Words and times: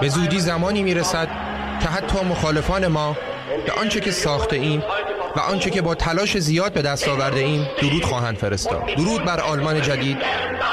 به 0.00 0.08
زودی 0.08 0.40
زمانی 0.40 0.82
می‌رسد 0.82 1.28
که 1.82 1.88
حتی 1.88 2.24
مخالفان 2.24 2.86
ما 2.86 3.16
به 3.66 3.72
آنچه 3.72 4.00
که 4.00 4.10
ساخته 4.10 4.56
ایم 4.56 4.82
و 5.36 5.40
آنچه 5.40 5.70
که 5.70 5.82
با 5.82 5.94
تلاش 5.94 6.38
زیاد 6.38 6.72
به 6.72 6.82
دست 6.82 7.08
آورده 7.08 7.40
ایم 7.40 7.68
درود 7.82 8.04
خواهند 8.04 8.36
فرستاد. 8.36 8.86
درود 8.96 9.24
بر 9.24 9.40
آلمان 9.40 9.82
جدید. 9.82 10.18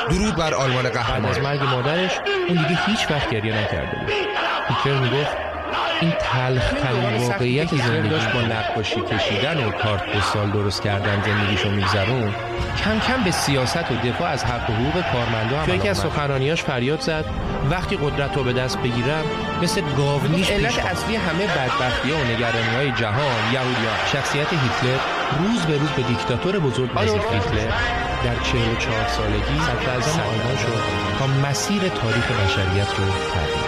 درود 0.10 0.36
بر 0.36 0.54
آلمان 0.54 0.90
قهرمان. 0.90 1.32
از 1.32 1.40
مرگ 1.40 1.64
مادرش 1.64 2.12
اون 2.50 2.58
دیگه 2.58 2.80
هیچ 2.86 3.12
وقت 3.12 3.30
گریه 3.30 3.58
نکرده 3.58 4.00
بود. 4.00 4.14
هیتلر 4.68 5.00
می‌گفت 5.00 5.57
این 6.02 6.12
تلخ 6.20 6.74
ترین 6.74 7.28
واقعیت 7.28 7.76
زندگی 7.76 8.10
داشت 8.10 8.32
با 8.32 8.42
نقاشی 8.42 9.02
کشیدن 9.02 9.66
و 9.66 9.72
کارت 9.72 10.04
پستال 10.04 10.52
درست 10.52 10.82
کردن 10.82 11.24
زندگیشو 11.26 11.72
میگذرون 11.72 12.34
کم 12.84 13.00
کم 13.00 13.24
به 13.24 13.32
سیاست 13.32 13.92
و 13.92 13.96
دفاع 14.08 14.30
از 14.30 14.44
حق 14.46 14.70
و 14.70 14.74
حقوق 14.74 15.04
کارمندا 15.12 15.60
هم 15.60 15.76
یکی 15.76 15.90
از. 15.90 15.98
سخنرانیاش 15.98 16.64
فریاد 16.64 17.02
زد 17.02 17.26
وقتی 17.70 17.98
قدرت 17.98 18.38
رو 18.38 18.44
به 18.44 18.54
دست 18.54 18.78
بگیرم 18.78 19.24
مثل 19.62 19.82
گاونیش 19.98 20.48
پیش 20.48 20.52
علت. 20.52 20.86
اصلی 20.86 21.16
همه 21.16 21.48
بدبختی 21.48 22.12
و 22.12 22.18
نگرانی 22.18 22.76
های 22.76 22.92
جهان 22.92 23.54
یهودیان 23.54 23.98
شخصیت 24.14 24.48
هیتلر 24.54 25.00
روز 25.40 25.66
به 25.66 25.78
روز 25.78 25.90
به 25.90 26.02
دیکتاتور 26.02 26.60
بزرگ 26.60 26.98
آدولف 26.98 27.26
نزدیک 27.26 27.34
هیتلر 27.34 27.72
در 28.24 28.36
44 28.44 29.08
سالگی 29.08 29.60
صدر 29.66 29.90
اعظم 29.90 30.20
آلمان 30.20 30.58
شد 30.58 31.18
تا 31.20 31.50
مسیر 31.50 31.82
تاریخ 31.82 32.32
بشریت 32.32 32.90
رو 32.98 33.06
تغییر 33.34 33.67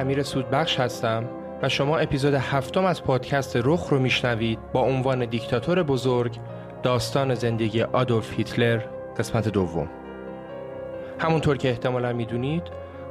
امیر 0.00 0.22
سودبخش 0.22 0.80
هستم 0.80 1.24
و 1.62 1.68
شما 1.68 1.98
اپیزود 1.98 2.34
هفتم 2.34 2.84
از 2.84 3.04
پادکست 3.04 3.56
رخ 3.56 3.88
رو 3.88 3.98
میشنوید 3.98 4.58
با 4.72 4.80
عنوان 4.80 5.24
دیکتاتور 5.24 5.82
بزرگ 5.82 6.36
داستان 6.82 7.34
زندگی 7.34 7.82
آدولف 7.82 8.32
هیتلر 8.32 8.80
قسمت 9.18 9.48
دوم. 9.48 9.88
همونطور 11.18 11.56
که 11.56 11.68
احتمالا 11.68 12.12
می‌دونید 12.12 12.62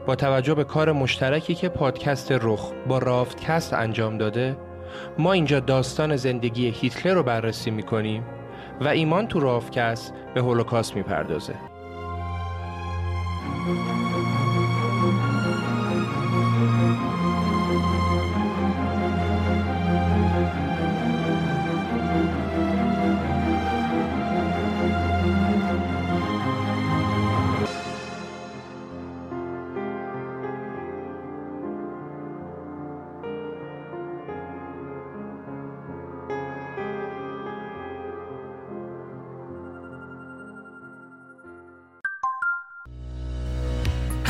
با 0.07 0.15
توجه 0.15 0.53
به 0.53 0.63
کار 0.63 0.91
مشترکی 0.91 1.55
که 1.55 1.69
پادکست 1.69 2.31
رخ 2.31 2.71
با 2.87 2.97
رافتکست 2.97 3.73
انجام 3.73 4.17
داده 4.17 4.57
ما 5.17 5.33
اینجا 5.33 5.59
داستان 5.59 6.15
زندگی 6.15 6.69
هیتلر 6.69 7.13
رو 7.13 7.23
بررسی 7.23 7.71
می‌کنیم 7.71 8.23
و 8.81 8.87
ایمان 8.87 9.27
تو 9.27 9.39
رافتکست 9.39 10.13
به 10.33 10.41
هولوکاست 10.41 10.95
می‌پردازه. 10.95 11.55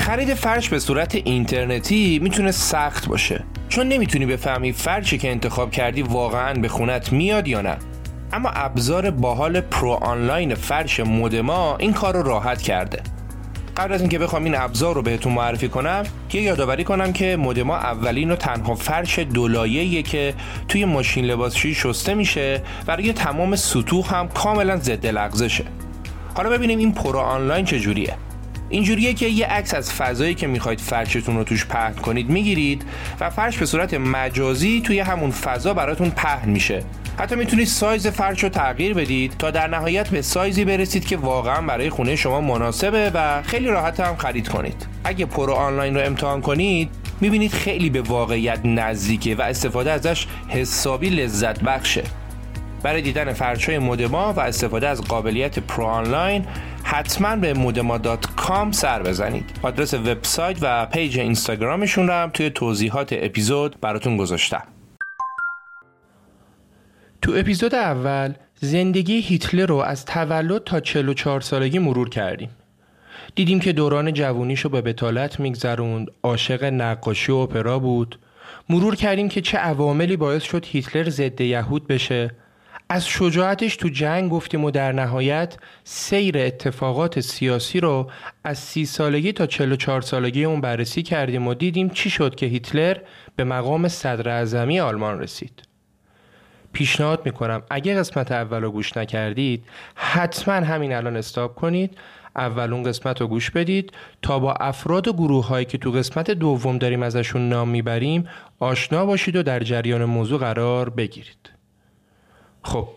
خرید 0.09 0.33
فرش 0.33 0.69
به 0.69 0.79
صورت 0.79 1.15
اینترنتی 1.15 2.19
می‌تونه 2.23 2.51
سخت 2.51 3.07
باشه. 3.07 3.43
چون 3.69 3.87
نمی‌تونی 3.87 4.25
بفهمی 4.25 4.71
فرشی 4.71 5.17
که 5.17 5.31
انتخاب 5.31 5.71
کردی 5.71 6.01
واقعا 6.01 6.53
به 6.53 6.67
خونت 6.67 7.13
میاد 7.13 7.47
یا 7.47 7.61
نه. 7.61 7.77
اما 8.33 8.49
ابزار 8.49 9.11
باحال 9.11 9.61
پرو 9.61 9.89
آنلاین 9.91 10.55
فرش 10.55 10.99
مودما 10.99 11.77
این 11.77 11.93
کار 11.93 12.13
رو 12.13 12.23
راحت 12.23 12.61
کرده. 12.61 13.01
قبل 13.77 13.93
از 13.93 14.01
اینکه 14.01 14.19
بخوام 14.19 14.43
این 14.43 14.55
ابزار 14.55 14.95
رو 14.95 15.01
بهتون 15.01 15.33
معرفی 15.33 15.67
کنم 15.67 16.03
یه 16.33 16.41
یادآوری 16.41 16.83
کنم 16.83 17.13
که 17.13 17.35
مودما 17.35 17.77
اولین 17.77 18.31
و 18.31 18.35
تنها 18.35 18.75
فرش 18.75 19.19
دولاییه 19.19 20.03
که 20.03 20.33
توی 20.67 20.85
ماشین 20.85 21.25
لباسشویی 21.25 21.75
شسته 21.75 22.13
میشه 22.13 22.61
و 22.87 22.95
روی 22.95 23.13
تمام 23.13 23.55
سطوح 23.55 24.15
هم 24.15 24.27
کاملا 24.27 24.77
ضد 24.77 25.05
لغزشه 25.05 25.65
حالا 26.33 26.49
ببینیم 26.49 26.79
این 26.79 26.93
پرو 26.93 27.19
آنلاین 27.19 27.65
چجوریه. 27.65 28.15
اینجوریه 28.69 29.13
که 29.13 29.25
یه 29.25 29.45
عکس 29.45 29.73
از 29.73 29.93
فضایی 29.93 30.35
که 30.35 30.47
می‌خواید 30.47 30.79
فرشتون 30.81 31.37
رو 31.37 31.43
توش 31.43 31.65
پهن 31.65 31.93
کنید 31.93 32.29
می‌گیرید 32.29 32.85
و 33.19 33.29
فرش 33.29 33.57
به 33.57 33.65
صورت 33.65 33.93
مجازی 33.93 34.81
توی 34.85 34.99
همون 34.99 35.31
فضا 35.31 35.73
براتون 35.73 36.09
پهن 36.09 36.49
میشه. 36.49 36.83
حتی 37.17 37.35
می‌تونید 37.35 37.67
سایز 37.67 38.07
فرش 38.07 38.43
رو 38.43 38.49
تغییر 38.49 38.93
بدید 38.93 39.33
تا 39.39 39.51
در 39.51 39.67
نهایت 39.67 40.09
به 40.09 40.21
سایزی 40.21 40.65
برسید 40.65 41.05
که 41.05 41.17
واقعا 41.17 41.61
برای 41.61 41.89
خونه 41.89 42.15
شما 42.15 42.41
مناسبه 42.41 43.11
و 43.13 43.41
خیلی 43.41 43.67
راحت 43.67 43.99
هم 43.99 44.15
خرید 44.15 44.47
کنید. 44.47 44.87
اگه 45.03 45.25
پرو 45.25 45.53
آنلاین 45.53 45.95
رو 45.95 46.05
امتحان 46.05 46.41
کنید 46.41 46.89
می‌بینید 47.21 47.51
خیلی 47.51 47.89
به 47.89 48.01
واقعیت 48.01 48.59
نزدیکه 48.65 49.35
و 49.35 49.41
استفاده 49.41 49.91
ازش 49.91 50.27
حسابی 50.47 51.09
لذت 51.09 51.63
بخشه. 51.63 52.03
برای 52.83 53.01
دیدن 53.01 53.33
فرشای 53.33 53.79
مودما 53.79 54.33
و 54.33 54.39
استفاده 54.39 54.87
از 54.87 55.01
قابلیت 55.01 55.59
پرو 55.59 55.83
آنلاین 55.85 56.45
حتما 56.91 57.35
به 57.35 57.53
مودما 57.53 57.97
dot 57.97 58.25
com 58.35 58.71
سر 58.71 59.03
بزنید. 59.03 59.45
آدرس 59.61 59.93
وبسایت 59.93 60.57
و 60.61 60.85
پیج 60.85 61.19
اینستاگرامشون 61.19 62.07
رو 62.07 62.13
هم 62.13 62.29
توی 62.29 62.49
توضیحات 62.49 63.09
اپیزود 63.11 63.75
براتون 63.81 64.17
گذاشتم. 64.17 64.63
تو 67.21 67.33
اپیزود 67.35 67.75
اول 67.75 68.33
زندگی 68.55 69.19
هیتلر 69.19 69.65
رو 69.65 69.75
از 69.75 70.05
تولد 70.05 70.63
تا 70.63 70.79
44 70.79 71.41
سالگی 71.41 71.79
مرور 71.79 72.09
کردیم. 72.09 72.49
دیدیم 73.35 73.59
که 73.59 73.73
دوران 73.73 74.13
جوونیشو 74.13 74.69
به 74.69 74.81
بطالت 74.81 75.39
میگذروند 75.39 76.07
عاشق 76.23 76.63
نقاشی 76.63 77.31
و 77.31 77.35
اپرا 77.35 77.79
بود. 77.79 78.19
مرور 78.69 78.95
کردیم 78.95 79.29
که 79.29 79.41
چه 79.41 79.57
عواملی 79.57 80.17
باعث 80.17 80.43
شد 80.43 80.65
هیتلر 80.65 81.09
ضد 81.09 81.41
یهود 81.41 81.87
بشه. 81.87 82.31
از 82.91 83.07
شجاعتش 83.07 83.75
تو 83.75 83.89
جنگ 83.89 84.31
گفتیم 84.31 84.63
و 84.63 84.71
در 84.71 84.91
نهایت 84.91 85.57
سیر 85.83 86.37
اتفاقات 86.37 87.19
سیاسی 87.19 87.79
رو 87.79 88.11
از 88.43 88.57
سی 88.57 88.85
سالگی 88.85 89.31
تا 89.31 89.45
44 89.45 90.01
سالگی 90.01 90.45
اون 90.45 90.61
بررسی 90.61 91.03
کردیم 91.03 91.47
و 91.47 91.53
دیدیم 91.53 91.89
چی 91.89 92.09
شد 92.09 92.35
که 92.35 92.45
هیتلر 92.45 92.97
به 93.35 93.43
مقام 93.43 93.87
صدر 93.87 94.29
اعظمی 94.29 94.79
آلمان 94.79 95.19
رسید. 95.19 95.61
پیشنهاد 96.73 97.25
می‌کنم 97.25 97.63
اگه 97.69 97.95
قسمت 97.95 98.31
اول 98.31 98.61
رو 98.61 98.71
گوش 98.71 98.97
نکردید 98.97 99.63
حتما 99.95 100.55
همین 100.55 100.93
الان 100.93 101.17
استاب 101.17 101.55
کنید 101.55 101.97
اول 102.35 102.73
اون 102.73 102.83
قسمت 102.83 103.21
رو 103.21 103.27
گوش 103.27 103.51
بدید 103.51 103.91
تا 104.21 104.39
با 104.39 104.53
افراد 104.53 105.07
و 105.07 105.13
گروه 105.13 105.47
هایی 105.47 105.65
که 105.65 105.77
تو 105.77 105.91
قسمت 105.91 106.31
دوم 106.31 106.77
داریم 106.77 107.03
ازشون 107.03 107.49
نام 107.49 107.69
می‌بریم 107.69 108.27
آشنا 108.59 109.05
باشید 109.05 109.35
و 109.35 109.43
در 109.43 109.59
جریان 109.59 110.05
موضوع 110.05 110.39
قرار 110.39 110.89
بگیرید. 110.89 111.58
خب 112.63 112.87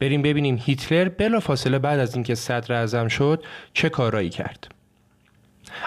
بریم 0.00 0.22
ببینیم 0.22 0.58
هیتلر 0.62 1.08
بلا 1.08 1.40
فاصله 1.40 1.78
بعد 1.78 1.98
از 1.98 2.14
اینکه 2.14 2.34
صدر 2.34 2.74
اعظم 2.74 3.08
شد 3.08 3.44
چه 3.72 3.88
کارایی 3.88 4.30
کرد. 4.30 4.68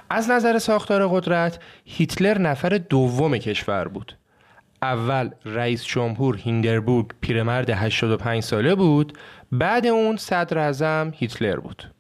از 0.10 0.30
نظر 0.30 0.60
ساختار 0.60 1.08
قدرت 1.08 1.60
هیتلر 1.86 2.38
نفر 2.38 2.70
دوم 2.70 3.38
کشور 3.38 3.88
بود. 3.88 4.18
اول 4.82 5.30
رئیس 5.46 5.86
جمهور 5.86 6.38
هیندربورگ 6.38 7.08
پیرمرد 7.22 7.70
85 7.70 8.44
ساله 8.44 8.76
بود 8.76 9.18
بعد 9.52 9.88
اون 9.88 10.18
صدر 10.18 10.58
اعظم 10.58 11.12
هیتلر 11.16 11.60
بود. 11.60 11.92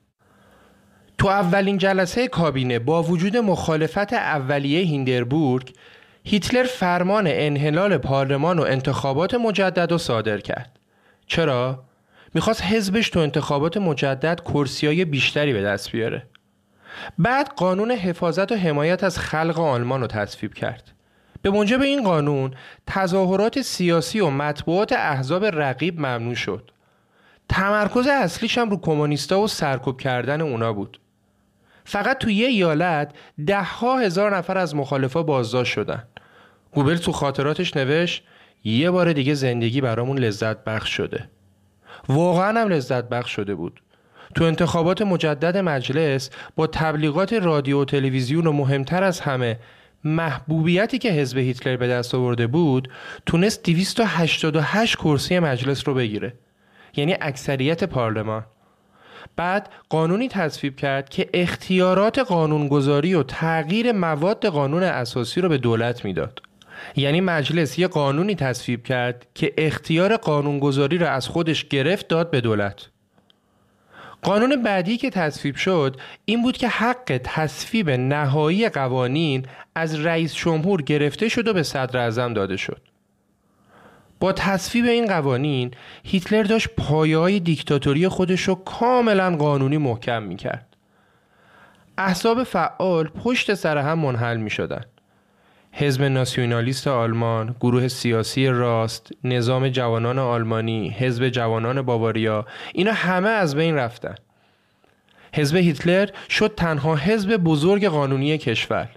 تو 1.17 1.27
اولین 1.27 1.77
جلسه 1.77 2.27
کابینه 2.27 2.79
با 2.79 3.03
وجود 3.03 3.37
مخالفت 3.37 4.13
اولیه 4.13 4.79
هیندربورگ 4.79 5.73
هیتلر 6.23 6.63
فرمان 6.63 7.27
انحلال 7.27 7.97
پارلمان 7.97 8.59
و 8.59 8.61
انتخابات 8.61 9.33
مجدد 9.33 9.91
رو 9.91 9.97
صادر 9.97 10.37
کرد. 10.37 10.76
چرا؟ 11.27 11.83
می‌خواست 12.33 12.63
حزبش 12.63 13.09
تو 13.09 13.19
انتخابات 13.19 13.77
مجدد 13.77 14.41
کرسیای 14.41 15.05
بیشتری 15.05 15.53
به 15.53 15.61
دست 15.61 15.91
بیاره. 15.91 16.27
بعد 17.17 17.49
قانون 17.49 17.91
حفاظت 17.91 18.51
و 18.51 18.55
حمایت 18.55 19.03
از 19.03 19.19
خلق 19.19 19.59
آلمان 19.59 20.01
رو 20.01 20.07
تصویب 20.07 20.53
کرد. 20.53 20.91
به 21.41 21.49
موجب 21.49 21.81
این 21.81 22.03
قانون 22.03 22.53
تظاهرات 22.87 23.61
سیاسی 23.61 24.19
و 24.19 24.29
مطبوعات 24.29 24.93
احزاب 24.93 25.45
رقیب 25.45 25.99
ممنوع 25.99 26.35
شد. 26.35 26.71
تمرکز 27.49 28.07
اصلیش 28.07 28.57
هم 28.57 28.69
رو 28.69 28.77
کمونیستا 28.77 29.39
و 29.39 29.47
سرکوب 29.47 30.01
کردن 30.01 30.41
اونا 30.41 30.73
بود. 30.73 30.99
فقط 31.85 32.17
تو 32.17 32.29
یه 32.29 32.47
ایالت 32.47 33.13
ده 33.47 33.63
ها 33.63 33.99
هزار 33.99 34.37
نفر 34.37 34.57
از 34.57 34.75
مخالفا 34.75 35.23
بازداشت 35.23 35.73
شدن. 35.73 36.03
گوبل 36.71 36.97
تو 36.97 37.11
خاطراتش 37.11 37.77
نوشت 37.77 38.23
یه 38.63 38.91
بار 38.91 39.13
دیگه 39.13 39.33
زندگی 39.33 39.81
برامون 39.81 40.19
لذت 40.19 40.63
بخش 40.63 40.89
شده. 40.89 41.29
واقعا 42.09 42.61
هم 42.61 42.67
لذت 42.67 43.09
بخش 43.09 43.31
شده 43.31 43.55
بود. 43.55 43.81
تو 44.35 44.43
انتخابات 44.43 45.01
مجدد 45.01 45.57
مجلس 45.57 46.29
با 46.55 46.67
تبلیغات 46.67 47.33
رادیو 47.33 47.81
و 47.81 47.85
تلویزیون 47.85 48.47
و 48.47 48.51
مهمتر 48.51 49.03
از 49.03 49.19
همه 49.19 49.59
محبوبیتی 50.03 50.97
که 50.97 51.11
حزب 51.11 51.37
هیتلر 51.37 51.77
به 51.77 51.87
دست 51.87 52.15
آورده 52.15 52.47
بود 52.47 52.89
تونست 53.25 53.63
288 53.63 54.95
کرسی 54.95 55.39
مجلس 55.39 55.87
رو 55.87 55.93
بگیره. 55.93 56.33
یعنی 56.95 57.15
اکثریت 57.21 57.83
پارلمان. 57.83 58.45
بعد 59.35 59.69
قانونی 59.89 60.27
تصویب 60.27 60.75
کرد 60.75 61.09
که 61.09 61.29
اختیارات 61.33 62.19
قانونگذاری 62.19 63.13
و 63.13 63.23
تغییر 63.23 63.91
مواد 63.91 64.45
قانون 64.45 64.83
اساسی 64.83 65.41
رو 65.41 65.49
به 65.49 65.57
دولت 65.57 66.05
می‌داد. 66.05 66.41
یعنی 66.95 67.21
مجلس 67.21 67.79
یه 67.79 67.87
قانونی 67.87 68.35
تصویب 68.35 68.83
کرد 68.83 69.27
که 69.35 69.53
اختیار 69.57 70.17
قانونگذاری 70.17 70.97
را 70.97 71.09
از 71.09 71.27
خودش 71.27 71.65
گرفت 71.65 72.07
داد 72.07 72.31
به 72.31 72.41
دولت 72.41 72.89
قانون 74.21 74.63
بعدی 74.63 74.97
که 74.97 75.09
تصویب 75.09 75.55
شد 75.55 75.99
این 76.25 76.41
بود 76.41 76.57
که 76.57 76.67
حق 76.67 77.21
تصویب 77.23 77.89
نهایی 77.89 78.69
قوانین 78.69 79.45
از 79.75 79.99
رئیس 79.99 80.35
جمهور 80.35 80.81
گرفته 80.81 81.29
شد 81.29 81.47
و 81.47 81.53
به 81.53 81.63
صدر 81.63 81.99
اعظم 81.99 82.33
داده 82.33 82.57
شد 82.57 82.81
با 84.19 84.33
تصویب 84.33 84.85
این 84.85 85.05
قوانین 85.05 85.71
هیتلر 86.03 86.43
داشت 86.43 86.69
پایه 86.77 87.17
های 87.17 87.39
دیکتاتوری 87.39 88.07
خودش 88.07 88.41
رو 88.41 88.55
کاملا 88.55 89.35
قانونی 89.35 89.77
محکم 89.77 90.23
می 90.23 90.35
کرد. 90.35 90.75
احزاب 91.97 92.43
فعال 92.43 93.07
پشت 93.07 93.53
سر 93.53 93.77
هم 93.77 93.99
منحل 93.99 94.37
می 94.37 94.49
شدن. 94.49 94.85
حزب 95.79 96.03
ناسیونالیست 96.03 96.87
آلمان، 96.87 97.55
گروه 97.59 97.87
سیاسی 97.87 98.47
راست، 98.47 99.11
نظام 99.23 99.69
جوانان 99.69 100.19
آلمانی، 100.19 100.89
حزب 100.89 101.29
جوانان 101.29 101.81
باواریا 101.81 102.45
اینا 102.73 102.91
همه 102.91 103.29
از 103.29 103.55
بین 103.55 103.75
رفتن. 103.75 104.15
حزب 105.33 105.55
هیتلر 105.55 106.09
شد 106.29 106.53
تنها 106.57 106.95
حزب 106.95 107.37
بزرگ 107.37 107.85
قانونی 107.85 108.37
کشور 108.37 108.89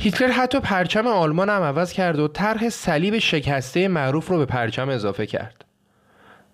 هیتلر 0.00 0.30
حتی 0.30 0.60
پرچم 0.60 1.06
آلمان 1.06 1.48
هم 1.48 1.62
عوض 1.62 1.92
کرد 1.92 2.18
و 2.18 2.28
طرح 2.28 2.68
صلیب 2.68 3.18
شکسته 3.18 3.88
معروف 3.88 4.28
رو 4.28 4.38
به 4.38 4.46
پرچم 4.46 4.88
اضافه 4.88 5.26
کرد. 5.26 5.64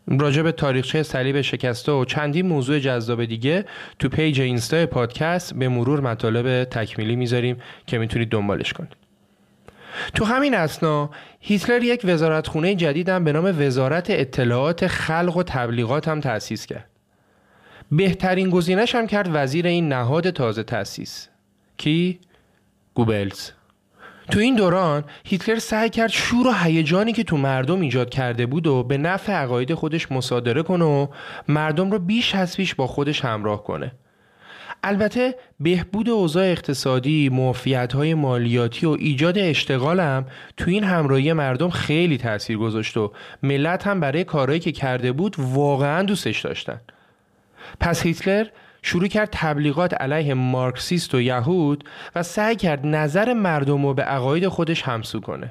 راجع 0.08 0.42
به 0.42 0.52
تاریخچه 0.52 1.02
صلیب 1.02 1.40
شکسته 1.40 1.92
و 1.92 2.04
چندین 2.04 2.46
موضوع 2.46 2.78
جذاب 2.78 3.24
دیگه 3.24 3.64
تو 3.98 4.08
پیج 4.08 4.40
اینستا 4.40 4.86
پادکست 4.86 5.54
به 5.54 5.68
مرور 5.68 6.00
مطالب 6.00 6.64
تکمیلی 6.64 7.16
می‌ذاریم 7.16 7.56
که 7.86 7.98
می‌تونید 7.98 8.28
دنبالش 8.28 8.72
کنید. 8.72 9.01
تو 10.14 10.24
همین 10.24 10.54
اثنا 10.54 11.10
هیتلر 11.40 11.82
یک 11.82 12.00
وزارتخونه 12.04 12.74
جدیدم 12.74 13.24
به 13.24 13.32
نام 13.32 13.54
وزارت 13.58 14.06
اطلاعات 14.10 14.86
خلق 14.86 15.36
و 15.36 15.42
تبلیغات 15.42 16.08
هم 16.08 16.20
تأسیس 16.20 16.66
کرد. 16.66 16.90
بهترین 17.92 18.50
گزینش 18.50 18.94
هم 18.94 19.06
کرد 19.06 19.30
وزیر 19.32 19.66
این 19.66 19.88
نهاد 19.88 20.30
تازه 20.30 20.62
تأسیس. 20.62 21.28
کی؟ 21.76 22.20
گوبلز 22.94 23.50
تو 24.30 24.38
این 24.38 24.54
دوران 24.54 25.04
هیتلر 25.24 25.58
سعی 25.58 25.90
کرد 25.90 26.10
شور 26.10 26.46
و 26.46 26.52
هیجانی 26.52 27.12
که 27.12 27.24
تو 27.24 27.36
مردم 27.36 27.80
ایجاد 27.80 28.10
کرده 28.10 28.46
بود 28.46 28.66
و 28.66 28.82
به 28.82 28.98
نفع 28.98 29.32
عقاید 29.32 29.74
خودش 29.74 30.12
مصادره 30.12 30.62
کنه 30.62 30.84
و 30.84 31.06
مردم 31.48 31.90
رو 31.90 31.98
بیش 31.98 32.34
از 32.34 32.56
پیش 32.56 32.74
با 32.74 32.86
خودش 32.86 33.24
همراه 33.24 33.64
کنه 33.64 33.92
البته 34.82 35.34
بهبود 35.60 36.08
اوضاع 36.08 36.44
اقتصادی، 36.44 37.28
معافیت 37.28 37.92
های 37.92 38.14
مالیاتی 38.14 38.86
و 38.86 38.90
ایجاد 38.90 39.38
اشتغال 39.38 40.00
هم 40.00 40.26
تو 40.56 40.70
این 40.70 40.84
همراهی 40.84 41.32
مردم 41.32 41.70
خیلی 41.70 42.18
تاثیر 42.18 42.58
گذاشت 42.58 42.96
و 42.96 43.12
ملت 43.42 43.86
هم 43.86 44.00
برای 44.00 44.24
کارهایی 44.24 44.60
که 44.60 44.72
کرده 44.72 45.12
بود 45.12 45.36
واقعا 45.38 46.02
دوستش 46.02 46.40
داشتن. 46.40 46.80
پس 47.80 48.02
هیتلر 48.02 48.46
شروع 48.82 49.08
کرد 49.08 49.28
تبلیغات 49.32 49.94
علیه 49.94 50.34
مارکسیست 50.34 51.14
و 51.14 51.20
یهود 51.20 51.84
و 52.14 52.22
سعی 52.22 52.56
کرد 52.56 52.86
نظر 52.86 53.32
مردم 53.32 53.86
رو 53.86 53.94
به 53.94 54.02
عقاید 54.02 54.48
خودش 54.48 54.82
همسو 54.82 55.20
کنه. 55.20 55.50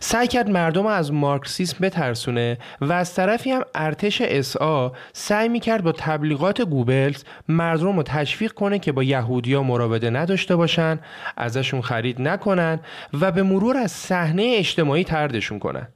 سعی 0.00 0.26
کرد 0.26 0.50
مردم 0.50 0.86
از 0.86 1.12
مارکسیسم 1.12 1.76
بترسونه 1.80 2.58
و 2.80 2.92
از 2.92 3.14
طرفی 3.14 3.50
هم 3.50 3.62
ارتش 3.74 4.20
اسا 4.20 4.92
سعی 5.12 5.48
می‌کرد 5.48 5.84
با 5.84 5.92
تبلیغات 5.92 6.62
گوبلز 6.62 7.24
مردم 7.48 7.96
رو 7.96 8.02
تشویق 8.02 8.52
کنه 8.52 8.78
که 8.78 8.92
با 8.92 9.02
یهودیا 9.02 9.62
مراوده 9.62 10.10
نداشته 10.10 10.56
باشن 10.56 10.98
ازشون 11.36 11.80
خرید 11.80 12.20
نکنن 12.20 12.80
و 13.20 13.32
به 13.32 13.42
مرور 13.42 13.76
از 13.76 13.92
صحنه 13.92 14.54
اجتماعی 14.56 15.04
تردشون 15.04 15.58
کنن 15.58 15.88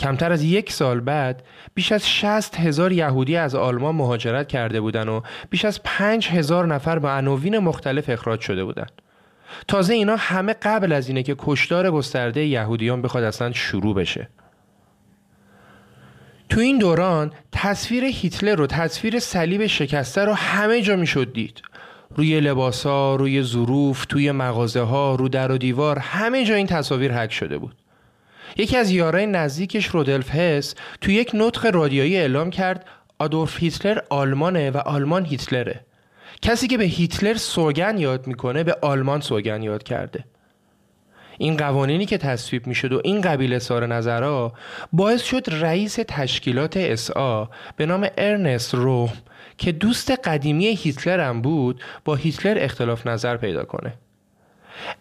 کمتر 0.00 0.32
از 0.32 0.42
یک 0.42 0.72
سال 0.72 1.00
بعد 1.00 1.42
بیش 1.74 1.92
از 1.92 2.08
60 2.08 2.60
هزار 2.60 2.92
یهودی 2.92 3.36
از 3.36 3.54
آلمان 3.54 3.94
مهاجرت 3.94 4.48
کرده 4.48 4.80
بودند 4.80 5.08
و 5.08 5.22
بیش 5.50 5.64
از 5.64 5.82
5 5.82 6.28
هزار 6.28 6.66
نفر 6.66 6.98
به 6.98 7.08
عناوین 7.08 7.58
مختلف 7.58 8.08
اخراج 8.08 8.40
شده 8.40 8.64
بودند. 8.64 8.92
تازه 9.68 9.94
اینا 9.94 10.16
همه 10.16 10.52
قبل 10.52 10.92
از 10.92 11.08
اینه 11.08 11.22
که 11.22 11.34
کشتار 11.38 11.90
گسترده 11.90 12.46
یهودیان 12.46 13.02
بخواد 13.02 13.24
اصلا 13.24 13.52
شروع 13.52 13.94
بشه. 13.94 14.28
تو 16.48 16.60
این 16.60 16.78
دوران 16.78 17.32
تصویر 17.52 18.04
هیتلر 18.04 18.60
و 18.60 18.66
تصویر 18.66 19.18
صلیب 19.18 19.66
شکسته 19.66 20.24
رو 20.24 20.32
همه 20.32 20.82
جا 20.82 20.96
می‌شد 20.96 21.32
دید. 21.32 21.62
روی 22.16 22.40
لباسا، 22.40 23.16
روی 23.16 23.42
ظروف، 23.42 24.04
توی 24.04 24.32
مغازه 24.32 24.80
ها، 24.80 25.14
رو 25.14 25.28
در 25.28 25.52
و 25.52 25.58
دیوار 25.58 25.98
همه 25.98 26.44
جا 26.44 26.54
این 26.54 26.66
تصاویر 26.66 27.12
حک 27.12 27.32
شده 27.32 27.58
بود. 27.58 27.76
یکی 28.56 28.76
از 28.76 28.90
یارای 28.90 29.26
نزدیکش 29.26 29.86
رودلف 29.86 30.30
هس 30.30 30.74
تو 31.00 31.10
یک 31.10 31.30
نطق 31.34 31.74
رادیویی 31.74 32.16
اعلام 32.16 32.50
کرد 32.50 32.86
آدولف 33.18 33.58
هیتلر 33.58 33.98
آلمانه 34.10 34.70
و 34.70 34.76
آلمان 34.76 35.24
هیتلره 35.24 35.80
کسی 36.42 36.66
که 36.66 36.78
به 36.78 36.84
هیتلر 36.84 37.34
سوگن 37.34 37.98
یاد 37.98 38.26
می‌کنه 38.26 38.64
به 38.64 38.76
آلمان 38.82 39.20
سوگن 39.20 39.62
یاد 39.62 39.82
کرده. 39.82 40.24
این 41.38 41.56
قوانینی 41.56 42.06
که 42.06 42.18
تصویب 42.18 42.66
می‌شد 42.66 42.92
و 42.92 43.00
این 43.04 43.20
قبیل 43.20 43.58
سار 43.58 43.86
نظرها 43.86 44.52
باعث 44.92 45.22
شد 45.22 45.44
رئیس 45.46 45.98
تشکیلات 46.08 46.76
اسا 46.76 47.50
به 47.76 47.86
نام 47.86 48.08
ارنست 48.18 48.74
روم 48.74 49.12
که 49.58 49.72
دوست 49.72 50.10
قدیمی 50.10 50.66
هیتلر 50.66 51.20
هم 51.20 51.42
بود 51.42 51.82
با 52.04 52.14
هیتلر 52.14 52.58
اختلاف 52.60 53.06
نظر 53.06 53.36
پیدا 53.36 53.64
کنه. 53.64 53.94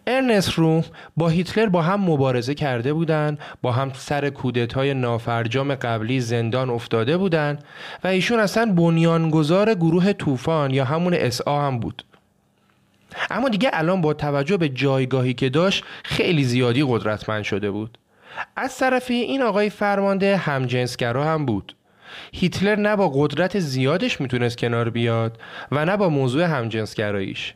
ارنست 0.08 0.54
روم 0.54 0.84
با 1.18 1.30
هیتلر 1.30 1.70
با 1.70 1.82
هم 1.82 2.02
مبارزه 2.02 2.56
کرده 2.56 2.94
بودند 2.94 3.40
با 3.62 3.72
هم 3.72 3.92
سر 3.94 4.30
کودتای 4.30 4.94
نافرجام 4.94 5.76
قبلی 5.76 6.20
زندان 6.20 6.70
افتاده 6.70 7.18
بودند 7.18 7.64
و 8.04 8.08
ایشون 8.08 8.40
اصلا 8.40 8.74
بنیانگذار 8.74 9.74
گروه 9.76 10.14
طوفان 10.14 10.72
یا 10.72 10.86
همون 10.86 11.14
اسا 11.14 11.62
هم 11.62 11.80
بود. 11.80 12.04
اما 13.30 13.50
دیگه 13.50 13.70
الان 13.74 14.02
با 14.02 14.14
توجه 14.14 14.58
به 14.58 14.70
جایگاهی 14.70 15.34
که 15.34 15.50
داشت 15.50 15.84
خیلی 16.04 16.44
زیادی 16.44 16.84
قدرتمند 16.88 17.44
شده 17.44 17.72
بود. 17.72 17.98
از 18.56 18.78
طرفی 18.78 19.14
این 19.14 19.42
آقای 19.42 19.70
فرمانده 19.70 20.38
همجنسگرا 20.38 21.26
هم 21.26 21.46
بود. 21.46 21.76
هیتلر 22.34 22.76
نه 22.76 22.96
با 22.96 23.12
قدرت 23.14 23.60
زیادش 23.60 24.22
می‌تونست 24.22 24.58
کنار 24.58 24.90
بیاد 24.90 25.40
و 25.72 25.86
نه 25.86 25.98
با 25.98 26.10
موضوع 26.10 26.44
همجنسگراییش. 26.44 27.54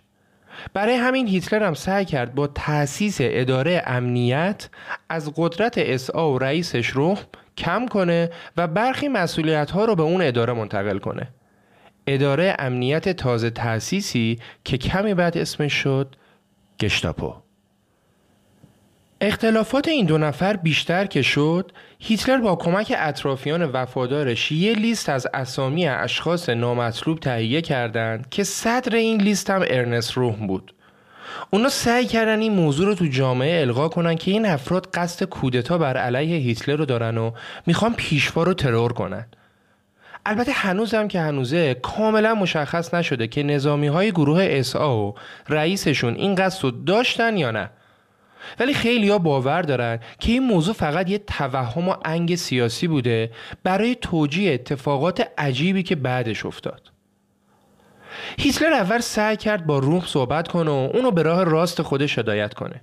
برای 0.73 0.95
همین 0.95 1.27
هیتلر 1.27 1.63
هم 1.63 1.73
سعی 1.73 2.05
کرد 2.05 2.35
با 2.35 2.47
تأسیس 2.47 3.17
اداره 3.21 3.83
امنیت 3.85 4.69
از 5.09 5.31
قدرت 5.35 5.77
اسا 5.77 6.31
و 6.31 6.39
رئیسش 6.39 6.87
رو 6.87 7.17
کم 7.57 7.87
کنه 7.87 8.29
و 8.57 8.67
برخی 8.67 9.07
مسئولیت 9.07 9.71
ها 9.71 9.85
رو 9.85 9.95
به 9.95 10.03
اون 10.03 10.21
اداره 10.21 10.53
منتقل 10.53 10.97
کنه. 10.97 11.27
اداره 12.07 12.55
امنیت 12.59 13.09
تازه 13.09 13.49
تأسیسی 13.49 14.39
که 14.63 14.77
کمی 14.77 15.13
بعد 15.13 15.37
اسمش 15.37 15.73
شد 15.73 16.15
گشتاپو. 16.79 17.42
اختلافات 19.25 19.87
این 19.87 20.05
دو 20.05 20.17
نفر 20.17 20.55
بیشتر 20.55 21.05
که 21.05 21.21
شد 21.21 21.71
هیتلر 21.99 22.37
با 22.37 22.55
کمک 22.55 22.93
اطرافیان 22.97 23.63
وفادارش 23.65 24.51
یه 24.51 24.73
لیست 24.73 25.09
از 25.09 25.27
اسامی 25.33 25.87
اشخاص 25.87 26.49
نامطلوب 26.49 27.19
تهیه 27.19 27.61
کردند 27.61 28.29
که 28.29 28.43
صدر 28.43 28.95
این 28.95 29.21
لیست 29.21 29.49
هم 29.49 29.61
ارنست 29.67 30.11
روم 30.11 30.47
بود. 30.47 30.73
اونا 31.49 31.69
سعی 31.69 32.05
کردن 32.05 32.39
این 32.39 32.53
موضوع 32.53 32.85
رو 32.85 32.95
تو 32.95 33.05
جامعه 33.05 33.61
القا 33.61 33.89
کنن 33.89 34.15
که 34.15 34.31
این 34.31 34.45
افراد 34.45 34.87
قصد 34.93 35.25
کودتا 35.25 35.77
بر 35.77 35.97
علیه 35.97 36.37
هیتلر 36.37 36.75
رو 36.75 36.85
دارن 36.85 37.17
و 37.17 37.31
می‌خوان 37.65 37.93
پیشوا 37.93 38.43
رو 38.43 38.53
ترور 38.53 38.93
کنن. 38.93 39.25
البته 40.25 40.51
هنوزم 40.51 41.07
که 41.07 41.19
هنوزه 41.19 41.73
کاملا 41.73 42.35
مشخص 42.35 42.93
نشده 42.93 43.27
که 43.27 43.43
نظامی 43.43 43.87
های 43.87 44.11
گروه 44.11 44.47
اسا 44.49 44.97
و 44.97 45.15
رئیسشون 45.49 46.15
این 46.15 46.35
قصد 46.35 46.63
رو 46.63 46.71
داشتن 46.71 47.37
یا 47.37 47.51
نه. 47.51 47.69
ولی 48.59 48.73
خیلی 48.73 49.09
ها 49.09 49.17
باور 49.19 49.61
دارن 49.61 49.99
که 50.19 50.31
این 50.31 50.43
موضوع 50.43 50.73
فقط 50.73 51.09
یه 51.09 51.17
توهم 51.17 51.89
و 51.89 51.95
انگ 52.05 52.35
سیاسی 52.35 52.87
بوده 52.87 53.31
برای 53.63 53.95
توجیه 53.95 54.53
اتفاقات 54.53 55.27
عجیبی 55.37 55.83
که 55.83 55.95
بعدش 55.95 56.45
افتاد. 56.45 56.91
هیتلر 58.39 58.73
اول 58.73 58.99
سعی 58.99 59.37
کرد 59.37 59.65
با 59.65 59.79
روم 59.79 60.01
صحبت 60.05 60.47
کنه 60.47 60.71
و 60.71 60.89
اونو 60.93 61.11
به 61.11 61.23
راه 61.23 61.43
راست 61.43 61.81
خودش 61.81 62.19
هدایت 62.19 62.53
کنه. 62.53 62.81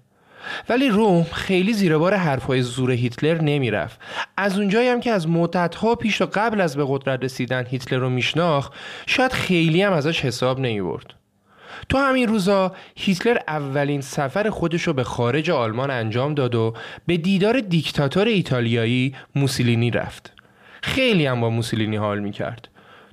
ولی 0.69 0.89
روم 0.89 1.23
خیلی 1.23 1.73
زیر 1.73 1.99
بار 1.99 2.15
حرفهای 2.15 2.63
زور 2.63 2.91
هیتلر 2.91 3.43
نمی‌رفت. 3.43 4.01
از 4.37 4.59
اونجایی 4.59 4.89
هم 4.89 5.01
که 5.01 5.11
از 5.11 5.29
مدتها 5.29 5.95
پیش 5.95 6.23
و 6.23 6.27
قبل 6.33 6.61
از 6.61 6.77
به 6.77 6.85
قدرت 6.89 7.25
رسیدن 7.25 7.67
هیتلر 7.67 7.99
رو 7.99 8.11
میشناخت 8.11 8.73
شاید 9.07 9.33
خیلی 9.33 9.83
هم 9.83 9.93
ازش 9.93 10.25
حساب 10.25 10.61
نمی‌برد. 10.61 11.15
تو 11.89 11.99
همین 11.99 12.29
روزا 12.29 12.73
هیتلر 12.97 13.39
اولین 13.49 14.01
سفر 14.01 14.51
خودش 14.51 14.83
رو 14.83 14.93
به 14.93 15.05
خارج 15.05 15.51
آلمان 15.51 15.91
انجام 15.91 16.35
داد 16.35 16.55
و 16.55 16.75
به 17.07 17.17
دیدار 17.17 17.61
دیکتاتور 17.61 18.27
ایتالیایی 18.27 19.15
موسولینی 19.35 19.91
رفت. 19.91 20.33
خیلی 20.83 21.27
هم 21.27 21.41
با 21.41 21.51
موسولینی 21.51 21.97
حال 21.97 22.19
می‌کرد. 22.19 22.69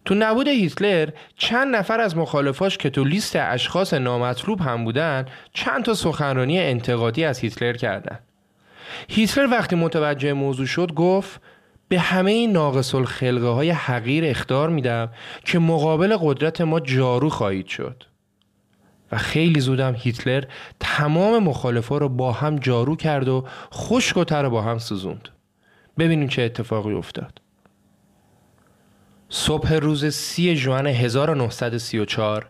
تو 0.06 0.16
نبود 0.16 0.48
هیتلر 0.48 1.10
چند 1.38 1.76
نفر 1.76 2.00
از 2.00 2.18
مخالفاش 2.18 2.78
که 2.78 2.90
تو 2.90 3.04
لیست 3.04 3.36
اشخاص 3.36 3.94
نامطلوب 3.94 4.62
هم 4.62 4.84
بودن 4.84 5.26
چند 5.54 5.84
تا 5.84 5.94
سخنرانی 5.94 6.60
انتقادی 6.60 7.24
از 7.24 7.40
هیتلر 7.40 7.74
کردن. 7.74 8.20
هیتلر 9.10 9.48
وقتی 9.52 9.76
متوجه 9.76 10.34
موضوع 10.34 10.66
شد 10.66 10.94
گفت 10.94 11.42
به 11.88 12.00
همه 12.00 12.32
این 12.32 12.52
ناقص 12.52 12.96
الخلقه 12.96 13.48
های 13.48 13.70
حقیر 13.70 14.26
اختار 14.26 14.70
میدم 14.70 15.10
که 15.46 15.60
مقابل 15.60 16.18
قدرت 16.22 16.62
ما 16.62 16.80
جارو 16.80 17.30
خواهید 17.30 17.68
شد. 17.68 18.04
و 19.12 19.18
خیلی 19.18 19.60
زودم 19.60 19.96
هیتلر 19.98 20.44
تمام 20.80 21.44
مخالفا 21.44 21.98
رو 21.98 22.10
با 22.10 22.32
هم 22.32 22.56
جارو 22.56 22.96
کرد 22.96 23.28
و 23.28 23.46
خشک 23.74 24.18
و 24.18 24.50
با 24.50 24.62
هم 24.62 24.78
سوزوند. 24.78 25.30
ببینیم 25.98 26.28
چه 26.28 26.42
اتفاقی 26.42 26.94
افتاد. 26.94 27.42
صبح 29.30 29.74
روز 29.74 30.06
سی 30.06 30.56
جوان 30.56 30.88
1934 30.88 32.50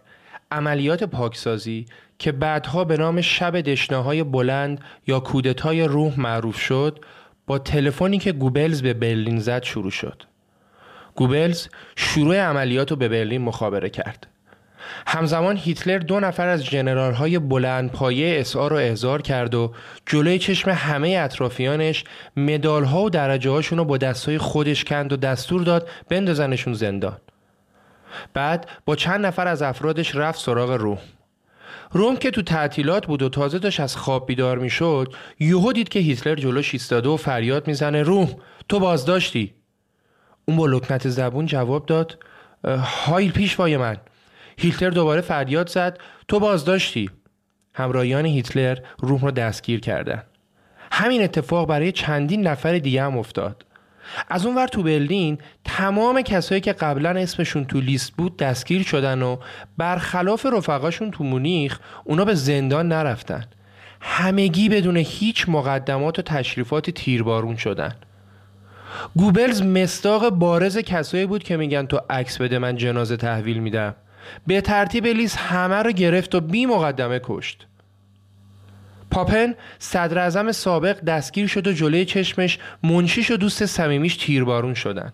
عملیات 0.51 1.03
پاکسازی 1.03 1.85
که 2.19 2.31
بعدها 2.31 2.83
به 2.83 2.97
نام 2.97 3.21
شب 3.21 3.61
دشنه 3.61 4.23
بلند 4.23 4.81
یا 5.07 5.19
کودتای 5.19 5.83
روح 5.83 6.19
معروف 6.19 6.59
شد 6.59 7.05
با 7.47 7.59
تلفنی 7.59 8.17
که 8.17 8.31
گوبلز 8.31 8.81
به 8.81 8.93
برلین 8.93 9.39
زد 9.39 9.63
شروع 9.63 9.91
شد. 9.91 10.23
گوبلز 11.15 11.67
شروع 11.95 12.37
عملیات 12.37 12.91
رو 12.91 12.97
به 12.97 13.07
برلین 13.07 13.41
مخابره 13.41 13.89
کرد. 13.89 14.27
همزمان 15.07 15.57
هیتلر 15.57 15.97
دو 15.97 16.19
نفر 16.19 16.47
از 16.47 16.65
جنرال 16.65 17.13
های 17.13 17.39
بلند 17.39 17.91
پایه 17.91 18.39
اسا 18.39 18.67
رو 18.67 18.75
احضار 18.75 19.21
کرد 19.21 19.55
و 19.55 19.73
جلوی 20.05 20.39
چشم 20.39 20.71
همه 20.71 21.09
اطرافیانش 21.09 22.03
مدال 22.37 22.83
ها 22.83 23.03
و 23.03 23.09
درجه 23.09 23.49
هاشون 23.49 23.77
رو 23.77 23.85
با 23.85 23.97
دستای 23.97 24.37
خودش 24.37 24.83
کند 24.83 25.13
و 25.13 25.17
دستور 25.17 25.63
داد 25.63 25.89
بندازنشون 26.09 26.73
زندان. 26.73 27.17
بعد 28.33 28.69
با 28.85 28.95
چند 28.95 29.25
نفر 29.25 29.47
از 29.47 29.61
افرادش 29.61 30.15
رفت 30.15 30.39
سراغ 30.39 30.71
روم. 30.71 30.97
روم 31.91 32.15
که 32.15 32.31
تو 32.31 32.41
تعطیلات 32.41 33.05
بود 33.05 33.21
و 33.21 33.29
تازه 33.29 33.59
داشت 33.59 33.79
از 33.79 33.95
خواب 33.95 34.27
بیدار 34.27 34.57
می‌شد 34.57 35.13
یهو 35.39 35.73
دید 35.73 35.89
که 35.89 35.99
هیتلر 35.99 36.35
جلوش 36.35 36.73
ایستاده 36.73 37.09
و 37.09 37.17
فریاد 37.17 37.67
می‌زنه 37.67 38.03
روم 38.03 38.29
تو 38.69 38.79
بازداشتی؟ 38.79 39.53
اون 40.45 40.57
با 40.57 40.65
لکنت 40.65 41.09
زبون 41.09 41.45
جواب 41.45 41.85
داد 41.85 42.17
هایل 42.65 43.31
پیشوای 43.31 43.77
من. 43.77 43.97
هیتلر 44.57 44.89
دوباره 44.89 45.21
فریاد 45.21 45.69
زد. 45.69 45.97
تو 46.27 46.39
بازداشتی. 46.39 47.09
همراهیان 47.73 48.25
هیتلر 48.25 48.77
روح 48.99 49.21
را 49.21 49.31
دستگیر 49.31 49.79
کردند 49.79 50.23
همین 50.91 51.23
اتفاق 51.23 51.67
برای 51.67 51.91
چندین 51.91 52.47
نفر 52.47 52.77
دیگه 52.77 53.03
هم 53.03 53.17
افتاد. 53.17 53.65
از 54.29 54.45
اون 54.45 54.55
ور 54.55 54.67
تو 54.67 54.83
برلین 54.83 55.37
تمام 55.65 56.21
کسایی 56.21 56.61
که 56.61 56.73
قبلا 56.73 57.09
اسمشون 57.09 57.65
تو 57.65 57.79
لیست 57.79 58.11
بود 58.11 58.37
دستگیر 58.37 58.83
شدن 58.83 59.21
و 59.21 59.37
برخلاف 59.77 60.45
رفقاشون 60.45 61.11
تو 61.11 61.23
مونیخ 61.23 61.79
اونا 62.03 62.25
به 62.25 62.33
زندان 62.33 62.87
نرفتن. 62.87 63.45
همگی 64.01 64.69
بدون 64.69 64.97
هیچ 64.97 65.49
مقدمات 65.49 66.19
و 66.19 66.21
تشریفات 66.21 66.89
تیربارون 66.89 67.55
شدن. 67.55 67.95
گوبلز 69.15 69.61
مستاق 69.61 70.29
بارز 70.29 70.77
کسایی 70.77 71.25
بود 71.25 71.43
که 71.43 71.57
میگن 71.57 71.85
تو 71.85 72.01
عکس 72.09 72.41
بده 72.41 72.59
من 72.59 72.75
جنازه 72.75 73.17
تحویل 73.17 73.57
میدم. 73.57 73.95
به 74.47 74.61
ترتیب 74.61 75.05
لیست 75.05 75.37
همه 75.37 75.75
رو 75.75 75.91
گرفت 75.91 76.35
و 76.35 76.41
بی 76.41 76.65
مقدمه 76.65 77.21
کشت. 77.23 77.67
پاپن 79.11 79.53
صدر 79.79 80.51
سابق 80.51 80.99
دستگیر 80.99 81.47
شد 81.47 81.67
و 81.67 81.71
جلوی 81.71 82.05
چشمش 82.05 82.59
منشیش 82.83 83.31
و 83.31 83.37
دوست 83.37 83.65
صمیمیش 83.65 84.17
تیربارون 84.17 84.73
شدن. 84.73 85.13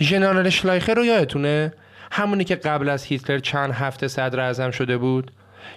ژنرال 0.00 0.50
شلایخر 0.50 0.94
رو 0.94 1.04
یادتونه؟ 1.04 1.72
همونی 2.12 2.44
که 2.44 2.56
قبل 2.56 2.88
از 2.88 3.04
هیتلر 3.04 3.38
چند 3.38 3.72
هفته 3.72 4.08
صدر 4.08 4.40
اعظم 4.40 4.70
شده 4.70 4.98
بود؟ 4.98 5.32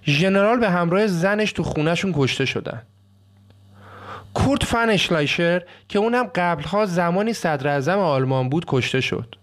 ژنرال 0.05 0.59
به 0.59 0.69
همراه 0.69 1.07
زنش 1.07 1.51
تو 1.51 1.63
خونهشون 1.63 2.13
کشته 2.15 2.45
شدن. 2.45 2.81
کورت 4.33 4.63
فن 4.63 4.89
اشلایشر 4.89 5.63
که 5.89 5.99
اونم 5.99 6.23
قبلها 6.35 6.85
زمانی 6.85 7.33
صدر 7.33 7.89
آلمان 7.89 8.49
بود 8.49 8.65
کشته 8.67 9.01
شد. 9.01 9.35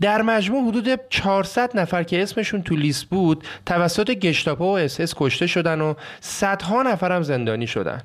در 0.00 0.22
مجموع 0.22 0.68
حدود 0.68 1.00
400 1.10 1.78
نفر 1.78 2.02
که 2.02 2.22
اسمشون 2.22 2.62
تو 2.62 2.76
لیست 2.76 3.04
بود 3.04 3.44
توسط 3.66 4.10
گشتاپو 4.10 4.64
و 4.64 4.76
اس 4.76 5.14
کشته 5.16 5.46
شدن 5.46 5.80
و 5.80 5.94
صدها 6.20 6.82
نفر 6.82 7.12
هم 7.12 7.22
زندانی 7.22 7.66
شدن. 7.66 8.02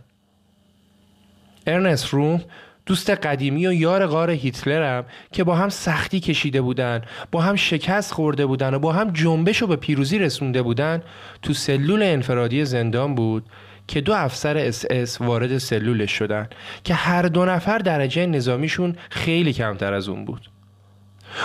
ارنست 1.67 2.07
روم 2.07 2.41
دوست 2.85 3.09
قدیمی 3.09 3.67
و 3.67 3.73
یار 3.73 4.05
غار 4.05 4.31
هیتلر 4.31 4.97
هم 4.97 5.05
که 5.31 5.43
با 5.43 5.55
هم 5.55 5.69
سختی 5.69 6.19
کشیده 6.19 6.61
بودن 6.61 7.01
با 7.31 7.41
هم 7.41 7.55
شکست 7.55 8.13
خورده 8.13 8.45
بودن 8.45 8.73
و 8.73 8.79
با 8.79 8.91
هم 8.91 9.11
جنبش 9.11 9.57
رو 9.57 9.67
به 9.67 9.75
پیروزی 9.75 10.19
رسونده 10.19 10.61
بودن 10.61 11.01
تو 11.41 11.53
سلول 11.53 12.03
انفرادی 12.03 12.65
زندان 12.65 13.15
بود 13.15 13.45
که 13.87 14.01
دو 14.01 14.13
افسر 14.13 14.57
اس 14.57 14.85
اس 14.89 15.21
وارد 15.21 15.57
سلولش 15.57 16.11
شدن 16.11 16.49
که 16.83 16.93
هر 16.93 17.21
دو 17.21 17.45
نفر 17.45 17.77
درجه 17.77 18.25
نظامیشون 18.25 18.95
خیلی 19.09 19.53
کمتر 19.53 19.93
از 19.93 20.09
اون 20.09 20.25
بود. 20.25 20.49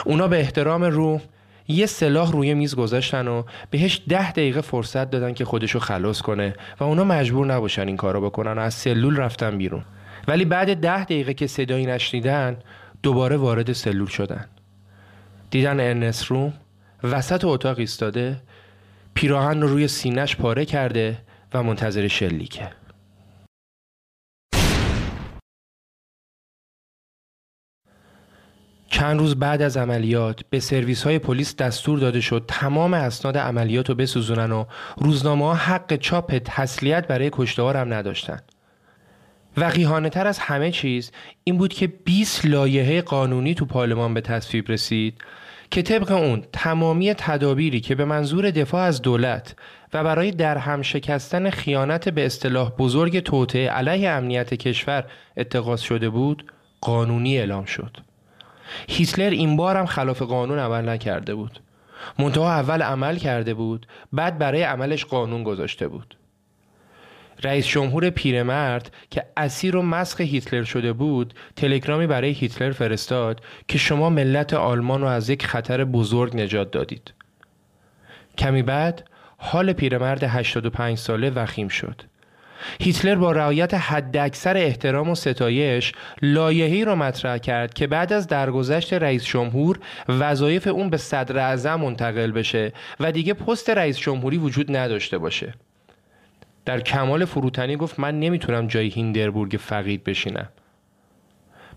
اونا 0.04 0.28
به 0.28 0.40
احترام 0.40 0.84
روم 0.84 1.20
یه 1.68 1.86
سلاح 1.86 2.32
روی 2.32 2.54
میز 2.54 2.74
گذاشتن 2.74 3.28
و 3.28 3.42
بهش 3.70 4.02
ده 4.08 4.32
دقیقه 4.32 4.60
فرصت 4.60 5.10
دادن 5.10 5.34
که 5.34 5.44
خودشو 5.44 5.78
خلاص 5.78 6.22
کنه 6.22 6.54
و 6.80 6.84
اونا 6.84 7.04
مجبور 7.04 7.46
نباشن 7.46 7.86
این 7.86 7.96
کارو 7.96 8.20
بکنن 8.20 8.52
و 8.52 8.60
از 8.60 8.74
سلول 8.74 9.16
رفتن 9.16 9.58
بیرون. 9.58 9.84
ولی 10.28 10.44
بعد 10.44 10.80
ده 10.80 11.04
دقیقه 11.04 11.34
که 11.34 11.46
صدایی 11.46 11.86
نشنیدن 11.86 12.56
دوباره 13.02 13.36
وارد 13.36 13.72
سلول 13.72 14.06
شدن. 14.06 14.44
دیدن 15.50 15.80
ارنست 15.80 16.24
روم 16.24 16.52
وسط 17.02 17.44
اتاق 17.44 17.78
ایستاده 17.78 18.40
پیراهن 19.14 19.60
رو 19.60 19.68
روی 19.68 19.88
سینش 19.88 20.36
پاره 20.36 20.64
کرده 20.64 21.18
و 21.54 21.62
منتظر 21.62 22.08
شلیکه. 22.08 22.68
چند 28.92 29.18
روز 29.18 29.34
بعد 29.34 29.62
از 29.62 29.76
عملیات 29.76 30.40
به 30.50 30.60
سرویس 30.60 31.02
های 31.02 31.18
پلیس 31.18 31.56
دستور 31.56 31.98
داده 31.98 32.20
شد 32.20 32.44
تمام 32.48 32.94
اسناد 32.94 33.38
عملیات 33.38 33.88
رو 33.88 33.94
بسوزونن 33.94 34.52
و 34.52 34.64
روزنامه 34.96 35.44
ها 35.44 35.54
حق 35.54 35.96
چاپ 35.96 36.38
تسلیت 36.44 37.06
برای 37.06 37.30
کشتهار 37.32 37.76
هم 37.76 37.94
نداشتن. 37.94 38.38
وقیهانه 39.56 40.08
تر 40.08 40.26
از 40.26 40.38
همه 40.38 40.70
چیز 40.70 41.12
این 41.44 41.58
بود 41.58 41.72
که 41.72 41.86
20 41.86 42.46
لایحه 42.46 43.02
قانونی 43.02 43.54
تو 43.54 43.64
پارلمان 43.64 44.14
به 44.14 44.20
تصویب 44.20 44.70
رسید 44.70 45.18
که 45.70 45.82
طبق 45.82 46.12
اون 46.12 46.42
تمامی 46.52 47.14
تدابیری 47.14 47.80
که 47.80 47.94
به 47.94 48.04
منظور 48.04 48.50
دفاع 48.50 48.82
از 48.82 49.02
دولت 49.02 49.54
و 49.92 50.04
برای 50.04 50.30
درهم 50.30 50.82
شکستن 50.82 51.50
خیانت 51.50 52.08
به 52.08 52.26
اصطلاح 52.26 52.70
بزرگ 52.70 53.20
توطعه 53.20 53.68
علیه 53.68 54.10
امنیت 54.10 54.54
کشور 54.54 55.04
اتخاذ 55.36 55.80
شده 55.80 56.10
بود 56.10 56.52
قانونی 56.80 57.38
اعلام 57.38 57.64
شد. 57.64 58.11
هیتلر 58.88 59.30
این 59.30 59.56
بار 59.56 59.76
هم 59.76 59.86
خلاف 59.86 60.22
قانون 60.22 60.58
عمل 60.58 60.88
نکرده 60.88 61.34
بود. 61.34 61.60
منتها 62.18 62.52
اول 62.52 62.82
عمل 62.82 63.16
کرده 63.16 63.54
بود 63.54 63.86
بعد 64.12 64.38
برای 64.38 64.62
عملش 64.62 65.04
قانون 65.04 65.44
گذاشته 65.44 65.88
بود. 65.88 66.16
رئیس 67.44 67.66
جمهور 67.66 68.10
پیرمرد 68.10 68.92
که 69.10 69.24
اسیر 69.36 69.76
و 69.76 69.82
مسخ 69.82 70.20
هیتلر 70.20 70.62
شده 70.62 70.92
بود 70.92 71.34
تلگرامی 71.56 72.06
برای 72.06 72.30
هیتلر 72.30 72.72
فرستاد 72.72 73.40
که 73.68 73.78
شما 73.78 74.10
ملت 74.10 74.54
آلمان 74.54 75.00
رو 75.00 75.06
از 75.06 75.30
یک 75.30 75.46
خطر 75.46 75.84
بزرگ 75.84 76.36
نجات 76.36 76.70
دادید. 76.70 77.14
کمی 78.38 78.62
بعد 78.62 79.08
حال 79.36 79.72
پیرمرد 79.72 80.24
85 80.24 80.98
ساله 80.98 81.30
وخیم 81.30 81.68
شد. 81.68 82.02
هیتلر 82.80 83.14
با 83.14 83.32
رعایت 83.32 83.74
حداکثر 83.74 84.56
احترام 84.56 85.10
و 85.10 85.14
ستایش 85.14 85.92
لایحه‌ای 86.22 86.84
را 86.84 86.94
مطرح 86.94 87.38
کرد 87.38 87.74
که 87.74 87.86
بعد 87.86 88.12
از 88.12 88.26
درگذشت 88.26 88.92
رئیس 88.94 89.24
جمهور 89.24 89.78
وظایف 90.08 90.66
اون 90.66 90.90
به 90.90 90.96
صدر 90.96 91.38
اعظم 91.38 91.74
منتقل 91.74 92.30
بشه 92.30 92.72
و 93.00 93.12
دیگه 93.12 93.34
پست 93.34 93.70
رئیس 93.70 93.98
جمهوری 93.98 94.38
وجود 94.38 94.76
نداشته 94.76 95.18
باشه. 95.18 95.54
در 96.64 96.80
کمال 96.80 97.24
فروتنی 97.24 97.76
گفت 97.76 98.00
من 98.00 98.20
نمی‌تونم 98.20 98.66
جای 98.66 98.88
هیندربورگ 98.88 99.56
فقید 99.60 100.04
بشینم. 100.04 100.48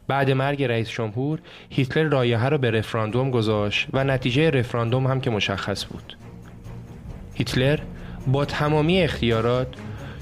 بعد 0.08 0.32
مرگ 0.32 0.64
رئیس 0.64 0.90
جمهور 0.90 1.40
هیتلر 1.70 2.04
رایحه 2.04 2.50
را 2.50 2.58
به 2.58 2.72
رفراندوم 2.72 3.32
گذاشت 3.32 3.88
و 3.94 4.04
نتیجه 4.04 4.50
رفراندوم 4.50 5.08
هم 5.08 5.22
که 5.22 5.30
مشخص 5.30 5.86
بود. 5.86 6.18
هیتلر 7.34 7.80
با 8.28 8.46
تمامی 8.46 9.02
اختیارات 9.02 9.68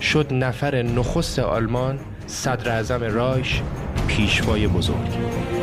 شد 0.03 0.33
نفر 0.33 0.75
نخست 0.81 1.39
آلمان 1.39 1.99
صدر 2.27 2.71
اعظم 2.71 3.03
رایش 3.03 3.61
پیشوای 4.07 4.67
بزرگ. 4.67 5.62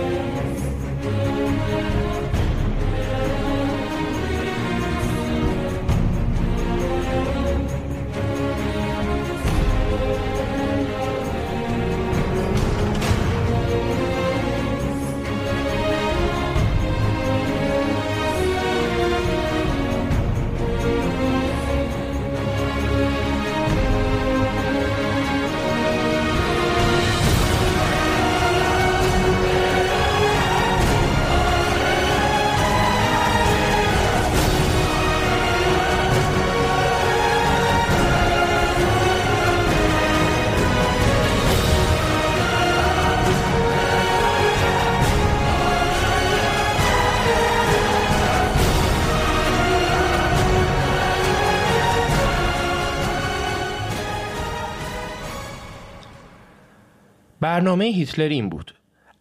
برنامه 57.41 57.85
هیتلر 57.85 58.29
این 58.29 58.49
بود. 58.49 58.75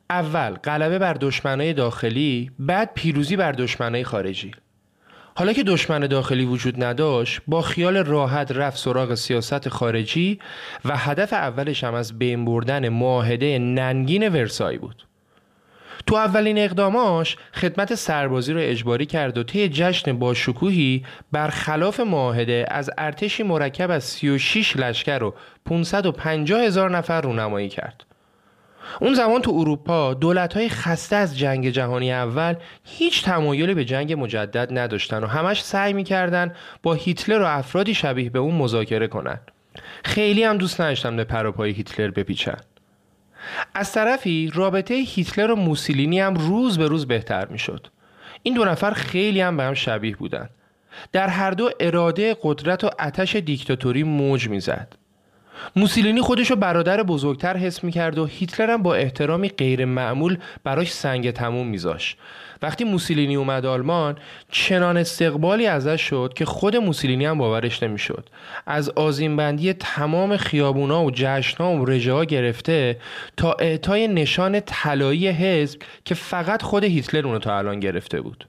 اول 0.09 0.53
غلبه 0.53 0.99
بر 0.99 1.13
دشمنای 1.13 1.73
داخلی 1.73 2.51
بعد 2.59 2.91
پیروزی 2.93 3.35
بر 3.35 3.51
دشمنای 3.51 4.03
خارجی. 4.03 4.51
حالا 5.35 5.53
که 5.53 5.63
دشمن 5.63 5.99
داخلی 5.99 6.45
وجود 6.45 6.83
نداشت 6.83 7.41
با 7.47 7.61
خیال 7.61 7.97
راحت 7.97 8.51
رفت 8.51 8.77
سراغ 8.77 9.15
سیاست 9.15 9.69
خارجی 9.69 10.39
و 10.85 10.97
هدف 10.97 11.33
اولش 11.33 11.83
هم 11.83 11.93
از 11.93 12.19
بین 12.19 12.45
بردن 12.45 12.89
معاهده 12.89 13.59
ننگین 13.59 14.29
ورسای 14.29 14.77
بود. 14.77 15.05
تو 16.07 16.15
اولین 16.15 16.57
اقداماش 16.57 17.37
خدمت 17.53 17.95
سربازی 17.95 18.53
رو 18.53 18.59
اجباری 18.63 19.05
کرد 19.05 19.37
و 19.37 19.43
طی 19.43 19.69
جشن 19.69 20.19
با 20.19 20.33
شکوهی 20.33 21.05
برخلاف 21.31 21.99
معاهده 21.99 22.65
از 22.67 22.89
ارتشی 22.97 23.43
مرکب 23.43 23.91
از 23.91 24.03
36 24.03 24.77
لشکر 24.77 25.23
و 25.23 25.35
550 25.65 26.61
هزار 26.61 26.97
نفر 26.97 27.21
رونمایی 27.21 27.69
کرد. 27.69 28.08
اون 29.01 29.13
زمان 29.13 29.41
تو 29.41 29.51
اروپا 29.51 30.13
دولت 30.13 30.53
های 30.53 30.69
خسته 30.69 31.15
از 31.15 31.37
جنگ 31.37 31.69
جهانی 31.69 32.13
اول 32.13 32.55
هیچ 32.83 33.23
تمایلی 33.23 33.73
به 33.73 33.85
جنگ 33.85 34.13
مجدد 34.13 34.77
نداشتن 34.77 35.23
و 35.23 35.27
همش 35.27 35.63
سعی 35.63 35.93
می‌کردن 35.93 36.53
با 36.83 36.93
هیتلر 36.93 37.41
و 37.41 37.45
افرادی 37.45 37.93
شبیه 37.93 38.29
به 38.29 38.39
اون 38.39 38.55
مذاکره 38.55 39.07
کنن. 39.07 39.39
خیلی 40.03 40.43
هم 40.43 40.57
دوست 40.57 40.81
نداشتن 40.81 41.15
به 41.15 41.23
پروپای 41.23 41.71
هیتلر 41.71 42.11
بپیچن. 42.11 42.57
از 43.73 43.93
طرفی 43.93 44.51
رابطه 44.53 44.93
هیتلر 44.93 45.51
و 45.51 45.55
موسولینی 45.55 46.19
هم 46.19 46.33
روز 46.33 46.77
به 46.77 46.87
روز 46.87 47.07
بهتر 47.07 47.45
می‌شد. 47.45 47.87
این 48.43 48.53
دو 48.53 48.65
نفر 48.65 48.91
خیلی 48.91 49.41
هم 49.41 49.57
به 49.57 49.63
هم 49.63 49.73
شبیه 49.73 50.15
بودن. 50.15 50.49
در 51.11 51.27
هر 51.27 51.51
دو 51.51 51.69
اراده 51.79 52.37
قدرت 52.43 52.83
و 52.83 52.89
اتش 52.99 53.35
دیکتاتوری 53.35 54.03
موج 54.03 54.49
می‌زد. 54.49 54.95
موسولینی 55.75 56.21
خودشو 56.21 56.55
برادر 56.55 57.03
بزرگتر 57.03 57.57
حس 57.57 57.83
می‌کرد 57.83 58.17
و 58.17 58.25
هیتلر 58.25 58.69
هم 58.69 58.83
با 58.83 58.95
احترامی 58.95 59.49
غیر 59.49 59.85
معمول 59.85 60.37
براش 60.63 60.91
سنگ 60.91 61.31
تموم 61.31 61.67
میذاش 61.67 62.15
وقتی 62.61 62.83
موسولینی 62.83 63.35
اومد 63.35 63.65
آلمان 63.65 64.17
چنان 64.51 64.97
استقبالی 64.97 65.67
ازش 65.67 66.01
شد 66.01 66.33
که 66.35 66.45
خود 66.45 66.75
موسولینی 66.75 67.25
هم 67.25 67.37
باورش 67.37 67.83
نمی‌شد. 67.83 68.29
از 68.65 68.89
آزینبندی 68.89 69.73
تمام 69.73 70.37
خیابونا 70.37 71.05
و 71.05 71.11
جشنها 71.11 71.73
و 71.73 71.85
رژه 71.85 72.25
گرفته 72.25 72.97
تا 73.37 73.53
اعطای 73.53 74.07
نشان 74.07 74.59
طلایی 74.59 75.27
حزب 75.27 75.79
که 76.05 76.15
فقط 76.15 76.61
خود 76.61 76.83
هیتلر 76.83 77.27
اونو 77.27 77.39
تا 77.39 77.57
الان 77.57 77.79
گرفته 77.79 78.21
بود. 78.21 78.48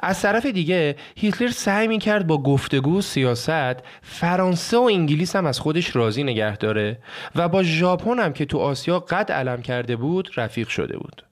از 0.00 0.22
طرف 0.22 0.46
دیگه 0.46 0.96
هیتلر 1.16 1.50
سعی 1.50 1.88
می 1.88 1.98
کرد 1.98 2.26
با 2.26 2.42
گفتگو 2.42 3.00
سیاست 3.00 3.76
فرانسه 4.02 4.76
و 4.76 4.82
انگلیس 4.82 5.36
هم 5.36 5.46
از 5.46 5.60
خودش 5.60 5.96
راضی 5.96 6.24
نگه 6.24 6.56
داره 6.56 6.98
و 7.34 7.48
با 7.48 7.62
ژاپن 7.62 8.18
هم 8.18 8.32
که 8.32 8.44
تو 8.44 8.58
آسیا 8.58 8.98
قد 8.98 9.32
علم 9.32 9.62
کرده 9.62 9.96
بود 9.96 10.30
رفیق 10.36 10.68
شده 10.68 10.96
بود. 10.96 11.24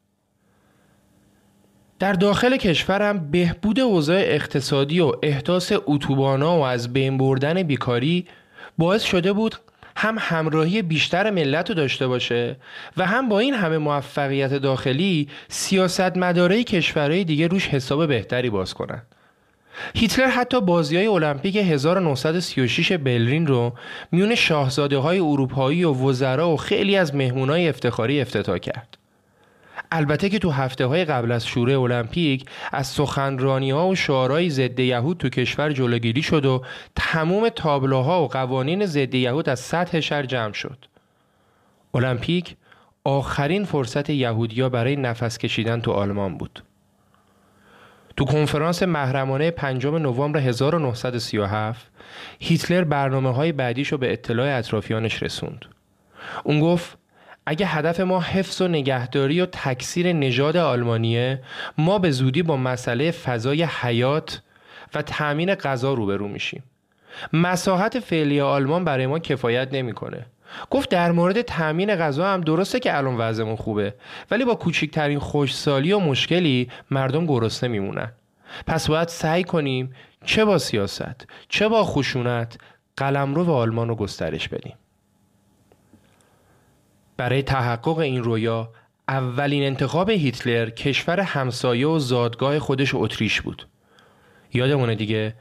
در 1.98 2.12
داخل 2.12 2.56
کشورم 2.56 3.30
بهبود 3.30 3.80
اوضاع 3.80 4.20
اقتصادی 4.20 5.00
و 5.00 5.12
احداث 5.22 5.72
اتوبانا 5.86 6.58
و 6.58 6.62
از 6.62 6.92
بین 6.92 7.18
بردن 7.18 7.62
بیکاری 7.62 8.26
باعث 8.78 9.02
شده 9.02 9.32
بود 9.32 9.54
هم 10.00 10.16
همراهی 10.20 10.82
بیشتر 10.82 11.30
ملت 11.30 11.68
رو 11.68 11.74
داشته 11.74 12.06
باشه 12.06 12.56
و 12.96 13.06
هم 13.06 13.28
با 13.28 13.38
این 13.38 13.54
همه 13.54 13.78
موفقیت 13.78 14.54
داخلی 14.54 15.28
سیاست 15.48 16.16
مداره 16.16 16.64
کشورهای 16.64 17.24
دیگه 17.24 17.46
روش 17.46 17.68
حساب 17.68 18.06
بهتری 18.06 18.50
باز 18.50 18.74
کنن. 18.74 19.02
هیتلر 19.94 20.26
حتی 20.26 20.60
بازی 20.60 20.96
های 20.96 21.06
المپیک 21.06 21.56
1936 21.56 22.92
برلین 22.92 23.46
رو 23.46 23.72
میون 24.12 24.34
شاهزاده 24.34 24.98
های 24.98 25.18
اروپایی 25.18 25.84
و 25.84 25.92
وزرا 25.92 26.50
و 26.50 26.56
خیلی 26.56 26.96
از 26.96 27.14
مهمونای 27.14 27.68
افتخاری 27.68 28.20
افتتاح 28.20 28.58
کرد. 28.58 28.99
البته 29.92 30.28
که 30.28 30.38
تو 30.38 30.50
هفته 30.50 30.86
های 30.86 31.04
قبل 31.04 31.32
از 31.32 31.46
شوره 31.46 31.78
المپیک 31.78 32.44
از 32.72 32.86
سخنرانی 32.86 33.70
ها 33.70 33.88
و 33.88 33.94
شعارهای 33.94 34.50
ضد 34.50 34.80
یهود 34.80 35.16
تو 35.16 35.28
کشور 35.28 35.72
جلوگیری 35.72 36.22
شد 36.22 36.46
و 36.46 36.64
تمام 36.96 37.48
تابلوها 37.48 38.22
و 38.22 38.28
قوانین 38.28 38.86
ضد 38.86 39.14
یهود 39.14 39.48
از 39.48 39.60
سطح 39.60 40.00
شهر 40.00 40.22
جمع 40.22 40.52
شد 40.52 40.84
المپیک 41.94 42.56
آخرین 43.04 43.64
فرصت 43.64 44.10
یهودیا 44.10 44.68
برای 44.68 44.96
نفس 44.96 45.38
کشیدن 45.38 45.80
تو 45.80 45.92
آلمان 45.92 46.38
بود 46.38 46.62
تو 48.16 48.24
کنفرانس 48.24 48.82
محرمانه 48.82 49.50
پنجم 49.50 49.96
نوامبر 49.96 50.40
1937 50.40 51.90
هیتلر 52.40 52.84
برنامه 52.84 53.34
های 53.34 53.52
بعدیش 53.52 53.88
رو 53.88 53.98
به 53.98 54.12
اطلاع 54.12 54.58
اطرافیانش 54.58 55.22
رسوند. 55.22 55.64
اون 56.44 56.60
گفت 56.60 56.98
اگه 57.46 57.66
هدف 57.66 58.00
ما 58.00 58.20
حفظ 58.20 58.60
و 58.60 58.68
نگهداری 58.68 59.40
و 59.40 59.46
تکثیر 59.46 60.12
نژاد 60.12 60.56
آلمانیه 60.56 61.42
ما 61.78 61.98
به 61.98 62.10
زودی 62.10 62.42
با 62.42 62.56
مسئله 62.56 63.10
فضای 63.10 63.62
حیات 63.62 64.42
و 64.94 65.02
تأمین 65.02 65.54
غذا 65.54 65.94
روبرو 65.94 66.28
میشیم. 66.28 66.62
مساحت 67.32 68.00
فعلی 68.00 68.40
آلمان 68.40 68.84
برای 68.84 69.06
ما 69.06 69.18
کفایت 69.18 69.68
نمی‌کنه. 69.72 70.26
گفت 70.70 70.90
در 70.90 71.12
مورد 71.12 71.42
تأمین 71.42 71.96
غذا 71.96 72.26
هم 72.26 72.40
درسته 72.40 72.80
که 72.80 72.96
الان 72.96 73.16
وضعمون 73.16 73.56
خوبه 73.56 73.94
ولی 74.30 74.44
با 74.44 74.54
کوچکترین 74.54 75.18
خوشسالی 75.18 75.92
و 75.92 75.98
مشکلی 75.98 76.68
مردم 76.90 77.26
گرسنه 77.26 77.70
میمونن 77.70 78.12
پس 78.66 78.88
باید 78.88 79.08
سعی 79.08 79.44
کنیم 79.44 79.94
چه 80.24 80.44
با 80.44 80.58
سیاست 80.58 81.26
چه 81.48 81.68
با 81.68 81.84
خشونت 81.84 82.58
قلمرو 82.96 83.50
آلمان 83.50 83.88
رو 83.88 83.94
گسترش 83.94 84.48
بدیم 84.48 84.74
برای 87.20 87.42
تحقق 87.42 87.98
این 87.98 88.24
رویا 88.24 88.70
اولین 89.08 89.62
انتخاب 89.62 90.10
هیتلر 90.10 90.70
کشور 90.70 91.20
همسایه 91.20 91.86
و 91.86 91.98
زادگاه 91.98 92.58
خودش 92.58 92.90
اتریش 92.94 93.40
بود. 93.40 93.66
یادمونه 94.54 94.94
دیگه 94.94 95.34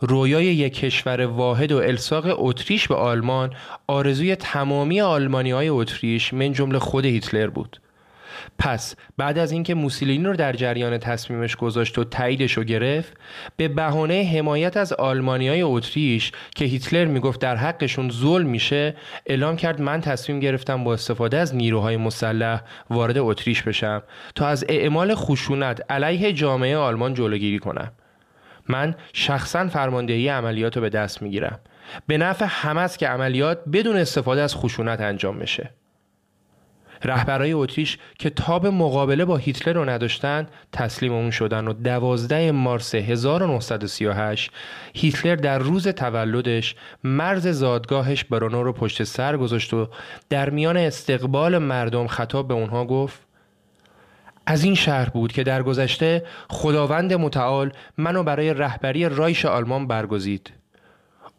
رویای 0.00 0.44
یک 0.44 0.74
کشور 0.74 1.26
واحد 1.26 1.72
و 1.72 1.76
الساق 1.76 2.24
اتریش 2.46 2.88
به 2.88 2.94
آلمان 2.94 3.54
آرزوی 3.86 4.36
تمامی 4.36 5.00
آلمانی 5.00 5.50
های 5.50 5.68
اتریش 5.68 6.34
من 6.34 6.52
جمله 6.52 6.78
خود 6.78 7.04
هیتلر 7.04 7.46
بود. 7.46 7.80
پس 8.58 8.94
بعد 9.16 9.38
از 9.38 9.52
اینکه 9.52 9.74
موسولینی 9.74 10.24
رو 10.24 10.36
در 10.36 10.52
جریان 10.52 10.98
تصمیمش 10.98 11.56
گذاشت 11.56 11.98
و 11.98 12.04
تاییدش 12.04 12.52
رو 12.52 12.64
گرفت 12.64 13.12
به 13.56 13.68
بهانه 13.68 14.30
حمایت 14.34 14.76
از 14.76 14.92
آلمانی 14.92 15.48
های 15.48 15.62
اتریش 15.62 16.32
که 16.54 16.64
هیتلر 16.64 17.04
می‌گفت 17.04 17.40
در 17.40 17.56
حقشون 17.56 18.10
ظلم 18.10 18.46
میشه 18.46 18.94
اعلام 19.26 19.56
کرد 19.56 19.82
من 19.82 20.00
تصمیم 20.00 20.40
گرفتم 20.40 20.84
با 20.84 20.94
استفاده 20.94 21.36
از 21.36 21.56
نیروهای 21.56 21.96
مسلح 21.96 22.60
وارد 22.90 23.18
اتریش 23.18 23.62
بشم 23.62 24.02
تا 24.34 24.46
از 24.46 24.64
اعمال 24.68 25.14
خشونت 25.14 25.90
علیه 25.90 26.32
جامعه 26.32 26.76
آلمان 26.76 27.14
جلوگیری 27.14 27.58
کنم. 27.58 27.92
من 28.68 28.94
شخصا 29.12 29.68
فرماندهی 29.68 30.28
عملیات 30.28 30.76
رو 30.76 30.82
به 30.82 30.88
دست 30.88 31.22
می‌گیرم. 31.22 31.58
به 32.06 32.18
نفع 32.18 32.46
همه 32.48 32.88
که 32.88 33.08
عملیات 33.08 33.58
بدون 33.72 33.96
استفاده 33.96 34.40
از 34.40 34.54
خشونت 34.54 35.00
انجام 35.00 35.38
بشه. 35.38 35.70
رهبرای 37.04 37.52
اتریش 37.52 37.98
که 38.18 38.30
تاب 38.30 38.66
مقابله 38.66 39.24
با 39.24 39.36
هیتلر 39.36 39.74
رو 39.74 39.84
نداشتن 39.84 40.46
تسلیم 40.72 41.12
اون 41.12 41.30
شدن 41.30 41.68
و 41.68 41.72
دوازده 41.72 42.52
مارس 42.52 42.94
1938 42.94 44.50
هیتلر 44.94 45.36
در 45.36 45.58
روز 45.58 45.88
تولدش 45.88 46.74
مرز 47.04 47.48
زادگاهش 47.48 48.24
برونو 48.24 48.62
رو 48.62 48.72
پشت 48.72 49.04
سر 49.04 49.36
گذاشت 49.36 49.74
و 49.74 49.88
در 50.28 50.50
میان 50.50 50.76
استقبال 50.76 51.58
مردم 51.58 52.06
خطاب 52.06 52.48
به 52.48 52.54
اونها 52.54 52.84
گفت 52.84 53.28
از 54.46 54.64
این 54.64 54.74
شهر 54.74 55.08
بود 55.08 55.32
که 55.32 55.42
در 55.42 55.62
گذشته 55.62 56.26
خداوند 56.50 57.12
متعال 57.12 57.72
منو 57.96 58.22
برای 58.22 58.54
رهبری 58.54 59.08
رایش 59.08 59.46
آلمان 59.46 59.86
برگزید. 59.86 60.52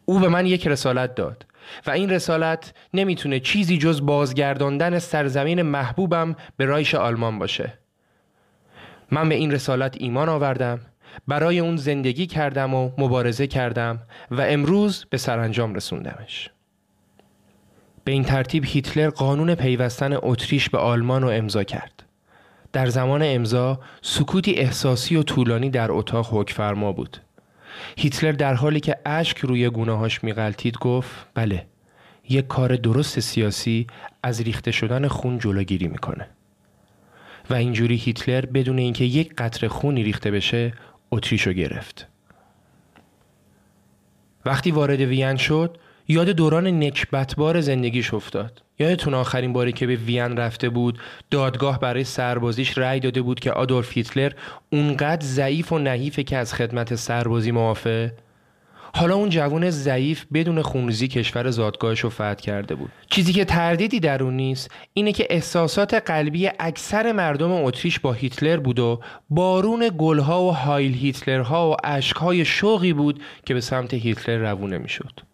او 0.04 0.18
به 0.18 0.28
من 0.28 0.46
یک 0.46 0.66
رسالت 0.66 1.14
داد. 1.14 1.46
و 1.86 1.90
این 1.90 2.10
رسالت 2.10 2.72
نمی‌تونه 2.94 3.40
چیزی 3.40 3.78
جز 3.78 4.06
بازگرداندن 4.06 4.98
سرزمین 4.98 5.62
محبوبم 5.62 6.36
به 6.56 6.64
رایش 6.64 6.94
آلمان 6.94 7.38
باشه. 7.38 7.72
من 9.10 9.28
به 9.28 9.34
این 9.34 9.50
رسالت 9.50 9.96
ایمان 9.98 10.28
آوردم 10.28 10.80
برای 11.28 11.58
اون 11.58 11.76
زندگی 11.76 12.26
کردم 12.26 12.74
و 12.74 12.90
مبارزه 12.98 13.46
کردم 13.46 13.98
و 14.30 14.40
امروز 14.40 15.06
به 15.10 15.18
سرانجام 15.18 15.74
رسوندمش. 15.74 16.50
به 18.04 18.12
این 18.12 18.24
ترتیب 18.24 18.64
هیتلر 18.66 19.10
قانون 19.10 19.54
پیوستن 19.54 20.12
اتریش 20.22 20.70
به 20.70 20.78
آلمان 20.78 21.22
رو 21.22 21.28
امضا 21.28 21.64
کرد. 21.64 22.02
در 22.72 22.86
زمان 22.86 23.22
امضا 23.24 23.80
سکوتی 24.02 24.54
احساسی 24.54 25.16
و 25.16 25.22
طولانی 25.22 25.70
در 25.70 25.92
اتاق 25.92 26.28
حکفرما 26.30 26.92
بود. 26.92 27.16
هیتلر 27.98 28.32
در 28.32 28.54
حالی 28.54 28.80
که 28.80 28.96
اشک 29.06 29.38
روی 29.38 29.70
گونه‌هاش 29.70 30.24
میغلطید 30.24 30.78
گفت 30.78 31.10
بله 31.34 31.66
یک 32.28 32.46
کار 32.46 32.76
درست 32.76 33.20
سیاسی 33.20 33.86
از 34.22 34.40
ریخته 34.40 34.70
شدن 34.70 35.08
خون 35.08 35.38
جلوگیری 35.38 35.88
می‌کنه. 35.88 36.28
و 37.50 37.54
اینجوری 37.54 37.96
هیتلر 37.96 38.46
بدون 38.46 38.78
اینکه 38.78 39.04
یک 39.04 39.34
قطره 39.34 39.68
خونی 39.68 40.02
ریخته 40.02 40.30
بشه 40.30 40.72
اتریشو 41.10 41.52
گرفت. 41.52 42.06
وقتی 44.44 44.70
وارد 44.70 45.00
وین 45.00 45.36
شد 45.36 45.78
یاد 46.10 46.30
دوران 46.30 46.66
نکبتبار 46.66 47.60
زندگیش 47.60 48.14
افتاد. 48.14 48.62
یادتون 48.78 49.14
آخرین 49.14 49.52
باری 49.52 49.72
که 49.72 49.86
به 49.86 49.96
وین 49.96 50.36
رفته 50.36 50.68
بود 50.68 50.98
دادگاه 51.30 51.80
برای 51.80 52.04
سربازیش 52.04 52.78
رأی 52.78 53.00
داده 53.00 53.22
بود 53.22 53.40
که 53.40 53.52
آدولف 53.52 53.92
هیتلر 53.92 54.32
اونقدر 54.72 55.26
ضعیف 55.26 55.72
و 55.72 55.78
نحیفه 55.78 56.22
که 56.22 56.36
از 56.36 56.54
خدمت 56.54 56.94
سربازی 56.94 57.50
معافه 57.50 58.12
حالا 58.94 59.14
اون 59.14 59.28
جوان 59.28 59.70
ضعیف 59.70 60.24
بدون 60.32 60.62
خونریزی 60.62 61.08
کشور 61.08 61.50
زادگاهش 61.50 62.00
رو 62.00 62.10
فتح 62.10 62.34
کرده 62.34 62.74
بود. 62.74 62.90
چیزی 63.10 63.32
که 63.32 63.44
تردیدی 63.44 64.00
در 64.00 64.22
اون 64.22 64.36
نیست 64.36 64.70
اینه 64.94 65.12
که 65.12 65.26
احساسات 65.30 65.94
قلبی 65.94 66.50
اکثر 66.58 67.12
مردم 67.12 67.52
اتریش 67.52 68.00
با 68.00 68.12
هیتلر 68.12 68.56
بود 68.56 68.78
و 68.78 69.00
بارون 69.30 69.90
گلها 69.98 70.42
و 70.42 70.50
هایل 70.50 70.94
هیتلرها 70.94 71.70
و 71.70 71.76
اشکهای 71.84 72.44
شوقی 72.44 72.92
بود 72.92 73.22
که 73.46 73.54
به 73.54 73.60
سمت 73.60 73.94
هیتلر 73.94 74.50
روونه 74.50 74.78
می‌شد. 74.78 75.29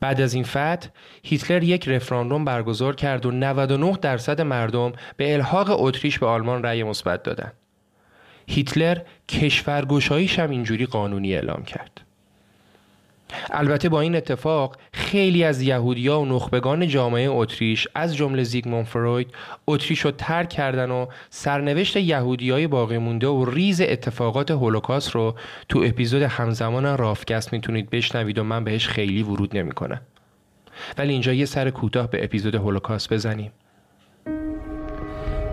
بعد 0.00 0.20
از 0.20 0.34
این 0.34 0.44
فتح 0.44 0.88
هیتلر 1.22 1.62
یک 1.62 1.88
رفراندوم 1.88 2.44
برگزار 2.44 2.96
کرد 2.96 3.26
و 3.26 3.30
99 3.30 3.98
درصد 4.02 4.40
مردم 4.40 4.92
به 5.16 5.34
الحاق 5.34 5.82
اتریش 5.82 6.18
به 6.18 6.26
آلمان 6.26 6.62
رأی 6.62 6.82
مثبت 6.82 7.22
دادند. 7.22 7.52
هیتلر 8.46 8.98
کشورگشاییش 9.28 10.38
هم 10.38 10.50
اینجوری 10.50 10.86
قانونی 10.86 11.34
اعلام 11.34 11.62
کرد. 11.64 12.00
البته 13.50 13.88
با 13.88 14.00
این 14.00 14.16
اتفاق 14.16 14.76
خیلی 14.92 15.44
از 15.44 15.62
یهودیا 15.62 16.20
و 16.20 16.26
نخبگان 16.26 16.88
جامعه 16.88 17.30
اتریش 17.30 17.88
از 17.94 18.16
جمله 18.16 18.42
زیگموند 18.42 18.86
فروید 18.86 19.30
اتریش 19.66 20.00
رو 20.00 20.10
ترک 20.10 20.48
کردن 20.48 20.90
و 20.90 21.06
سرنوشت 21.30 21.96
یهودیای 21.96 22.66
باقی 22.66 22.98
مونده 22.98 23.26
و 23.26 23.44
ریز 23.44 23.80
اتفاقات 23.80 24.50
هولوکاست 24.50 25.10
رو 25.10 25.34
تو 25.68 25.82
اپیزود 25.86 26.22
همزمان 26.22 26.98
رافگست 26.98 27.52
می‌تونید 27.52 27.90
بشنوید 27.90 28.38
و 28.38 28.44
من 28.44 28.64
بهش 28.64 28.88
خیلی 28.88 29.22
ورود 29.22 29.56
نمی‌کنم. 29.56 30.00
ولی 30.98 31.12
اینجا 31.12 31.32
یه 31.32 31.44
سر 31.44 31.70
کوتاه 31.70 32.10
به 32.10 32.24
اپیزود 32.24 32.54
هولوکاست 32.54 33.12
بزنیم. 33.12 33.52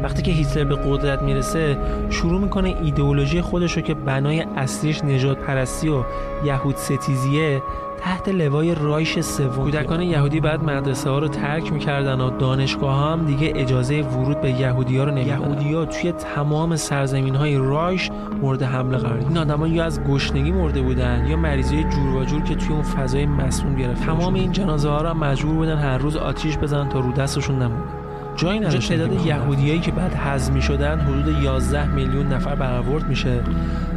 وقتی 0.03 0.21
که 0.21 0.31
هیتلر 0.31 0.63
به 0.63 0.75
قدرت 0.75 1.21
می‌رسه 1.21 1.77
شروع 2.09 2.41
می‌کنه 2.41 2.75
ایدئولوژی 2.83 3.41
خودش 3.41 3.77
رو 3.77 3.81
که 3.81 3.93
بنای 3.93 4.41
اصلیش 4.41 5.03
نجات 5.03 5.37
پرستی 5.37 5.89
و 5.89 6.03
یهود 6.45 6.75
ستیزیه 6.75 7.61
تحت 7.99 8.29
لوای 8.29 8.75
رایش 8.75 9.19
سوم. 9.19 9.49
کودکان 9.49 10.01
یهودی 10.01 10.39
بعد 10.39 10.63
مدرسه 10.63 11.09
ها 11.09 11.19
رو 11.19 11.27
ترک 11.27 11.73
می‌کردن 11.73 12.21
و 12.21 12.29
دانشگاه 12.29 12.95
ها 12.95 13.13
هم 13.13 13.25
دیگه 13.25 13.53
اجازه 13.55 14.01
ورود 14.01 14.41
به 14.41 14.51
یهودی 14.51 14.97
ها 14.97 15.03
رو 15.03 15.11
نمی‌دادن. 15.11 15.41
یهودی 15.41 15.73
ها 15.73 15.85
توی 15.85 16.11
تمام 16.11 16.75
سرزمین 16.75 17.35
های 17.35 17.57
رایش 17.57 18.09
مورد 18.41 18.63
حمله 18.63 18.97
قرار 18.97 19.17
این 19.17 19.37
آدما 19.37 19.67
یا 19.67 19.83
از 19.83 20.03
گشنگی 20.03 20.51
مرده 20.51 20.81
بودن 20.81 21.25
یا 21.27 21.37
مریضی 21.37 21.83
جور 21.83 22.15
و 22.15 22.25
جور 22.25 22.43
که 22.43 22.55
توی 22.55 22.73
اون 22.73 22.81
فضای 22.83 23.25
مسموم 23.25 23.75
گرفت 23.75 24.05
تمام 24.05 24.33
این 24.33 24.51
جنازه 24.51 24.89
ها 24.89 25.01
رو 25.01 25.13
مجبور 25.13 25.55
بودن 25.55 25.77
هر 25.77 25.97
روز 25.97 26.17
آتیش 26.17 26.57
بزنن 26.57 26.89
تا 26.89 26.99
رو 26.99 27.11
دستشون 27.11 27.55
نمونه. 27.55 27.98
جایی 28.39 28.59
نداشت 28.59 28.89
تعداد 28.89 29.25
یهودیایی 29.25 29.79
که 29.79 29.91
بعد 29.91 30.13
حزم 30.13 30.59
شدن 30.59 30.99
حدود 30.99 31.43
11 31.43 31.87
میلیون 31.87 32.27
نفر 32.27 32.55
برآورد 32.55 33.07
میشه 33.07 33.41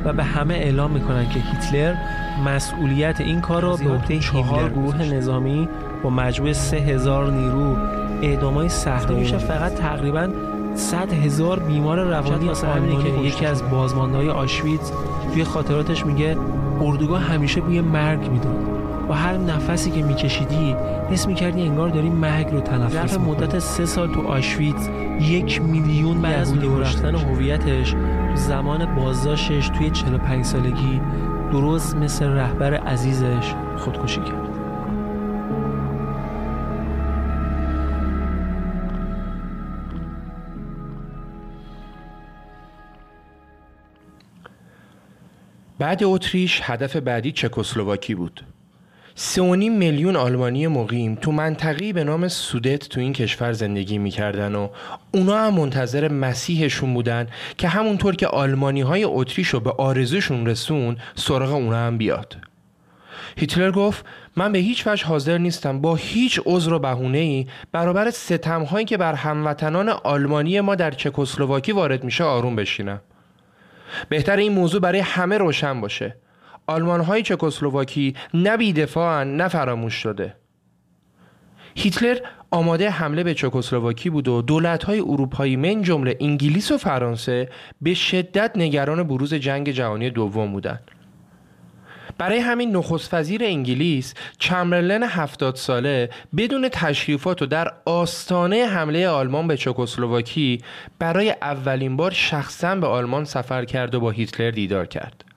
و 0.05 0.13
به 0.13 0.25
همه 0.25 0.55
اعلام 0.55 0.91
می‌کنن 0.91 1.29
که 1.29 1.41
هیتلر 1.41 1.95
مسئولیت 2.45 3.21
این 3.21 3.41
کار 3.41 3.63
رو 3.63 3.77
به 3.77 3.91
عهده 3.91 4.19
چهار 4.19 4.71
گروه 4.71 5.03
نظامی 5.03 5.69
با 6.03 6.11
مجموع 6.11 6.53
سه 6.53 6.77
هزار 6.77 7.31
نیرو 7.31 7.77
اعدامای 8.23 8.69
سخت 8.69 9.11
میشه 9.11 9.39
فقط 9.39 9.75
تقریبا 9.75 10.29
100 10.75 11.13
هزار 11.13 11.59
بیمار 11.59 12.05
روانی 12.05 12.49
واسه 12.49 12.69
همینه 12.69 13.03
که 13.03 13.09
یکی 13.09 13.47
از 13.47 13.71
بازماندهای 13.71 14.31
آشویتز 14.31 14.93
توی 15.33 15.45
خاطراتش 15.45 16.07
میگه 16.07 16.37
اردوگاه 16.81 17.21
همیشه 17.21 17.61
بوی 17.61 17.81
مرگ 17.81 18.31
می‌داد. 18.31 18.82
با 19.09 19.15
هر 19.15 19.37
نفسی 19.37 19.91
که 19.91 20.03
میکشیدی 20.03 20.77
حس 21.11 21.27
می‌کردی 21.27 21.63
انگار 21.63 21.89
داری 21.89 22.11
مرگ 22.11 22.51
رو 22.51 22.61
تنفس 22.61 22.93
ظرف 22.93 23.19
مدت 23.19 23.59
سه 23.59 23.87
سال 23.87 24.15
تو 24.15 24.27
آشویتز 24.27 24.89
یک 25.21 25.63
میلیون 25.63 26.23
بعد 26.23 26.41
از 26.41 26.55
لو 26.55 26.81
رفتن 26.81 27.15
هویتش 27.15 27.95
زمان 28.35 28.95
بازداشتش 28.95 29.69
توی 29.69 29.91
45 29.91 30.45
سالگی 30.45 31.01
درست 31.53 31.97
مثل 31.97 32.27
رهبر 32.27 32.75
عزیزش 32.75 33.55
خودکشی 33.79 34.21
کرد. 34.21 34.49
بعد 45.79 46.05
اتریش 46.05 46.61
هدف 46.65 46.97
بعدی 46.97 47.33
چکسلواکی 47.33 48.15
بود. 48.15 48.45
سه 49.15 49.43
میلیون 49.57 50.17
آلمانی 50.17 50.67
مقیم 50.67 51.15
تو 51.15 51.33
منطقی 51.33 51.93
به 51.93 52.05
نام 52.05 52.29
سودت 52.29 52.89
تو 52.89 53.01
این 53.01 53.13
کشور 53.13 53.53
زندگی 53.53 53.99
می‌کردن 53.99 54.55
و 54.55 54.69
اونا 55.15 55.39
هم 55.39 55.55
منتظر 55.55 56.09
مسیحشون 56.09 56.95
بودن 56.95 57.27
که 57.59 57.69
همونطور 57.69 58.17
که 58.17 58.27
آلمانی 58.27 58.81
های 58.81 59.05
اتریش 59.05 59.49
رو 59.49 59.61
به 59.61 59.71
آرزوشون 59.71 60.47
رسون 60.47 60.97
سراغ 61.15 61.53
اونا 61.53 61.77
هم 61.77 61.99
بیاد. 61.99 62.37
هیتلر 63.37 63.71
گفت 63.71 64.05
من 64.37 64.53
به 64.53 64.59
هیچ 64.59 64.87
وجه 64.87 65.07
حاضر 65.07 65.39
نیستم 65.39 65.81
با 65.81 65.95
هیچ 65.95 66.41
عذر 66.47 66.73
و 66.73 66.79
بهونه 66.79 67.19
ای 67.19 67.47
برابر 67.73 68.11
ستم 68.11 68.63
هایی 68.63 68.87
که 68.87 68.97
بر 68.97 69.15
هموطنان 69.15 69.89
آلمانی 69.89 70.61
ما 70.61 70.75
در 70.75 70.91
چکسلواکی 70.91 71.73
وارد 71.73 72.05
میشه 72.05 72.25
آروم 72.25 72.57
بشینم. 72.57 73.01
بهتر 74.09 74.37
این 74.37 74.53
موضوع 74.53 74.81
برای 74.81 75.01
همه 75.01 75.39
روشن 75.39 75.81
باشه 75.81 76.17
آلمان 76.67 77.01
های 77.01 77.23
چکسلواکی 77.23 78.15
نه 78.35 78.57
بیدفاعن 78.57 79.37
نه 79.37 79.49
فراموش 79.49 79.95
شده 79.95 80.37
هیتلر 81.75 82.19
آماده 82.51 82.91
حمله 82.91 83.25
به 83.25 83.35
چکسلواکی 83.35 84.11
بود 84.11 84.29
و 84.29 84.43
دولت 84.43 84.85
های 84.85 85.01
اروپایی 85.01 85.57
من 85.57 85.83
جمله 85.83 86.17
انگلیس 86.21 86.71
و 86.71 86.79
فرانسه 86.79 87.49
به 87.83 87.95
شدت 87.95 88.53
نگران 88.57 89.03
بروز 89.03 89.35
جنگ 89.35 89.71
جهانی 89.71 90.11
دوم 90.11 90.53
بودند. 90.53 90.91
برای 92.19 92.39
همین 92.39 92.77
نخست 92.77 93.15
وزیر 93.15 93.45
انگلیس 93.45 94.15
چمبرلن 94.39 95.03
هفتاد 95.03 95.57
ساله 95.57 96.11
بدون 96.37 96.69
تشریفات 96.69 97.43
و 97.43 97.47
در 97.47 97.73
آستانه 97.85 98.67
حمله 98.67 99.09
آلمان 99.09 99.47
به 99.47 99.57
چکسلواکی 99.57 100.61
برای 100.99 101.31
اولین 101.43 101.97
بار 101.97 102.11
شخصا 102.11 102.75
به 102.75 102.87
آلمان 102.87 103.25
سفر 103.25 103.65
کرد 103.65 103.95
و 103.95 104.01
با 104.01 104.11
هیتلر 104.11 104.51
دیدار 104.51 104.87
کرد. 104.87 105.32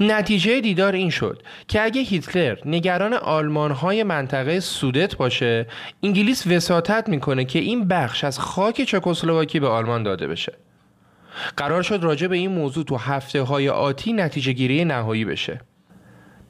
نتیجه 0.00 0.60
دیدار 0.60 0.92
این 0.92 1.10
شد 1.10 1.42
که 1.68 1.82
اگه 1.82 2.00
هیتلر 2.00 2.58
نگران 2.66 3.12
آلمان 3.12 3.70
های 3.70 4.02
منطقه 4.02 4.60
سودت 4.60 5.16
باشه 5.16 5.66
انگلیس 6.02 6.46
وساطت 6.46 7.08
می‌کنه 7.08 7.44
که 7.44 7.58
این 7.58 7.88
بخش 7.88 8.24
از 8.24 8.38
خاک 8.38 8.82
چکسلواکی 8.82 9.60
به 9.60 9.68
آلمان 9.68 10.02
داده 10.02 10.26
بشه. 10.26 10.52
قرار 11.56 11.82
شد 11.82 12.00
راجع 12.02 12.26
به 12.26 12.36
این 12.36 12.50
موضوع 12.50 12.84
تو 12.84 12.96
هفته 12.96 13.42
های 13.42 13.68
آتی 13.68 14.12
نتیجه 14.12 14.52
گیری 14.52 14.84
نهایی 14.84 15.24
بشه. 15.24 15.60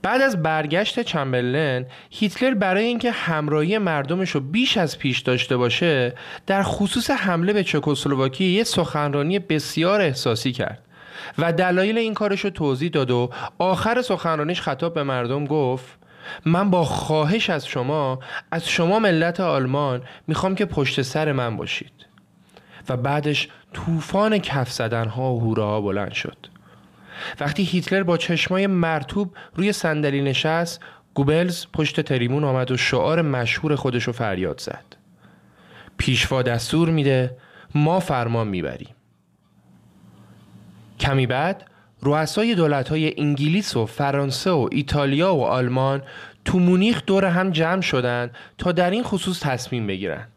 بعد 0.02 0.20
از 0.20 0.42
برگشت 0.42 1.00
چمبرلن 1.00 1.87
هیتلر 2.10 2.54
برای 2.54 2.84
اینکه 2.84 3.10
همراهی 3.10 3.78
مردمش 3.78 4.30
رو 4.30 4.40
بیش 4.40 4.76
از 4.76 4.98
پیش 4.98 5.20
داشته 5.20 5.56
باشه 5.56 6.14
در 6.46 6.62
خصوص 6.62 7.10
حمله 7.10 7.52
به 7.52 7.64
چکسلواکی 7.64 8.44
یه 8.44 8.64
سخنرانی 8.64 9.38
بسیار 9.38 10.00
احساسی 10.00 10.52
کرد. 10.52 10.84
و 11.38 11.52
دلایل 11.52 11.98
این 11.98 12.14
کارش 12.14 12.40
رو 12.40 12.50
توضیح 12.50 12.90
داد 12.90 13.10
و 13.10 13.30
آخر 13.58 14.02
سخنرانیش 14.02 14.60
خطاب 14.60 14.94
به 14.94 15.02
مردم 15.02 15.44
گفت 15.44 15.98
من 16.44 16.70
با 16.70 16.84
خواهش 16.84 17.50
از 17.50 17.66
شما 17.66 18.18
از 18.50 18.68
شما 18.68 18.98
ملت 18.98 19.40
آلمان 19.40 20.02
می‌خوام 20.26 20.54
که 20.54 20.64
پشت 20.64 21.02
سر 21.02 21.32
من 21.32 21.56
باشید. 21.56 21.92
و 22.88 22.96
بعدش 22.96 23.48
طوفان 23.72 24.38
کف 24.38 24.72
زدن 24.72 25.08
ها 25.08 25.32
و 25.32 25.40
هوره 25.40 25.62
ها 25.62 25.80
بلند 25.80 26.12
شد. 26.12 26.37
وقتی 27.40 27.62
هیتلر 27.62 28.02
با 28.02 28.16
چشمای 28.16 28.66
مرتوب 28.66 29.37
روی 29.54 29.72
صندلی 29.72 30.22
نشست 30.22 30.80
گوبلز 31.14 31.66
پشت 31.72 32.00
تریمون 32.00 32.44
آمد 32.44 32.70
و 32.70 32.76
شعار 32.76 33.22
مشهور 33.22 33.76
خودشو 33.76 34.12
فریاد 34.12 34.60
زد. 34.60 34.84
پیشوا 35.96 36.42
دستور 36.42 36.90
میده 36.90 37.37
ما 37.74 38.00
فرمان 38.00 38.48
می‌بریم. 38.48 38.94
کمی 41.00 41.26
بعد 41.26 41.64
رؤسای 42.02 42.54
دولت‌های 42.54 43.20
انگلیس 43.20 43.76
و 43.76 43.87
فرانسه 43.87 44.50
و 44.50 44.68
ایتالیا 44.72 45.35
و 45.35 45.44
آلمان 45.44 46.02
تو 46.44 46.59
مونیخ 46.59 47.02
دور 47.07 47.24
هم 47.24 47.50
جمع 47.50 47.80
شدند 47.80 48.30
تا 48.59 48.72
در 48.72 48.90
این 48.90 49.02
خصوص 49.02 49.40
تصمیم 49.40 49.87
بگیرند. 49.87 50.28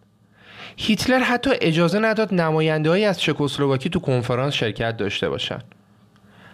هیتلر 0.78 1.20
حتی 1.20 1.50
اجازه 1.62 2.00
نداد 2.00 2.34
نمایندههایی 2.34 3.06
از 3.06 3.20
چکسلواکی 3.20 3.89
تو 3.89 4.00
کنفرانس 4.00 4.54
شرکت 4.54 4.98
داشته 4.98 5.30
باشند. 5.30 5.63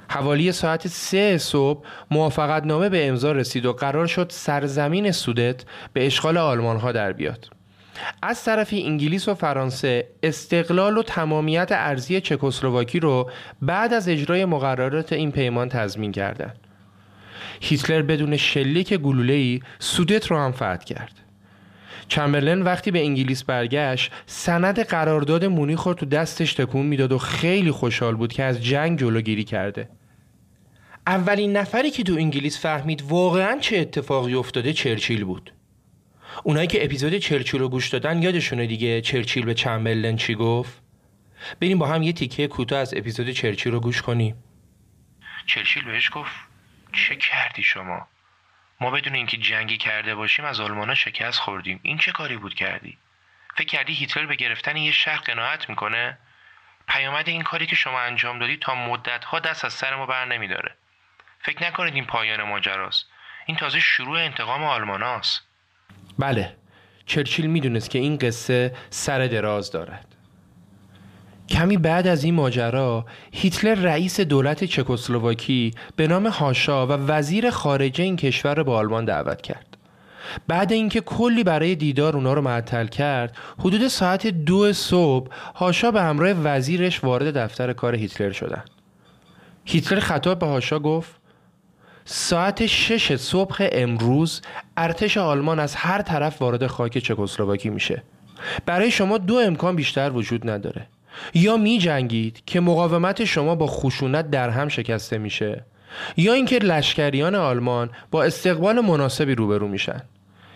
حوالی 0.10 0.52
ساعت 0.52 0.88
سه 0.88 1.38
صبح 1.38 1.86
موافقت 2.12 2.66
نامه 2.66 2.90
به 2.90 3.08
امضا 3.08 3.32
رسید 3.32 3.66
و 3.66 3.74
قرار 3.74 4.08
شد 4.08 4.28
سرزمین 4.30 5.12
سودت 5.12 5.64
به 5.94 6.06
اشغال 6.06 6.38
آلمان 6.38 6.78
ها 6.78 6.92
در 6.92 7.14
بیاد. 7.14 7.50
از 8.22 8.44
طرفی 8.44 8.84
انگلیس 8.84 9.28
و 9.28 9.34
فرانسه 9.36 10.08
استقلال 10.24 10.98
و 10.98 11.04
تمامیت 11.04 11.68
ارزی 11.72 12.22
چکسلواکی 12.22 13.00
رو 13.00 13.30
بعد 13.62 13.94
از 13.94 14.08
اجرای 14.08 14.46
مقررات 14.46 15.14
این 15.14 15.32
پیمان 15.32 15.70
تضمین 15.70 16.12
کردند. 16.12 16.60
هیتلر 17.62 18.02
بدون 18.02 18.38
شلیک 18.38 18.94
گلوله‌ای 18.94 19.60
سودت 19.80 20.28
رو 20.28 20.38
هم 20.38 20.52
فتح 20.52 20.78
کرد. 20.78 21.24
چمبرلن 22.08 22.62
وقتی 22.62 22.92
به 22.92 23.00
انگلیس 23.00 23.44
برگشت 23.44 24.12
سند 24.26 24.80
قرارداد 24.80 25.46
مونیخ 25.46 25.84
رو 25.84 25.94
تو 25.94 26.06
دستش 26.06 26.54
تکون 26.54 26.86
می‌داد 26.86 27.12
و 27.12 27.18
خیلی 27.18 27.72
خوشحال 27.72 28.16
بود 28.16 28.34
که 28.34 28.44
از 28.44 28.64
جنگ 28.64 29.00
جلوگیری 29.00 29.44
کرده 29.44 29.90
اولین 31.08 31.58
نفری 31.58 31.92
که 31.92 32.04
تو 32.04 32.14
انگلیس 32.14 32.60
فهمید 32.60 33.04
واقعا 33.10 33.58
چه 33.60 33.78
اتفاقی 33.78 34.34
افتاده 34.34 34.74
چرچیل 34.74 35.24
بود 35.24 35.54
اونایی 36.44 36.68
که 36.68 36.86
اپیزود 36.86 37.18
چرچیل 37.18 37.60
رو 37.60 37.70
گوش 37.70 37.90
دادن 37.90 38.22
یادشونه 38.22 38.66
دیگه 38.66 39.02
چرچیل 39.02 39.46
به 39.46 39.54
چمبرلن 39.54 40.16
چی 40.16 40.36
گفت؟ 40.36 40.82
بریم 41.62 41.80
با 41.80 41.88
هم 41.88 42.04
یه 42.04 42.14
تیکه 42.14 42.48
کوتاه 42.48 42.80
از 42.80 42.94
اپیزود 42.94 43.30
چرچیل 43.30 43.72
رو 43.72 43.80
گوش 43.80 44.02
کنیم. 44.02 44.44
چرچیل 45.46 45.84
بهش 45.84 46.10
گفت 46.14 46.36
چه 46.94 47.16
کردی 47.16 47.64
شما؟ 47.64 48.08
ما 48.82 48.92
بدون 48.92 49.16
اینکه 49.16 49.38
جنگی 49.38 49.78
کرده 49.78 50.16
باشیم 50.16 50.46
از 50.46 50.60
آلمانا 50.60 50.96
شکست 50.96 51.40
خوردیم. 51.40 51.80
این 51.84 51.98
چه 51.98 52.12
کاری 52.12 52.38
بود 52.38 52.54
کردی؟ 52.54 52.98
فکر 53.56 53.68
کردی 53.68 53.94
هیتلر 53.94 54.26
به 54.26 54.36
گرفتن 54.36 54.78
یه 54.78 54.92
شهر 54.92 55.18
قناعت 55.20 55.70
می‌کنه؟ 55.70 56.18
پیامد 56.88 57.30
این 57.30 57.42
کاری 57.42 57.66
که 57.66 57.76
شما 57.76 58.00
انجام 58.00 58.40
دادی 58.40 58.58
تا 58.58 58.76
مدت 58.76 59.24
ها 59.24 59.40
دست 59.40 59.66
از 59.66 59.74
سر 59.74 59.96
ما 59.96 60.06
بر 60.06 60.26
نمیداره. 60.26 60.76
فکر 61.42 61.64
نکنید 61.64 61.94
این 61.94 62.06
پایان 62.06 62.44
ماجراست. 62.44 63.06
این 63.46 63.58
تازه 63.58 63.80
شروع 63.80 64.20
انتقام 64.20 64.64
آلماناست. 64.64 65.42
بله. 66.20 66.54
چرچیل 67.06 67.46
می‌دونست 67.46 67.90
که 67.90 68.00
این 68.00 68.18
قصه 68.18 68.74
سر 68.90 69.28
دراز 69.28 69.72
دارد. 69.72 70.06
کمی 71.50 71.78
بعد 71.78 72.08
از 72.08 72.24
این 72.24 72.34
ماجرا 72.34 73.06
هیتلر 73.32 73.76
رئیس 73.76 74.20
دولت 74.20 74.64
چکسلواکی 74.64 75.72
به 75.96 76.08
نام 76.08 76.28
هاشا 76.28 76.88
و 76.88 76.92
وزیر 76.92 77.50
خارجه 77.50 78.04
این 78.04 78.16
کشور 78.16 78.56
رو 78.56 78.64
به 78.64 78.72
آلمان 78.72 79.06
دعوت 79.06 79.42
کرد. 79.42 79.78
بعد 80.48 80.72
اینکه 80.72 81.02
کلی 81.02 81.44
برای 81.44 81.76
دیدار 81.76 82.16
اونا 82.16 82.34
رو 82.34 82.42
معطل 82.42 82.88
کرد 82.88 83.38
حدود 83.60 83.88
ساعت 83.88 84.28
دو 84.28 84.74
صبح 84.74 85.32
هاشا 85.56 85.92
به 85.92 86.02
همراه 86.02 86.32
وزیرش 86.44 87.04
وارد 87.04 87.38
دفتر 87.38 87.74
کار 87.74 87.96
هیتلر 87.96 88.32
شدند. 88.32 88.70
هیتلر 89.66 90.00
خطاب 90.00 90.40
به 90.40 90.46
هاشا 90.46 90.80
گفت 90.80 91.12
ساعت 92.06 92.66
شش 92.66 93.16
صبح 93.16 93.68
امروز 93.72 94.42
ارتش 94.78 95.18
آلمان 95.18 95.60
از 95.60 95.76
هر 95.76 96.02
طرف 96.02 96.42
وارد 96.42 96.68
خاک 96.68 96.98
چکسلواکی 96.98 97.70
میشه. 97.70 98.04
برای 98.66 98.92
شما 98.92 99.18
دو 99.18 99.36
امکان 99.36 99.76
بیشتر 99.76 100.10
وجود 100.10 100.50
نداره. 100.50 100.88
یا 101.34 101.58
می 101.58 101.78
جنگید 101.78 102.42
که 102.46 102.60
مقاومت 102.60 103.26
شما 103.26 103.56
با 103.56 103.68
خشونت 103.68 104.30
در 104.30 104.50
هم 104.50 104.68
شکسته 104.68 105.18
میشه 105.18 105.66
یا 106.18 106.34
اینکه 106.34 106.60
لشکریان 106.60 107.36
آلمان 107.36 107.90
با 108.12 108.24
استقبال 108.24 108.80
مناسبی 108.80 109.36
روبرو 109.36 109.68
میشن. 109.68 110.02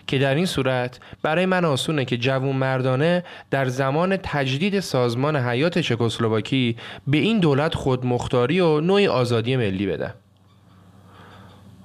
که 0.06 0.18
در 0.18 0.34
این 0.34 0.46
صورت 0.46 1.00
برای 1.22 1.46
من 1.46 1.64
آسونه 1.64 2.04
که 2.04 2.16
جوون 2.16 2.56
مردانه 2.56 3.24
در 3.50 3.68
زمان 3.68 4.16
تجدید 4.16 4.80
سازمان 4.80 5.36
حیات 5.36 5.78
چکسلواکی 5.78 6.76
به 7.06 7.18
این 7.18 7.38
دولت 7.38 7.74
خودمختاری 7.74 8.60
و 8.60 8.80
نوعی 8.80 9.06
آزادی 9.06 9.56
ملی 9.56 9.86
بدم. 9.86 10.14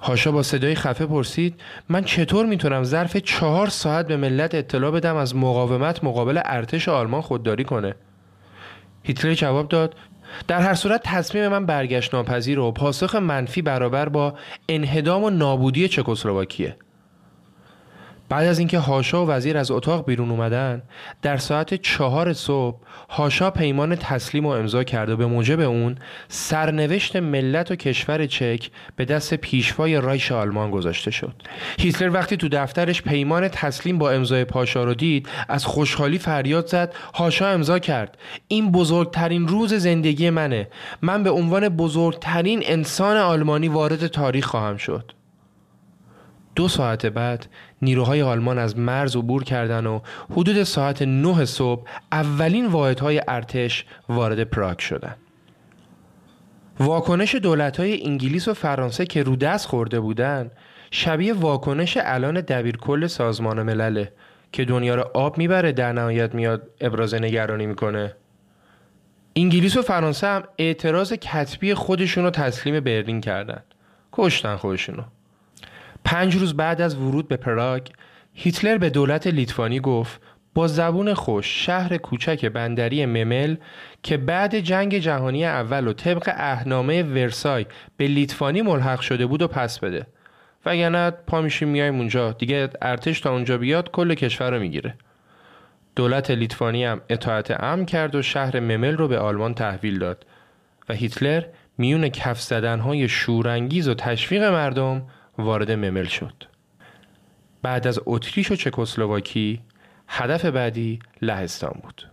هاشا 0.03 0.31
با 0.31 0.43
صدای 0.43 0.75
خفه 0.75 1.05
پرسید 1.05 1.61
من 1.89 2.03
چطور 2.03 2.45
می‌تونم 2.45 2.83
ظرف 2.83 3.17
چهار 3.17 3.67
ساعت 3.67 4.07
به 4.07 4.17
ملت 4.17 4.55
اطلاع 4.55 4.91
بدم 4.91 5.15
از 5.15 5.35
مقاومت 5.35 6.03
مقابل 6.03 6.41
ارتش 6.45 6.89
آلمان 6.89 7.21
خودداری 7.21 7.63
کنه؟ 7.63 7.95
هیتلر 9.03 9.33
جواب 9.33 9.67
داد 9.67 9.95
در 10.47 10.61
هر 10.61 10.73
صورت 10.73 11.01
تصمیم 11.03 11.47
من 11.47 11.65
برگشت 11.65 12.15
ناپذیر 12.15 12.59
و 12.59 12.71
پاسخ 12.71 13.15
منفی 13.15 13.61
برابر 13.61 14.09
با 14.09 14.33
انهدام 14.69 15.23
و 15.23 15.29
نابودی 15.29 15.87
چکسلواکیه. 15.87 16.75
بعد 18.33 18.47
از 18.47 18.59
اینکه 18.59 18.79
هاشا 18.79 19.25
و 19.25 19.29
وزیر 19.29 19.57
از 19.57 19.71
اتاق 19.71 20.05
بیرون 20.05 20.31
اومدن 20.31 20.81
در 21.21 21.37
ساعت 21.37 21.73
چهار 21.73 22.33
صبح 22.33 22.77
هاشا 23.09 23.51
پیمان 23.51 23.95
تسلیم 23.95 24.45
و 24.45 24.49
امضا 24.49 24.83
کرد 24.83 25.09
و 25.09 25.17
به 25.17 25.25
موجب 25.25 25.59
اون 25.59 25.95
سرنوشت 26.27 27.15
ملت 27.15 27.71
و 27.71 27.75
کشور 27.75 28.25
چک 28.25 28.69
به 28.95 29.05
دست 29.05 29.33
پیشوای 29.33 30.01
رایش 30.01 30.31
آلمان 30.31 30.71
گذاشته 30.71 31.11
شد. 31.11 31.33
هیتلر 31.79 32.09
وقتی 32.09 32.37
تو 32.37 32.49
دفترش 32.51 33.01
پیمان 33.01 33.47
تسلیم 33.47 33.97
با 33.97 34.11
امضای 34.11 34.45
پاشا 34.45 34.83
رو 34.83 34.93
دید 34.93 35.29
از 35.49 35.65
خوشحالی 35.65 36.17
فریاد 36.17 36.67
زد 36.67 36.93
هاشا 37.15 37.47
امضا 37.47 37.79
کرد. 37.79 38.17
این 38.47 38.71
بزرگترین 38.71 39.47
روز 39.47 39.73
زندگی 39.73 40.29
منه. 40.29 40.67
من 41.01 41.23
به 41.23 41.29
عنوان 41.29 41.69
بزرگترین 41.69 42.61
انسان 42.65 43.17
آلمانی 43.17 43.67
وارد 43.67 44.07
تاریخ 44.07 44.45
خواهم 44.45 44.77
شد. 44.77 45.11
دو 46.55 46.67
ساعت 46.67 47.05
بعد 47.05 47.45
نیروهای 47.83 48.21
آلمان 48.21 48.59
از 48.59 48.77
مرز 48.77 49.15
عبور 49.15 49.43
کردند 49.43 49.85
و 49.85 50.01
حدود 50.31 50.63
ساعت 50.63 51.01
9 51.01 51.45
صبح 51.45 51.87
اولین 52.11 52.67
واحدهای 52.67 53.21
ارتش 53.27 53.85
وارد 54.09 54.43
پراگ 54.43 54.79
شدند. 54.79 55.17
واکنش 56.79 57.35
دولت‌های 57.35 58.05
انگلیس 58.05 58.47
و 58.47 58.53
فرانسه 58.53 59.05
که 59.05 59.23
رو 59.23 59.35
دست 59.35 59.67
خورده 59.67 59.99
بودند 59.99 60.51
شبیه 60.91 61.33
واکنش 61.33 61.97
الان 62.01 62.41
دبیرکل 62.41 63.07
سازمان 63.07 63.63
ملله 63.63 64.13
که 64.51 64.65
دنیا 64.65 64.95
رو 64.95 65.05
آب 65.13 65.37
می‌بره 65.37 65.71
در 65.71 65.93
نهایت 65.93 66.35
میاد 66.35 66.69
ابراز 66.81 67.13
نگرانی 67.13 67.65
می‌کنه. 67.65 68.15
انگلیس 69.35 69.77
و 69.77 69.81
فرانسه 69.81 70.27
هم 70.27 70.43
اعتراض 70.57 71.13
کتبی 71.13 71.73
خودشون 71.73 72.23
رو 72.23 72.29
تسلیم 72.29 72.79
برلین 72.79 73.21
کردن. 73.21 73.63
کشتن 74.11 74.55
خودشونو. 74.55 75.03
پنج 76.05 76.35
روز 76.35 76.57
بعد 76.57 76.81
از 76.81 76.95
ورود 76.95 77.27
به 77.27 77.37
پراگ 77.37 77.87
هیتلر 78.33 78.77
به 78.77 78.89
دولت 78.89 79.27
لیتوانی 79.27 79.79
گفت 79.79 80.21
با 80.53 80.67
زبون 80.67 81.13
خوش 81.13 81.65
شهر 81.65 81.97
کوچک 81.97 82.45
بندری 82.45 83.05
ممل 83.05 83.55
که 84.03 84.17
بعد 84.17 84.59
جنگ 84.59 84.97
جهانی 84.97 85.45
اول 85.45 85.87
و 85.87 85.93
طبق 85.93 86.31
اهنامه 86.35 87.03
ورسای 87.03 87.65
به 87.97 88.07
لیتوانی 88.07 88.61
ملحق 88.61 88.99
شده 88.99 89.25
بود 89.25 89.41
و 89.41 89.47
پس 89.47 89.79
بده. 89.79 90.07
وگرنه 90.65 91.11
پا 91.11 91.41
میشیم 91.41 91.67
میایم 91.67 91.95
اونجا. 91.95 92.31
دیگه 92.31 92.69
ارتش 92.81 93.19
تا 93.19 93.31
اونجا 93.31 93.57
بیاد 93.57 93.91
کل 93.91 94.13
کشور 94.13 94.51
رو 94.51 94.59
می‌گیره. 94.59 94.95
دولت 95.95 96.31
لیتوانی 96.31 96.85
هم 96.85 97.01
اطاعت 97.09 97.63
امن 97.63 97.85
کرد 97.85 98.15
و 98.15 98.21
شهر 98.21 98.59
ممل 98.59 98.97
رو 98.97 99.07
به 99.07 99.19
آلمان 99.19 99.53
تحویل 99.53 99.99
داد. 99.99 100.25
و 100.89 100.93
هیتلر 100.93 101.43
میون 101.77 102.09
کف 102.09 102.41
زدنهای 102.41 103.07
شورانگیز 103.07 103.87
و 103.87 103.93
تشویق 103.93 104.43
مردم 104.43 105.07
وارد 105.37 105.71
ممل 105.71 106.05
شد. 106.05 106.33
بعد 107.61 107.87
از 107.87 107.99
اتریش 108.05 108.51
و 108.51 108.55
چکسلواکی 108.55 109.61
هدف 110.07 110.45
بعدی 110.45 110.99
لهستان 111.21 111.79
بود. 111.83 112.09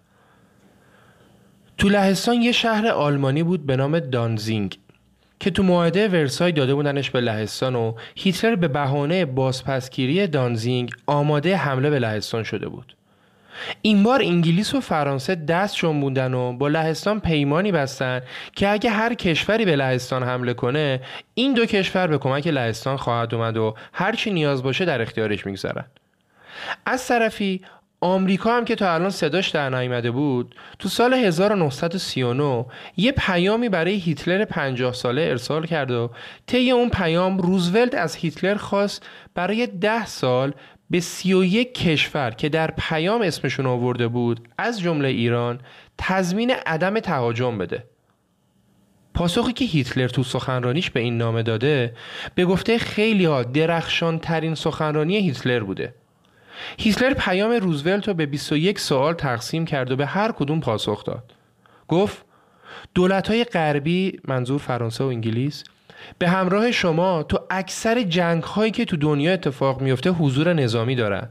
تو 1.78 1.88
لهستان 1.88 2.42
یه 2.42 2.52
شهر 2.52 2.86
آلمانی 2.88 3.42
بود 3.42 3.66
به 3.66 3.76
نام 3.76 4.00
دانزینگ 4.00 4.78
که 5.40 5.50
تو 5.50 5.62
معاهده 5.62 6.08
ورسای 6.08 6.52
داده 6.52 6.74
بودنش 6.74 7.10
به 7.10 7.20
لهستان 7.20 7.76
و 7.76 7.94
هیتلر 8.16 8.56
به 8.56 8.68
بهانه 8.68 9.24
بازپسگیری 9.24 10.26
دانزینگ 10.26 10.90
آماده 11.06 11.56
حمله 11.56 11.90
به 11.90 11.98
لهستان 11.98 12.42
شده 12.42 12.68
بود. 12.68 12.96
این 13.82 14.02
بار 14.02 14.22
انگلیس 14.22 14.74
و 14.74 14.80
فرانسه 14.80 15.34
دست 15.34 15.76
جنبوندن 15.76 16.34
و 16.34 16.52
با 16.52 16.68
لهستان 16.68 17.20
پیمانی 17.20 17.72
بستن 17.72 18.20
که 18.56 18.68
اگه 18.68 18.90
هر 18.90 19.14
کشوری 19.14 19.64
به 19.64 19.76
لهستان 19.76 20.22
حمله 20.22 20.54
کنه 20.54 21.00
این 21.34 21.54
دو 21.54 21.66
کشور 21.66 22.06
به 22.06 22.18
کمک 22.18 22.46
لهستان 22.46 22.96
خواهد 22.96 23.34
اومد 23.34 23.56
و 23.56 23.74
هرچی 23.92 24.30
نیاز 24.30 24.62
باشه 24.62 24.84
در 24.84 25.02
اختیارش 25.02 25.46
می‌گذارن. 25.46 25.84
از 26.86 27.08
طرفی 27.08 27.60
آمریکا 28.00 28.56
هم 28.56 28.64
که 28.64 28.74
تا 28.74 28.94
الان 28.94 29.10
صداش 29.10 29.48
در 29.48 29.70
نیامده 29.70 30.10
بود 30.10 30.54
تو 30.78 30.88
سال 30.88 31.14
1939 31.14 32.66
یه 32.96 33.12
پیامی 33.12 33.68
برای 33.68 33.94
هیتلر 33.94 34.44
50 34.44 34.92
ساله 34.92 35.22
ارسال 35.22 35.66
کرد 35.66 35.90
و 35.90 36.10
طی 36.46 36.70
اون 36.70 36.88
پیام 36.88 37.38
روزولت 37.38 37.94
از 37.94 38.16
هیتلر 38.16 38.54
خواست 38.54 39.06
برای 39.34 39.66
ده 39.66 40.06
سال 40.06 40.52
به 40.90 41.00
31 41.00 41.74
کشور 41.74 42.30
که 42.30 42.48
در 42.48 42.70
پیام 42.70 43.22
اسمشون 43.22 43.66
آورده 43.66 44.08
بود 44.08 44.48
از 44.58 44.80
جمله 44.80 45.08
ایران 45.08 45.60
تضمین 45.98 46.50
عدم 46.66 47.00
تهاجم 47.00 47.58
بده. 47.58 47.84
پاسخی 49.14 49.52
که 49.52 49.64
هیتلر 49.64 50.08
تو 50.08 50.22
سخنرانیش 50.22 50.90
به 50.90 51.00
این 51.00 51.18
نامه 51.18 51.42
داده 51.42 51.96
به 52.34 52.44
گفته 52.44 52.78
خیلی 52.78 53.24
ها 53.24 53.42
درخشان 53.42 54.18
ترین 54.18 54.54
سخنرانی 54.54 55.16
هیتلر 55.16 55.60
بوده. 55.60 55.94
هیتلر 56.78 57.14
پیام 57.14 57.50
روزولت 57.50 58.08
رو 58.08 58.14
به 58.14 58.26
21 58.26 58.78
سوال 58.78 59.14
تقسیم 59.14 59.64
کرد 59.64 59.90
و 59.90 59.96
به 59.96 60.06
هر 60.06 60.32
کدوم 60.32 60.60
پاسخ 60.60 61.04
داد. 61.04 61.34
گفت 61.88 62.24
دولت 62.94 63.28
های 63.28 63.44
غربی 63.44 64.20
منظور 64.28 64.58
فرانسه 64.58 65.04
و 65.04 65.06
انگلیس 65.06 65.64
به 66.18 66.28
همراه 66.28 66.72
شما 66.72 67.22
تو 67.22 67.38
اکثر 67.50 68.02
جنگ 68.02 68.42
هایی 68.42 68.70
که 68.70 68.84
تو 68.84 68.96
دنیا 68.96 69.32
اتفاق 69.32 69.80
میفته 69.80 70.10
حضور 70.10 70.52
نظامی 70.52 70.94
دارن. 70.94 71.28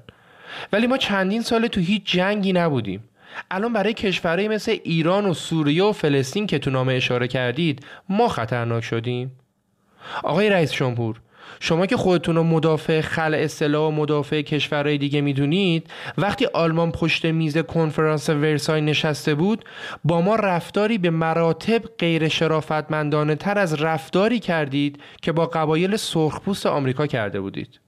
ولی 0.74 0.88
ما 0.88 0.98
چندین 0.98 1.42
سال 1.42 1.68
تو 1.68 1.82
هیچ 1.82 2.04
جنگی 2.06 2.54
نبودیم. 2.54 3.04
الان 3.52 3.74
برای 3.74 3.94
کشورهایی 3.94 4.48
مثل 4.48 4.78
ایران 4.84 5.26
و 5.26 5.34
سوریه 5.34 5.84
و 5.84 5.92
فلسطین 5.92 6.48
که 6.48 6.60
تو 6.60 6.72
نامه 6.72 6.94
اشاره 6.94 7.28
کردید 7.28 7.86
ما 8.10 8.28
خطرناک 8.28 8.84
شدیم. 8.84 9.32
آقای 10.24 10.50
رئیس 10.50 10.72
جمهور 10.72 11.22
شما 11.60 11.86
که 11.86 11.98
خودتون 11.98 12.36
رو 12.36 12.44
مدافع 12.44 13.02
خل 13.02 13.34
اصطلاح 13.34 13.88
و 13.88 13.92
مدافع 13.92 14.42
کشورهای 14.42 14.98
دیگه 14.98 15.22
می‌دونید 15.22 15.90
وقتی 16.18 16.46
آلمان 16.46 16.92
پشت 16.92 17.26
میز 17.26 17.58
کنفرانس 17.58 18.30
ورسای 18.30 18.82
نشسته 18.82 19.36
بود 19.36 19.66
با 20.04 20.22
ما 20.22 20.36
رفتاری 20.36 20.98
به 20.98 21.10
مراتب 21.10 21.82
غیر 22.00 22.28
شرافتمندانه 22.28 23.36
تر 23.36 23.58
از 23.58 23.82
رفتاری 23.82 24.40
کردید 24.40 25.00
که 25.22 25.32
با 25.32 25.46
قبایل 25.46 25.96
سرخپوست 25.96 26.66
آمریکا 26.66 27.08
کرده 27.08 27.42
بودید. 27.42 27.80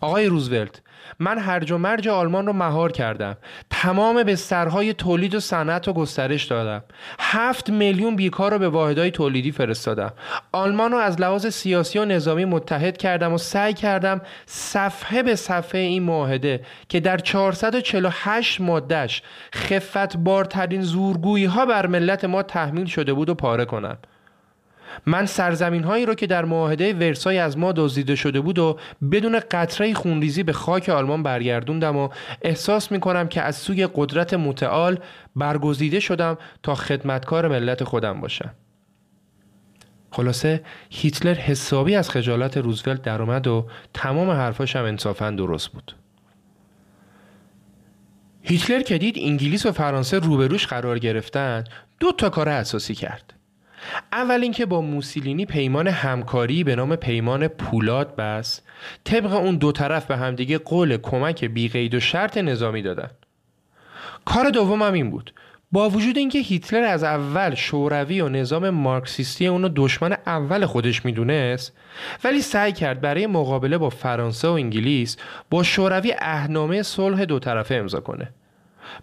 آقای 0.00 0.26
روزولت 0.26 0.82
من 1.18 1.38
هرج 1.38 1.72
و 1.72 1.78
مرج 1.78 2.08
آلمان 2.08 2.46
رو 2.46 2.52
مهار 2.52 2.92
کردم. 2.92 3.36
تمام 3.70 4.22
به 4.22 4.36
سرهای 4.36 4.94
تولید 4.94 5.34
و 5.34 5.40
صنعت 5.40 5.86
رو 5.86 5.92
گسترش 5.92 6.44
دادم. 6.44 6.84
هفت 7.18 7.70
میلیون 7.70 8.16
بیکار 8.16 8.52
رو 8.52 8.58
به 8.58 8.68
واحدهای 8.68 9.10
تولیدی 9.10 9.52
فرستادم. 9.52 10.12
آلمان 10.52 10.92
رو 10.92 10.98
از 10.98 11.20
لحاظ 11.20 11.46
سیاسی 11.46 11.98
و 11.98 12.04
نظامی 12.04 12.44
متحد 12.44 12.96
کردم 12.96 13.32
و 13.32 13.38
سعی 13.38 13.74
کردم 13.74 14.20
صفحه 14.46 15.22
به 15.22 15.34
صفحه 15.34 15.80
این 15.80 16.02
معاهده 16.02 16.60
که 16.88 17.00
در 17.00 17.18
448 17.18 18.60
مادهش 18.60 19.22
خفت 19.54 20.16
بارترین 20.16 20.82
زورگویی 20.82 21.44
ها 21.44 21.66
بر 21.66 21.86
ملت 21.86 22.24
ما 22.24 22.42
تحمیل 22.42 22.86
شده 22.86 23.12
بود 23.12 23.28
و 23.28 23.34
پاره 23.34 23.64
کنم. 23.64 23.98
من 25.06 25.26
سرزمین 25.26 25.84
هایی 25.84 26.06
رو 26.06 26.14
که 26.14 26.26
در 26.26 26.44
معاهده 26.44 26.92
ورسای 26.92 27.38
از 27.38 27.58
ما 27.58 27.72
دزدیده 27.72 28.14
شده 28.14 28.40
بود 28.40 28.58
و 28.58 28.78
بدون 29.12 29.40
قطره 29.50 29.94
خونریزی 29.94 30.42
به 30.42 30.52
خاک 30.52 30.88
آلمان 30.88 31.22
برگردوندم 31.22 31.96
و 31.96 32.08
احساس 32.42 32.92
می 32.92 33.00
کنم 33.00 33.28
که 33.28 33.42
از 33.42 33.56
سوی 33.56 33.88
قدرت 33.94 34.34
متعال 34.34 34.98
برگزیده 35.36 36.00
شدم 36.00 36.38
تا 36.62 36.74
خدمتکار 36.74 37.48
ملت 37.48 37.84
خودم 37.84 38.20
باشم. 38.20 38.50
خلاصه 40.10 40.62
هیتلر 40.90 41.34
حسابی 41.34 41.94
از 41.94 42.10
خجالت 42.10 42.56
روزولت 42.56 43.02
در 43.02 43.22
اومد 43.22 43.46
و 43.46 43.66
تمام 43.94 44.30
حرفاش 44.30 44.76
هم 44.76 44.84
انصافا 44.84 45.30
درست 45.30 45.68
بود. 45.68 45.94
هیتلر 48.42 48.82
که 48.82 48.98
دید 48.98 49.14
انگلیس 49.18 49.66
و 49.66 49.72
فرانسه 49.72 50.18
روبروش 50.18 50.66
قرار 50.66 50.98
گرفتن 50.98 51.64
دو 52.00 52.12
تا 52.12 52.30
کار 52.30 52.48
اساسی 52.48 52.94
کرد. 52.94 53.32
اول 54.12 54.42
اینکه 54.42 54.66
با 54.66 54.80
موسولینی 54.80 55.46
پیمان 55.46 55.88
همکاری 55.88 56.64
به 56.64 56.76
نام 56.76 56.96
پیمان 56.96 57.48
پولاد 57.48 58.16
بس 58.16 58.60
طبق 59.04 59.32
اون 59.32 59.56
دو 59.56 59.72
طرف 59.72 60.06
به 60.06 60.16
همدیگه 60.16 60.58
قول 60.58 60.96
کمک 60.96 61.44
بیقید 61.44 61.94
و 61.94 62.00
شرط 62.00 62.38
نظامی 62.38 62.82
دادن. 62.82 63.10
کار 64.24 64.50
دوم 64.50 64.82
هم 64.82 64.92
این 64.92 65.10
بود. 65.10 65.34
با 65.72 65.90
وجود 65.90 66.18
اینکه 66.18 66.38
هیتلر 66.38 66.84
از 66.84 67.04
اول 67.04 67.54
شوروی 67.54 68.20
و 68.20 68.28
نظام 68.28 68.70
مارکسیستی 68.70 69.46
اونو 69.46 69.68
دشمن 69.76 70.16
اول 70.26 70.66
خودش 70.66 71.04
می‌دونست 71.04 71.72
ولی 72.24 72.40
سعی 72.40 72.72
کرد 72.72 73.00
برای 73.00 73.26
مقابله 73.26 73.78
با 73.78 73.90
فرانسه 73.90 74.48
و 74.48 74.52
انگلیس 74.52 75.16
با 75.50 75.62
شوروی 75.62 76.14
اهنامه 76.18 76.82
صلح 76.82 77.24
دو 77.24 77.38
طرفه 77.38 77.74
امضا 77.74 78.00
کنه. 78.00 78.28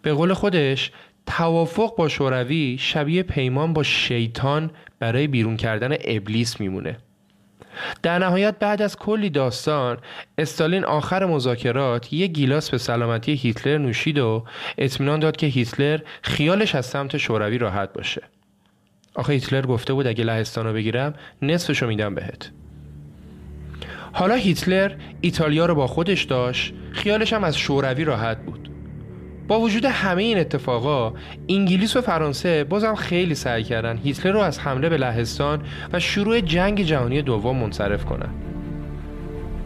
به 0.02 0.14
قول 0.14 0.34
خودش 0.34 0.92
توافق 1.26 1.96
با 1.96 2.10
شوروی 2.10 2.78
شبیه 2.80 3.24
پیمان 3.24 3.74
با 3.74 3.84
شیطان 3.84 4.72
برای 5.00 5.28
بیرون 5.28 5.58
کردن 5.58 5.96
ابلیس 6.04 6.60
میمونه. 6.60 6.98
در 8.04 8.20
نهایت 8.20 8.60
بعد 8.60 8.82
از 8.82 8.98
کلی 8.98 9.30
داستان 9.30 9.98
استالین 10.38 10.84
آخر 10.84 11.26
مذاکرات 11.26 12.14
یه 12.14 12.28
گیلاس 12.28 12.70
به 12.70 12.78
سلامتی 12.78 13.34
هیتلر 13.34 13.78
نوشید 13.78 14.20
و 14.20 14.46
اطمینان 14.78 15.20
داد 15.20 15.36
که 15.38 15.48
هیتلر 15.48 16.00
خیالش 16.22 16.76
از 16.76 16.86
سمت 16.86 17.18
شوروی 17.18 17.58
راحت 17.58 17.94
باشه. 17.94 18.22
آخه 19.16 19.34
هیتلر 19.34 19.66
گفته 19.66 19.94
بود 19.94 20.08
اگه 20.08 20.24
لهستان 20.24 20.66
رو 20.66 20.74
بگیرم 20.74 21.14
نصفشو 21.42 21.88
میدم 21.88 22.16
بهت. 22.16 22.52
حالا 24.14 24.36
هیتلر 24.36 24.96
ایتالیا 25.22 25.66
رو 25.66 25.76
با 25.76 25.88
خودش 25.88 26.24
داشت 26.24 26.74
خیالش 26.92 27.34
هم 27.34 27.44
از 27.44 27.58
شوروی 27.58 28.04
راحت 28.04 28.38
بود. 28.46 28.71
با 29.52 29.60
وجود 29.60 29.86
همه 29.86 30.24
این 30.24 30.38
اتفاقا 30.38 31.14
انگلیس 31.50 31.96
و 31.96 32.02
فرانسه 32.02 32.64
بازم 32.64 32.96
خیلی 32.96 33.36
سعی 33.36 33.64
کردن 33.64 33.98
هیتلر 33.98 34.32
رو 34.32 34.40
از 34.40 34.60
حمله 34.60 34.90
به 34.90 34.98
لهستان 34.98 35.62
و 35.94 36.00
شروع 36.00 36.40
جنگ 36.40 36.82
جهانی 36.82 37.22
دوم 37.22 37.58
منصرف 37.58 38.06
کنن 38.06 38.30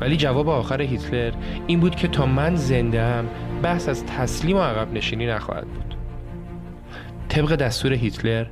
ولی 0.02 0.18
جواب 0.18 0.50
آخر 0.50 0.82
هیتلر 0.82 1.32
این 1.68 1.80
بود 1.80 1.96
که 1.96 2.08
تا 2.08 2.26
من 2.26 2.56
زنده 2.56 3.04
هم 3.04 3.28
بحث 3.64 3.90
از 3.90 4.06
تسلیم 4.06 4.58
و 4.58 4.62
عقب 4.62 4.94
نشینی 4.94 5.28
نخواهد 5.28 5.68
بود 5.68 5.96
طبق 7.30 7.56
دستور 7.56 7.94
هیتلر 7.94 8.46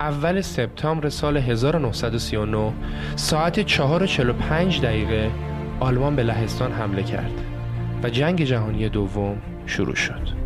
اول 0.00 0.40
سپتامبر 0.40 1.08
سال 1.08 1.36
1939 1.36 2.72
ساعت 3.16 3.66
4:45 3.66 4.80
دقیقه 4.82 5.30
آلمان 5.80 6.16
به 6.16 6.22
لهستان 6.22 6.72
حمله 6.72 7.02
کرد 7.02 7.44
و 8.02 8.08
جنگ 8.08 8.44
جهانی 8.44 8.88
دوم 8.88 9.36
شروع 9.66 9.94
شد. 9.94 10.41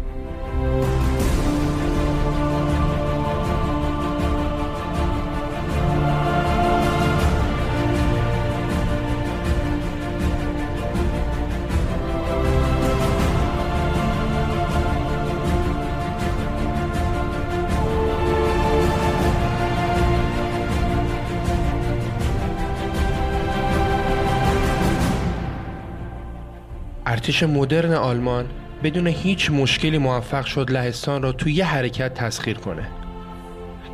ارتش 27.26 27.42
مدرن 27.42 27.92
آلمان 27.92 28.46
بدون 28.86 29.06
هیچ 29.06 29.50
مشکلی 29.50 29.98
موفق 29.98 30.44
شد 30.44 30.70
لهستان 30.70 31.22
را 31.22 31.32
توی 31.32 31.52
یه 31.52 31.64
حرکت 31.64 32.14
تسخیر 32.14 32.56
کنه. 32.56 32.88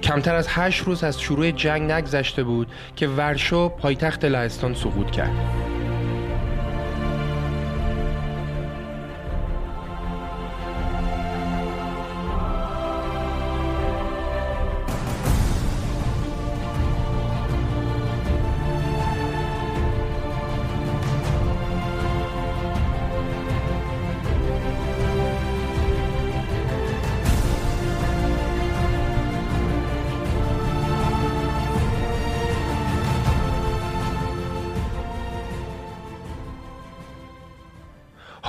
کمتر 0.03 0.35
از 0.35 0.47
هشت 0.51 0.83
روز 0.83 1.05
از 1.05 1.21
شروع 1.21 1.51
جنگ 1.51 1.93
نگذشته 1.93 2.45
بود 2.45 2.69
که 2.97 3.09
ورشو 3.09 3.69
پایتخت 3.69 4.25
لهستان 4.25 4.75
سقوط 4.75 5.11
کرد. 5.11 5.31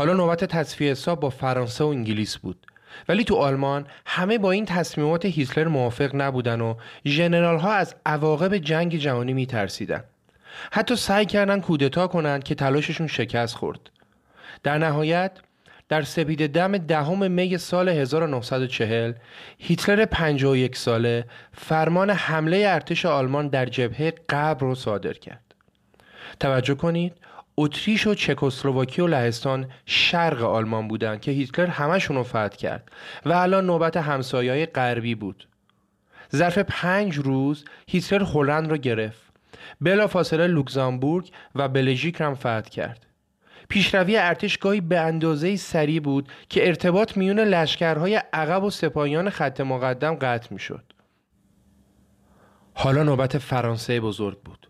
حالا 0.03 0.13
نوبت 0.13 0.45
تصفیه 0.45 0.91
حساب 0.91 1.19
با 1.19 1.29
فرانسه 1.29 1.83
و 1.83 1.87
انگلیس 1.87 2.37
بود. 2.37 2.67
ولی 3.09 3.23
تو 3.23 3.35
آلمان 3.35 3.85
همه 4.05 4.37
با 4.37 4.51
این 4.51 4.65
تصمیمات 4.65 5.25
هیتلر 5.25 5.67
موافق 5.67 6.11
نبودن 6.15 6.61
و 6.61 6.75
ژنرال 7.05 7.59
ها 7.59 7.73
از 7.73 7.95
عواقب 8.05 8.57
جنگ 8.57 8.95
جهانی 8.95 9.33
میترسیدن. 9.33 10.03
حتی 10.71 10.95
سعی 10.95 11.25
کردن 11.25 11.59
کودتا 11.59 12.07
کنند 12.07 12.43
که 12.43 12.55
تلاششون 12.55 13.07
شکست 13.07 13.55
خورد. 13.55 13.79
در 14.63 14.77
نهایت 14.77 15.31
در 15.89 16.01
سپید 16.01 16.51
دم 16.51 16.77
دهم 16.77 17.31
می 17.31 17.57
سال 17.57 17.89
1940 17.89 19.13
هیتلر 19.57 20.05
51 20.05 20.75
ساله 20.75 21.25
فرمان 21.53 22.09
حمله 22.09 22.63
ارتش 22.67 23.05
آلمان 23.05 23.47
در 23.47 23.65
جبهه 23.65 24.13
قبر 24.29 24.61
رو 24.61 24.75
صادر 24.75 25.13
کرد. 25.13 25.55
توجه 26.39 26.75
کنید 26.75 27.13
اتریش 27.57 28.07
و 28.07 28.13
چکسلواکی 28.13 29.01
و 29.01 29.07
لهستان 29.07 29.67
شرق 29.85 30.43
آلمان 30.43 30.87
بودند 30.87 31.21
که 31.21 31.31
هیتلر 31.31 31.67
همشون 31.67 32.17
رو 32.17 32.23
فتح 32.23 32.47
کرد 32.47 32.91
و 33.25 33.33
الان 33.33 33.65
نوبت 33.65 33.97
همسایه 33.97 34.65
غربی 34.65 35.15
بود 35.15 35.47
ظرف 36.35 36.57
پنج 36.57 37.17
روز 37.17 37.65
هیتلر 37.87 38.23
هلند 38.23 38.69
را 38.69 38.77
گرفت 38.77 39.33
بلا 39.81 40.07
فاصله 40.07 40.47
لوکزامبورگ 40.47 41.31
و 41.55 41.67
بلژیک 41.67 42.15
را 42.15 42.35
فتح 42.35 42.61
کرد 42.61 43.05
پیشروی 43.69 44.17
ارتش 44.17 44.57
گاهی 44.57 44.81
به 44.81 44.99
اندازه 44.99 45.55
سریع 45.55 45.99
بود 45.99 46.29
که 46.49 46.67
ارتباط 46.67 47.17
میون 47.17 47.39
لشکرهای 47.39 48.15
عقب 48.33 48.63
و 48.63 48.69
سپاهیان 48.69 49.29
خط 49.29 49.61
مقدم 49.61 50.15
قطع 50.15 50.53
می‌شد. 50.53 50.83
حالا 52.73 53.03
نوبت 53.03 53.37
فرانسه 53.37 53.99
بزرگ 53.99 54.41
بود. 54.41 54.62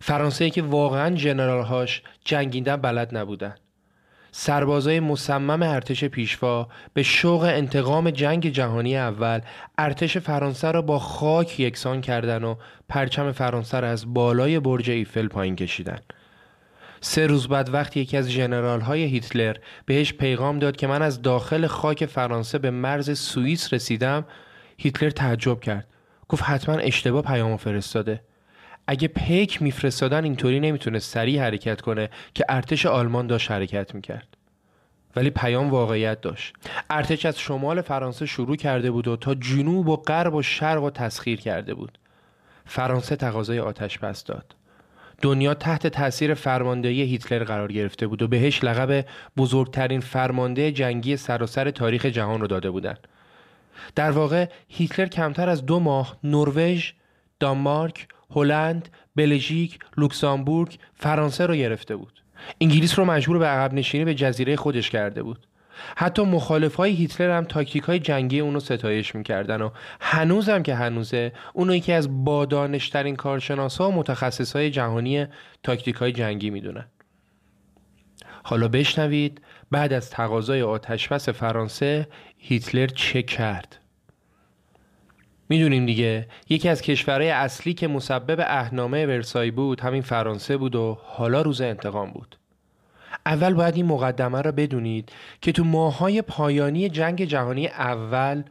فرانسه 0.00 0.50
که 0.50 0.62
واقعا 0.62 1.14
جنرالهاش 1.14 2.02
جنگیدن 2.24 2.76
بلد 2.76 3.16
نبودن. 3.16 3.54
سربازای 4.32 5.00
مصمم 5.00 5.62
ارتش 5.62 6.04
پیشوا 6.04 6.68
به 6.94 7.02
شوق 7.02 7.42
انتقام 7.42 8.10
جنگ 8.10 8.48
جهانی 8.48 8.96
اول 8.96 9.40
ارتش 9.78 10.18
فرانسه 10.18 10.70
را 10.70 10.82
با 10.82 10.98
خاک 10.98 11.60
یکسان 11.60 12.00
کردن 12.00 12.44
و 12.44 12.54
پرچم 12.88 13.32
فرانسه 13.32 13.80
را 13.80 13.88
از 13.88 14.14
بالای 14.14 14.60
برج 14.60 14.90
ایفل 14.90 15.28
پایین 15.28 15.56
کشیدن. 15.56 15.98
سه 17.00 17.26
روز 17.26 17.48
بعد 17.48 17.74
وقتی 17.74 18.00
یکی 18.00 18.16
از 18.16 18.32
جنرال 18.32 18.80
های 18.80 19.04
هیتلر 19.04 19.56
بهش 19.86 20.12
پیغام 20.12 20.58
داد 20.58 20.76
که 20.76 20.86
من 20.86 21.02
از 21.02 21.22
داخل 21.22 21.66
خاک 21.66 22.06
فرانسه 22.06 22.58
به 22.58 22.70
مرز 22.70 23.18
سوئیس 23.18 23.72
رسیدم 23.72 24.24
هیتلر 24.78 25.10
تعجب 25.10 25.60
کرد. 25.60 25.86
گفت 26.28 26.42
حتما 26.42 26.74
اشتباه 26.74 27.22
پیام 27.22 27.56
فرستاده. 27.56 28.20
اگه 28.90 29.08
پیک 29.08 29.62
میفرستادن 29.62 30.24
اینطوری 30.24 30.60
نمی‌تونه 30.60 30.98
سریع 30.98 31.42
حرکت 31.42 31.80
کنه 31.80 32.10
که 32.34 32.44
ارتش 32.48 32.86
آلمان 32.86 33.26
داشت 33.26 33.50
حرکت 33.50 33.94
می‌کرد. 33.94 34.36
ولی 35.16 35.30
پیام 35.30 35.70
واقعیت 35.70 36.20
داشت. 36.20 36.54
ارتش 36.90 37.26
از 37.26 37.38
شمال 37.38 37.80
فرانسه 37.80 38.26
شروع 38.26 38.56
کرده 38.56 38.90
بود 38.90 39.08
و 39.08 39.16
تا 39.16 39.34
جنوب 39.34 39.88
و 39.88 39.96
غرب 39.96 40.34
و 40.34 40.42
شرق 40.42 40.82
و 40.82 40.90
تسخیر 40.90 41.40
کرده 41.40 41.74
بود. 41.74 41.98
فرانسه 42.66 43.16
تقاضای 43.16 43.60
آتش 43.60 43.98
بس 43.98 44.24
داد. 44.24 44.54
دنیا 45.22 45.54
تحت 45.54 45.86
تاثیر 45.86 46.34
فرماندهی 46.34 47.02
هیتلر 47.02 47.44
قرار 47.44 47.72
گرفته 47.72 48.06
بود 48.06 48.22
و 48.22 48.28
بهش 48.28 48.64
لقب 48.64 49.06
بزرگترین 49.36 50.00
فرمانده 50.00 50.72
جنگی 50.72 51.16
سراسر 51.16 51.70
تاریخ 51.70 52.06
جهان 52.06 52.40
رو 52.40 52.46
داده 52.46 52.70
بودند. 52.70 53.08
در 53.94 54.10
واقع 54.10 54.46
هیتلر 54.68 55.06
کمتر 55.06 55.48
از 55.48 55.66
دو 55.66 55.80
ماه 55.80 56.16
نروژ، 56.24 56.92
دانمارک، 57.40 58.08
هلند، 58.30 58.88
بلژیک، 59.16 59.78
لوکزامبورگ، 59.96 60.78
فرانسه 60.94 61.46
رو 61.46 61.54
گرفته 61.54 61.96
بود. 61.96 62.22
انگلیس 62.60 62.98
رو 62.98 63.04
مجبور 63.04 63.38
به 63.38 63.46
عقب 63.46 63.74
نشینی 63.74 64.04
به 64.04 64.14
جزیره 64.14 64.56
خودش 64.56 64.90
کرده 64.90 65.22
بود. 65.22 65.46
حتی 65.96 66.22
مخالف 66.22 66.74
های 66.74 66.92
هیتلر 66.92 67.36
هم 67.36 67.44
تاکتیک 67.44 67.82
های 67.82 67.98
جنگی 67.98 68.40
اونو 68.40 68.60
ستایش 68.60 69.14
می‌کردن 69.14 69.62
و 69.62 69.70
هنوزم 70.00 70.62
که 70.62 70.74
هنوزه 70.74 71.32
اونو 71.52 71.74
یکی 71.74 71.92
از 71.92 72.24
بادانشترین 72.24 73.16
کارشناس 73.16 73.78
ها 73.78 73.88
و 73.88 73.94
متخصص 73.94 74.56
های 74.56 74.70
جهانی 74.70 75.26
تاکتیک 75.62 75.96
های 75.96 76.12
جنگی 76.12 76.50
می‌دونن. 76.50 76.86
حالا 78.42 78.68
بشنوید 78.68 79.40
بعد 79.70 79.92
از 79.92 80.10
تقاضای 80.10 80.62
آتشبس 80.62 81.28
فرانسه 81.28 82.08
هیتلر 82.38 82.86
چه 82.86 83.22
کرد؟ 83.22 83.80
می‌دونیم 85.48 85.86
دیگه. 85.86 86.26
یکی 86.48 86.68
از 86.68 86.82
کشورهای 86.82 87.30
اصلی 87.30 87.74
که 87.74 87.88
مسبب 87.88 88.40
اهنامه 88.40 89.06
ورسای 89.06 89.50
بود 89.50 89.80
همین 89.80 90.02
فرانسه 90.02 90.56
بود 90.56 90.76
و 90.76 90.98
حالا 91.02 91.42
روز 91.42 91.60
انتقام 91.60 92.10
بود. 92.10 92.36
اول 93.26 93.54
باید 93.54 93.76
این 93.76 93.86
مقدمه 93.86 94.42
را 94.42 94.52
بدونید 94.52 95.12
که 95.40 95.52
تو 95.52 95.64
ماهای 95.64 96.22
پایانی 96.22 96.88
جنگ 96.88 97.24
جهانی 97.24 97.66
اول 97.66 98.42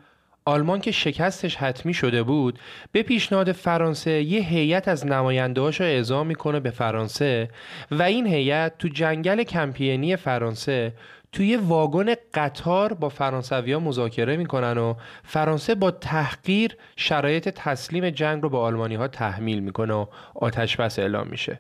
آلمان 0.46 0.82
که 0.82 0.92
شکستش 0.92 1.56
حتمی 1.56 1.94
شده 1.94 2.24
بود 2.24 2.60
به 2.92 3.04
پیشنهاد 3.04 3.52
فرانسه 3.52 4.12
یه 4.12 4.42
هیئت 4.42 4.88
از 4.88 5.06
نمایندهاش 5.06 5.82
رو 5.82 5.88
اعزام 5.88 6.28
می‌کنه 6.28 6.60
به 6.60 6.70
فرانسه 6.70 7.50
و 7.92 8.04
این 8.04 8.28
هیئت 8.28 8.78
تو 8.78 8.88
جنگل 8.88 9.44
کمپینی 9.44 10.16
فرانسه 10.16 10.94
توی 11.32 11.56
واگن 11.56 12.14
قطار 12.34 12.94
با 12.94 13.10
فرانسویا 13.10 13.80
مذاکره 13.80 14.38
می‌کنن 14.38 14.78
و 14.78 14.94
فرانسه 15.24 15.76
با 15.76 15.92
تحقیر 15.92 16.78
شرایط 16.96 17.50
تسلیم 17.50 18.10
جنگ 18.10 18.44
رو 18.44 18.50
به 18.50 18.58
آلمانی 18.58 18.96
ها 18.96 19.08
تحمیل 19.08 19.60
می‌کنه 19.60 19.94
و 19.94 20.06
آتش 20.36 20.78
بس 20.78 21.00
اعلام 21.00 21.28
میشه. 21.28 21.60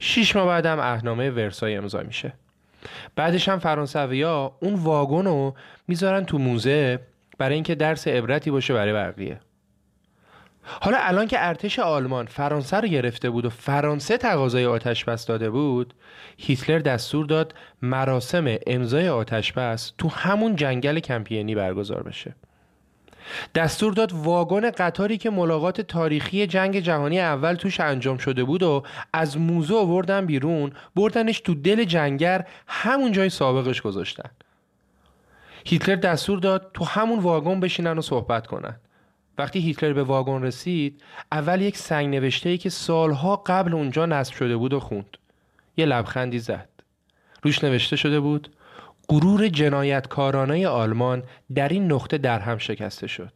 شیش 0.00 0.36
ماه 0.36 0.46
بعدم 0.46 0.78
اهنامه 0.78 1.30
ورسای 1.30 1.76
امضا 1.76 2.02
میشه. 2.02 2.32
بعدش 3.16 3.48
هم 3.48 3.58
فرانسویا 3.58 4.56
اون 4.60 4.74
واگن 4.74 5.24
رو 5.24 5.54
می‌ذارن 5.88 6.24
تو 6.24 6.38
موزه 6.38 7.00
برای 7.38 7.54
اینکه 7.54 7.74
درس 7.74 8.08
عبرتی 8.08 8.50
باشه 8.50 8.74
برای 8.74 8.92
بقیه. 8.92 9.40
حالا 10.64 10.98
الان 11.00 11.26
که 11.26 11.48
ارتش 11.48 11.78
آلمان 11.78 12.26
فرانسه 12.26 12.76
رو 12.76 12.88
گرفته 12.88 13.30
بود 13.30 13.44
و 13.44 13.50
فرانسه 13.50 14.16
تقاضای 14.16 14.66
آتش 14.66 15.04
بس 15.04 15.26
داده 15.26 15.50
بود 15.50 15.94
هیتلر 16.38 16.78
دستور 16.78 17.26
داد 17.26 17.54
مراسم 17.82 18.56
امضای 18.66 19.08
آتش 19.08 19.52
بس 19.52 19.92
تو 19.98 20.08
همون 20.08 20.56
جنگل 20.56 20.98
کمپینی 21.00 21.54
برگزار 21.54 22.02
بشه. 22.02 22.34
دستور 23.54 23.92
داد 23.92 24.12
واگن 24.12 24.70
قطاری 24.70 25.18
که 25.18 25.30
ملاقات 25.30 25.80
تاریخی 25.80 26.46
جنگ 26.46 26.80
جهانی 26.80 27.20
اول 27.20 27.54
توش 27.54 27.80
انجام 27.80 28.18
شده 28.18 28.44
بود 28.44 28.62
و 28.62 28.82
از 29.12 29.38
موزه 29.38 29.74
آوردن 29.74 30.26
بیرون 30.26 30.72
بردنش 30.96 31.40
تو 31.40 31.54
دل 31.54 31.84
جنگر 31.84 32.46
همون 32.66 33.12
جای 33.12 33.30
سابقش 33.30 33.80
گذاشتن. 33.82 34.30
هیتلر 35.66 35.96
دستور 35.96 36.38
داد 36.38 36.70
تو 36.74 36.84
همون 36.84 37.18
واگن 37.18 37.60
بشینن 37.60 37.98
و 37.98 38.02
صحبت 38.02 38.46
کنن. 38.46 38.76
وقتی 39.38 39.60
هیتلر 39.60 39.92
به 39.92 40.02
واگن 40.02 40.42
رسید 40.42 41.02
اول 41.32 41.60
یک 41.60 41.76
سنگ 41.76 42.14
نوشته 42.14 42.48
ای 42.48 42.58
که 42.58 42.70
سالها 42.70 43.36
قبل 43.36 43.74
اونجا 43.74 44.06
نصب 44.06 44.34
شده 44.34 44.56
بود 44.56 44.72
و 44.72 44.80
خوند. 44.80 45.16
یه 45.76 45.86
لبخندی 45.86 46.38
زد. 46.38 46.68
روش 47.42 47.64
نوشته 47.64 47.96
شده 47.96 48.20
بود 48.20 48.56
گرور 49.08 49.48
جنایتکارانه 49.48 50.68
آلمان 50.68 51.22
در 51.54 51.68
این 51.68 51.92
نقطه 51.92 52.18
در 52.18 52.38
هم 52.38 52.58
شکسته 52.58 53.06
شد. 53.06 53.32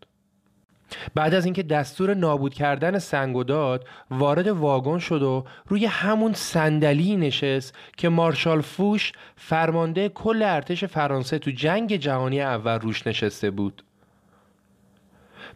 بعد 1.14 1.34
از 1.34 1.45
اینکه 1.45 1.62
دستور 1.62 2.14
نابود 2.14 2.55
کردن 2.55 2.99
سنگ 2.99 3.42
داد 3.42 3.86
وارد 4.11 4.49
واگن 4.49 4.99
شد 4.99 5.22
و 5.22 5.45
روی 5.68 5.86
همون 5.86 6.32
صندلی 6.32 7.16
نشست 7.16 7.74
که 7.97 8.09
مارشال 8.09 8.61
فوش 8.61 9.12
فرمانده 9.36 10.09
کل 10.09 10.42
ارتش 10.42 10.84
فرانسه 10.84 11.38
تو 11.38 11.51
جنگ 11.51 11.97
جهانی 11.97 12.40
اول 12.40 12.78
روش 12.80 13.07
نشسته 13.07 13.51
بود. 13.51 13.82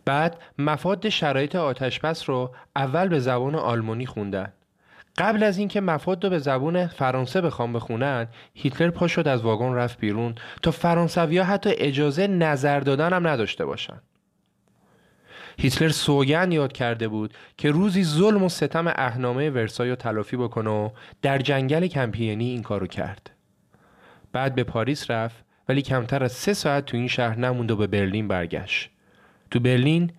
بعد 0.08 0.36
مفاد 0.58 1.08
شرایط 1.08 1.56
آتشبس 1.56 2.28
رو 2.28 2.54
اول 2.76 3.08
به 3.08 3.18
زبان 3.18 3.54
آلمانی 3.54 4.06
خوندن. 4.06 4.52
قبل 5.18 5.42
از 5.42 5.58
اینکه 5.58 5.80
مفاد 5.80 6.24
رو 6.24 6.30
به 6.30 6.38
زبان 6.38 6.86
فرانسه 6.86 7.40
بخوام 7.40 7.72
بخونن 7.72 8.26
هیتلر 8.54 8.90
پا 8.90 9.08
شد 9.08 9.28
از 9.28 9.42
واگن 9.42 9.74
رفت 9.74 10.00
بیرون 10.00 10.34
تا 10.62 10.70
فرانسویا 10.70 11.44
حتی 11.44 11.70
اجازه 11.72 12.26
نظر 12.26 12.80
دادن 12.80 13.12
هم 13.12 13.26
نداشته 13.26 13.64
باشن. 13.64 14.00
هیتلر 15.58 15.88
سوگن 15.88 16.52
یاد 16.52 16.72
کرده 16.72 17.08
بود 17.08 17.34
که 17.56 17.70
روزی 17.70 18.04
ظلم 18.04 18.42
و 18.42 18.48
ستم 18.48 18.86
اهنامه 18.86 19.50
ورسای 19.50 19.90
رو 19.90 19.96
تلافی 19.96 20.36
بکنه 20.36 20.70
و 20.70 20.90
در 21.22 21.38
جنگل 21.38 21.86
کمپینی 21.86 22.50
این 22.50 22.62
کارو 22.62 22.86
کرد. 22.86 23.30
بعد 24.32 24.54
به 24.54 24.64
پاریس 24.64 25.10
رفت 25.10 25.44
ولی 25.68 25.82
کمتر 25.82 26.24
از 26.24 26.32
سه 26.32 26.52
ساعت 26.52 26.84
تو 26.84 26.96
این 26.96 27.08
شهر 27.08 27.38
نموند 27.38 27.70
و 27.70 27.76
به 27.76 27.86
برلین 27.86 28.28
برگشت. 28.28 28.90
تو 29.50 29.60
برلین 29.60 30.10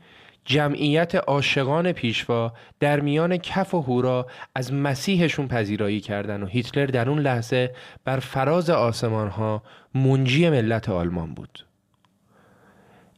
جمعیت 0.46 1.16
عاشقان 1.16 1.92
پیشوا 1.92 2.54
در 2.80 3.00
میان 3.00 3.38
کف 3.38 3.74
و 3.74 3.82
هورا 3.82 4.28
از 4.56 4.74
مسیحشون 4.74 5.48
پذیرایی 5.48 6.00
کردن 6.02 6.44
و 6.44 6.46
هیتلر 6.46 6.86
در 6.86 7.10
اون 7.10 7.20
لحظه 7.20 7.76
بر 8.06 8.20
فراز 8.20 8.70
آسمان 8.70 9.28
ها 9.28 9.64
منجی 9.96 10.50
ملت 10.50 10.90
آلمان 10.90 11.34
بود. 11.34 11.66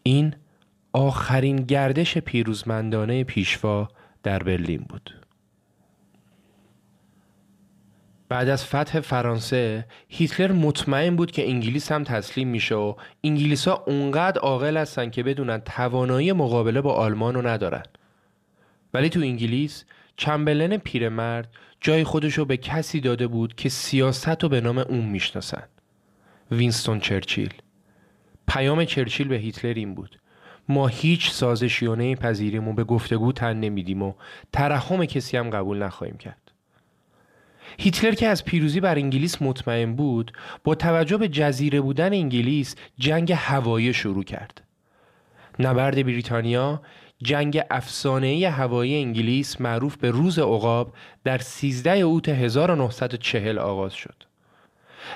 این 0.03 0.36
آخرین 0.93 1.55
گردش 1.55 2.18
پیروزمندانه 2.18 3.24
پیشوا 3.24 3.88
در 4.24 4.43
برلین 4.43 4.86
بود. 4.89 5.20
بعد 8.32 8.49
از 8.49 8.65
فتح 8.65 8.99
فرانسه 8.99 9.86
هیتلر 10.09 10.51
مطمئن 10.51 11.15
بود 11.15 11.32
که 11.32 11.49
انگلیس 11.49 11.91
هم 11.91 12.03
تسلیم 12.03 12.47
میشه 12.47 12.75
و 12.75 12.95
انگلیس 13.23 13.67
ها 13.67 13.84
اونقدر 13.88 14.39
عاقل 14.39 14.77
هستن 14.77 15.09
که 15.09 15.23
بدونن 15.23 15.57
توانایی 15.59 16.32
مقابله 16.32 16.82
با 16.82 16.93
آلمان 16.93 17.34
رو 17.34 17.47
ندارن. 17.47 17.84
ولی 18.93 19.09
تو 19.09 19.19
انگلیس 19.19 19.86
چمبلن 20.17 20.77
پیرمرد 20.77 21.49
جای 21.82 22.03
خودش 22.03 22.34
رو 22.34 22.45
به 22.45 22.57
کسی 22.57 22.99
داده 22.99 23.27
بود 23.27 23.55
که 23.55 23.69
سیاست 23.69 24.43
رو 24.43 24.49
به 24.49 24.61
نام 24.61 24.77
اون 24.77 25.05
می‌شناسن. 25.05 25.63
وینستون 26.51 26.99
چرچیل. 26.99 27.53
پیام 28.47 28.86
چرچیل 28.86 29.27
به 29.27 29.36
هیتلر 29.36 29.73
این 29.73 29.95
بود. 29.95 30.19
ما 30.69 30.88
هیچ 30.88 31.32
سازشیانه 31.32 32.15
پذیریم 32.15 32.67
و 32.67 32.73
به 32.73 32.84
گفتگو 32.84 33.32
تن 33.32 33.59
نمیدیم 33.59 34.01
و 34.01 34.13
ترحم 34.53 35.05
کسی 35.05 35.38
هم 35.38 35.49
قبول 35.49 35.84
نخواهیم 35.84 36.17
کرد. 36.17 36.51
هیتلر 37.78 38.11
که 38.11 38.28
از 38.28 38.45
پیروزی 38.45 38.80
بر 38.80 38.95
انگلیس 38.95 39.41
مطمئن 39.41 39.95
بود 39.95 40.34
با 40.63 40.76
توجه 40.76 41.17
به 41.17 41.28
جزیره 41.28 41.82
بودن 41.82 42.13
انگلیس 42.13 42.76
جنگ 42.97 43.32
هوایی 43.32 43.93
شروع 43.93 44.24
کرد. 44.24 44.61
نبرد 45.59 46.05
بریتانیا 46.05 46.82
جنگ 47.24 47.61
افسانه‌ای 47.69 48.45
هوایی 48.45 48.95
انگلیس 48.95 49.61
معروف 49.61 49.97
به 49.97 50.11
روز 50.11 50.39
عقاب 50.39 50.93
در 51.24 51.38
13 51.38 51.91
اوت 51.91 52.30
1940 52.30 53.59
آغاز 53.59 53.93
شد. 53.93 54.24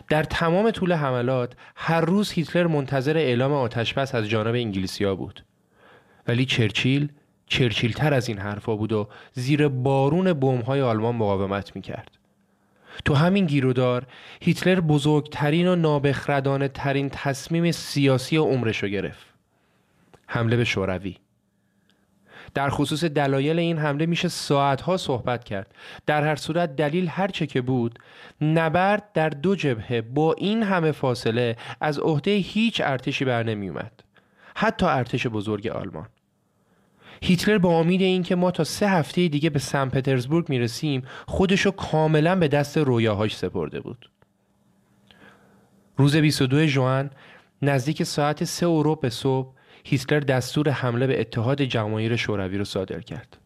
در 0.09 0.23
تمام 0.23 0.71
طول 0.71 0.93
حملات 0.93 1.53
هر 1.75 2.01
روز 2.01 2.31
هیتلر 2.31 2.67
منتظر 2.67 3.17
اعلام 3.17 3.53
آتشبس 3.53 4.15
از 4.15 4.29
جانب 4.29 4.55
انگلیسیا 4.55 5.15
بود. 5.15 5.45
ولی 6.27 6.45
چرچیل 6.45 7.09
چرچیلتر 7.47 8.13
از 8.13 8.27
این 8.29 8.37
حرفا 8.37 8.75
بود 8.75 8.93
و 8.93 9.07
زیر 9.33 9.67
بارون 9.67 10.33
بمب‌های 10.33 10.81
آلمان 10.81 11.15
مقاومت 11.15 11.75
می‌کرد. 11.75 12.17
تو 13.05 13.13
همین 13.13 13.45
گیرودار 13.45 14.05
هیتلر 14.41 14.79
بزرگترین 14.79 15.67
و 15.67 15.75
نابخردانه 15.75 16.67
ترین 16.67 17.09
تصمیم 17.09 17.71
سیاسی 17.71 18.37
عمرش 18.37 18.83
رو 18.83 18.89
گرفت. 18.89 19.25
حمله 20.27 20.57
به 20.57 20.63
شوروی. 20.63 21.17
در 22.53 22.69
خصوص 22.69 23.03
دلایل 23.03 23.59
این 23.59 23.77
حمله 23.77 24.05
میشه 24.05 24.27
ساعتها 24.27 24.97
صحبت 24.97 25.43
کرد. 25.43 25.75
در 26.05 26.23
هر 26.23 26.35
صورت 26.35 26.75
دلیل 26.75 27.07
هر 27.07 27.27
چه 27.27 27.47
که 27.47 27.61
بود 27.61 27.99
نبرد 28.41 29.11
در 29.13 29.29
دو 29.29 29.55
جبهه 29.55 30.01
با 30.01 30.33
این 30.33 30.63
همه 30.63 30.91
فاصله 30.91 31.55
از 31.81 31.99
عهده 31.99 32.31
هیچ 32.31 32.81
ارتشی 32.85 33.25
بر 33.25 33.43
نمی 33.43 33.69
اومد 33.69 34.03
حتی 34.55 34.85
ارتش 34.85 35.27
بزرگ 35.27 35.67
آلمان. 35.67 36.07
هیتلر 37.21 37.57
با 37.57 37.79
امید 37.79 38.01
اینکه 38.01 38.35
ما 38.35 38.51
تا 38.51 38.63
سه 38.63 38.89
هفته 38.89 39.27
دیگه 39.27 39.49
به 39.49 39.59
سن 39.59 39.89
پترزبورگ 39.89 40.49
می‌رسیم 40.49 41.03
خودشو 41.27 41.71
کاملا 41.71 42.35
به 42.35 42.47
دست 42.47 42.77
رویاهاش 42.77 43.35
سپرده 43.35 43.79
بود. 43.79 44.09
روز 45.97 46.15
22 46.15 46.65
ژوئن 46.65 47.09
نزدیک 47.61 48.03
ساعت 48.03 48.43
سه 48.43 48.65
اورو 48.65 48.95
به 48.95 49.09
صبح 49.09 49.53
هیتلر 49.85 50.19
دستور 50.19 50.69
حمله 50.69 51.07
به 51.07 51.21
اتحاد 51.21 51.61
جماهیر 51.61 52.15
شوروی 52.15 52.57
رو 52.57 52.65
صادر 52.65 52.99
کرد. 52.99 53.37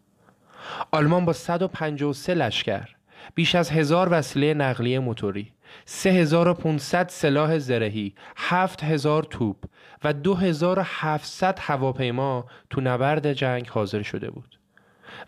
آلمان 0.91 1.25
با 1.25 1.33
153 1.33 2.33
لشکر 2.33 2.89
بیش 3.35 3.55
از 3.55 3.69
هزار 3.69 4.07
وسیله 4.11 4.53
نقلیه 4.53 4.99
موتوری 4.99 5.51
3500 5.85 7.09
سلاح 7.09 7.59
زرهی 7.59 8.13
7000 8.35 9.23
توپ 9.23 9.55
و 10.03 10.13
2700 10.13 11.59
هواپیما 11.59 12.45
تو 12.69 12.81
نبرد 12.81 13.33
جنگ 13.33 13.67
حاضر 13.67 14.01
شده 14.01 14.29
بود. 14.29 14.59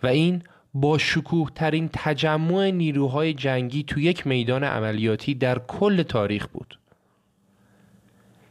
و 0.03 0.07
این 0.07 0.43
با 0.73 0.97
شکوه 0.97 1.49
ترین 1.55 1.89
تجمع 1.93 2.71
نیروهای 2.71 3.33
جنگی 3.33 3.83
تو 3.83 3.99
یک 3.99 4.27
میدان 4.27 4.63
عملیاتی 4.63 5.35
در 5.35 5.59
کل 5.59 6.03
تاریخ 6.03 6.47
بود. 6.47 6.79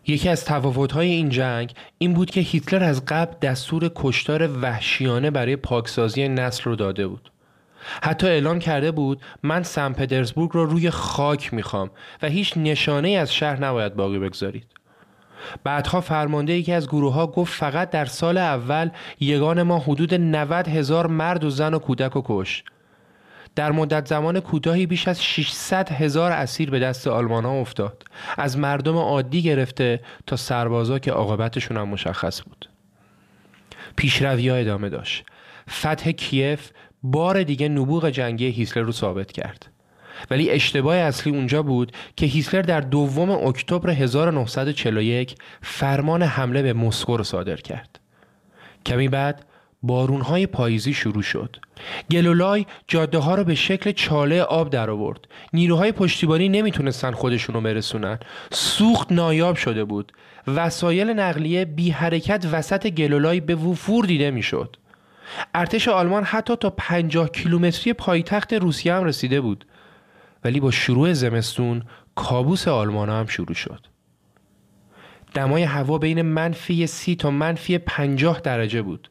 یکی 0.07 0.29
از 0.29 0.45
تفاوت‌های 0.45 1.09
این 1.09 1.29
جنگ 1.29 1.73
این 1.99 2.14
بود 2.14 2.31
که 2.31 2.41
هیتلر 2.41 2.85
از 2.85 3.05
قبل 3.05 3.35
دستور 3.49 3.91
کشتار 3.95 4.49
وحشیانه 4.62 5.31
برای 5.31 5.57
پاکسازی 5.57 6.29
نسل 6.29 6.64
رو 6.64 6.77
داده 6.77 7.07
بود. 7.07 7.33
حتی 8.03 8.27
اعلام 8.27 8.59
کرده 8.59 8.91
بود 8.91 9.23
من 9.43 9.62
سن 9.62 9.93
پترزبورگ 9.93 10.51
رو 10.51 10.64
روی 10.64 10.91
خاک 10.91 11.55
می‌خوام 11.55 11.91
و 12.23 12.29
هیچ 12.29 12.57
نشانه 12.57 13.09
از 13.09 13.35
شهر 13.35 13.64
نباید 13.64 13.95
باقی 13.95 14.18
بگذارید. 14.18 14.80
بعدها 15.64 16.01
فرمانده 16.01 16.53
یکی 16.53 16.72
از 16.72 16.88
گروه 16.88 17.14
ها 17.14 17.26
گفت 17.26 17.53
فقط 17.53 17.91
در 17.91 18.05
سال 18.05 18.38
اول 18.38 18.91
یگان 19.20 19.62
ما 19.62 19.78
حدود 19.78 20.14
90 20.14 20.68
هزار 20.68 21.07
مرد 21.07 21.45
و 21.45 21.51
زن 21.51 21.74
و 21.74 21.78
کودک 21.78 22.16
و 22.16 22.22
کش 22.24 22.64
در 23.55 23.72
مدت 23.72 24.07
زمان 24.07 24.41
کوتاهی 24.41 24.86
بیش 24.86 25.09
از 25.09 25.24
600 25.24 25.93
هزار 25.93 26.32
اسیر 26.32 26.70
به 26.70 26.78
دست 26.78 27.09
آلمان 27.09 27.45
ها 27.45 27.53
افتاد. 27.53 28.05
از 28.38 28.59
مردم 28.59 28.97
عادی 28.97 29.43
گرفته 29.43 30.01
تا 30.26 30.36
سربازا 30.36 30.99
که 30.99 31.12
عاقبتشون 31.12 31.76
هم 31.76 31.88
مشخص 31.88 32.43
بود. 32.43 32.68
پیشروی 33.97 34.49
ها 34.49 34.57
ادامه 34.57 34.88
داشت. 34.88 35.24
فتح 35.70 36.11
کیف 36.11 36.70
بار 37.03 37.43
دیگه 37.43 37.68
نبوغ 37.68 38.11
جنگی 38.11 38.47
هیتلر 38.47 38.82
رو 38.82 38.93
ثابت 38.93 39.32
کرد. 39.32 39.70
ولی 40.31 40.51
اشتباه 40.51 40.97
اصلی 40.97 41.33
اونجا 41.33 41.62
بود 41.62 41.93
که 42.16 42.27
هیتلر 42.27 42.62
در 42.62 42.81
دوم 42.81 43.31
اکتبر 43.31 43.91
1941 43.91 45.35
فرمان 45.62 46.23
حمله 46.23 46.62
به 46.62 46.73
مسکو 46.73 47.16
رو 47.16 47.25
صادر 47.25 47.57
کرد. 47.57 48.01
کمی 48.87 49.09
بعد 49.09 49.45
بارونهای 49.83 50.47
پاییزی 50.47 50.93
شروع 50.93 51.23
شد. 51.23 51.57
گلولای 52.11 52.66
جاده 52.89 53.18
ها 53.18 53.35
رو 53.35 53.45
به 53.45 53.55
شکل 53.55 53.93
چاله 53.93 54.43
آب 54.43 54.71
در 54.71 54.91
آورد 54.91 55.29
نیروهای 55.53 55.93
پشتیبانی 55.93 56.49
نمی‌تونستن 56.49 57.11
خودشون 57.11 57.55
رو 57.55 57.61
برسونن. 57.61 58.18
سوخت 58.53 59.12
نایاب 59.12 59.57
شده 59.57 59.85
بود. 59.85 60.12
وسایل 60.47 61.11
نقلیه 61.11 61.64
بی 61.64 61.91
حرکت 61.91 62.47
وسط 62.53 62.87
گلولای 62.87 63.41
به 63.41 63.55
وفور 63.55 64.07
دیده 64.07 64.31
می‌شد. 64.31 64.77
ارتش 65.55 65.89
آلمان 65.89 66.25
حتی 66.25 66.57
تا 66.57 66.71
50 66.71 67.29
کیلومتری 67.29 67.93
پایتخت 67.93 68.53
روسیه 68.53 68.95
هم 68.95 69.05
رسیده 69.05 69.41
بود. 69.41 69.66
ولی 70.45 70.61
با 70.61 70.70
شروع 70.70 71.12
زمستون 71.12 71.82
کابوس 72.14 72.68
آلمان 72.68 73.09
هم 73.09 73.26
شروع 73.26 73.55
شد. 73.55 73.86
دمای 75.34 75.62
هوا 75.62 75.99
بین 75.99 76.22
منفی 76.22 76.86
سی 76.86 77.16
تا 77.16 77.30
منفی 77.30 77.78
پنجاه 77.78 78.41
درجه 78.41 78.82
بود. 78.82 79.11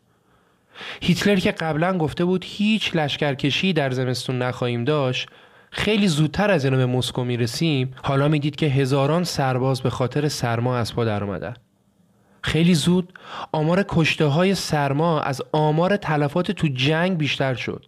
هیتلر 1.02 1.36
که 1.36 1.52
قبلا 1.52 1.98
گفته 1.98 2.26
بود 2.26 2.46
هیچ 2.48 2.96
لشکرکشی 2.96 3.74
در 3.74 3.92
زمستون 3.92 4.42
نخواهیم 4.42 4.84
داشت 4.84 5.30
خیلی 5.72 6.08
زودتر 6.08 6.52
از 6.52 6.66
اینو 6.66 6.78
به 6.78 6.86
مسکو 6.86 7.24
می‌رسیم. 7.24 7.94
حالا 8.04 8.28
می‌دید 8.28 8.56
که 8.56 8.66
هزاران 8.66 9.24
سرباز 9.24 9.82
به 9.82 9.90
خاطر 9.90 10.28
سرما 10.28 10.78
از 10.78 10.96
پا 10.96 11.06
در 11.06 11.24
اومدن. 11.24 11.54
خیلی 12.42 12.74
زود 12.74 13.14
آمار 13.52 13.86
کشته 13.88 14.26
های 14.26 14.56
سرما 14.56 15.22
از 15.22 15.42
آمار 15.52 15.98
تلفات 15.98 16.52
تو 16.52 16.68
جنگ 16.68 17.18
بیشتر 17.18 17.54
شد. 17.54 17.86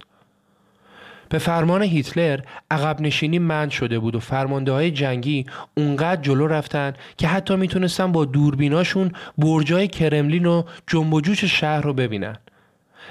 به 1.32 1.38
فرمان 1.38 1.82
هیتلر 1.82 2.40
عقب 2.70 3.00
نشینی 3.00 3.38
من 3.38 3.68
شده 3.68 3.98
بود 3.98 4.14
و 4.14 4.20
فرمانده 4.20 4.72
های 4.72 4.90
جنگی 4.90 5.46
اونقدر 5.76 6.22
جلو 6.22 6.46
رفتن 6.46 6.92
که 7.16 7.28
حتی 7.28 7.56
می‌تونستن 7.56 8.12
با 8.12 8.24
دوربیناشون 8.24 9.12
برجای 9.38 9.88
کرملین 9.88 10.46
و 10.46 10.62
جنب 10.86 11.14
و 11.14 11.20
جوش 11.20 11.44
شهر 11.44 11.80
رو 11.80 11.94
ببینن. 11.94 12.36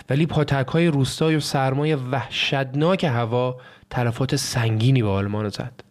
ولی 0.09 0.26
پاتک 0.26 0.67
های 0.67 0.88
روستای 0.88 1.36
و 1.36 1.39
سرمای 1.39 1.95
وحشتناک 1.95 3.03
هوا 3.03 3.57
تلفات 3.89 4.36
سنگینی 4.36 5.01
به 5.01 5.09
آلمان 5.09 5.49
زد. 5.49 5.84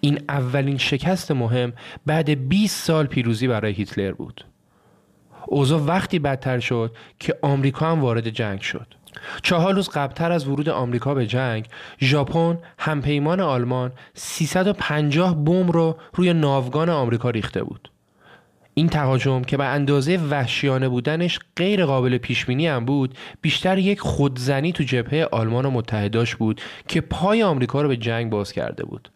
این 0.00 0.20
اولین 0.28 0.78
شکست 0.78 1.30
مهم 1.30 1.72
بعد 2.06 2.48
20 2.48 2.86
سال 2.86 3.06
پیروزی 3.06 3.48
برای 3.48 3.72
هیتلر 3.72 4.12
بود. 4.12 4.44
اوضاع 5.46 5.80
وقتی 5.80 6.18
بدتر 6.18 6.60
شد 6.60 6.96
که 7.18 7.38
آمریکا 7.42 7.90
هم 7.90 8.00
وارد 8.00 8.28
جنگ 8.28 8.60
شد. 8.60 9.01
چهار 9.42 9.74
روز 9.74 9.88
قبلتر 9.88 10.32
از 10.32 10.48
ورود 10.48 10.68
آمریکا 10.68 11.14
به 11.14 11.26
جنگ 11.26 11.66
ژاپن 12.00 12.58
همپیمان 12.78 13.40
آلمان 13.40 13.92
350 14.14 15.44
بمب 15.44 15.72
رو 15.72 15.96
روی 16.14 16.32
ناوگان 16.32 16.90
آمریکا 16.90 17.30
ریخته 17.30 17.64
بود 17.64 17.90
این 18.74 18.88
تهاجم 18.88 19.42
که 19.42 19.56
به 19.56 19.64
اندازه 19.64 20.16
وحشیانه 20.16 20.88
بودنش 20.88 21.40
غیر 21.56 21.84
قابل 21.84 22.18
پیش 22.18 22.44
بینی 22.44 22.66
هم 22.66 22.84
بود 22.84 23.14
بیشتر 23.40 23.78
یک 23.78 24.00
خودزنی 24.00 24.72
تو 24.72 24.84
جبهه 24.84 25.28
آلمان 25.32 25.66
و 25.66 25.70
متحداش 25.70 26.36
بود 26.36 26.60
که 26.88 27.00
پای 27.00 27.42
آمریکا 27.42 27.82
رو 27.82 27.88
به 27.88 27.96
جنگ 27.96 28.30
باز 28.30 28.52
کرده 28.52 28.84
بود 28.84 29.10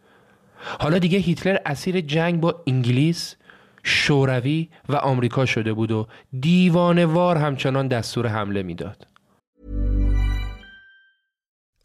حالا 0.81 0.99
دیگه 0.99 1.19
هیتلر 1.19 1.59
اسیر 1.67 2.01
جنگ 2.01 2.41
با 2.41 2.63
انگلیس 2.67 3.37
شوروی 3.83 4.69
و 4.89 4.97
آمریکا 4.97 5.47
شده 5.47 5.73
بود 5.73 5.93
و 5.93 6.07
دیوانه 6.41 7.07
وار 7.07 7.37
همچنان 7.37 7.89
دستور 7.89 8.27
حمله 8.27 8.63
می‌داد. 8.63 9.07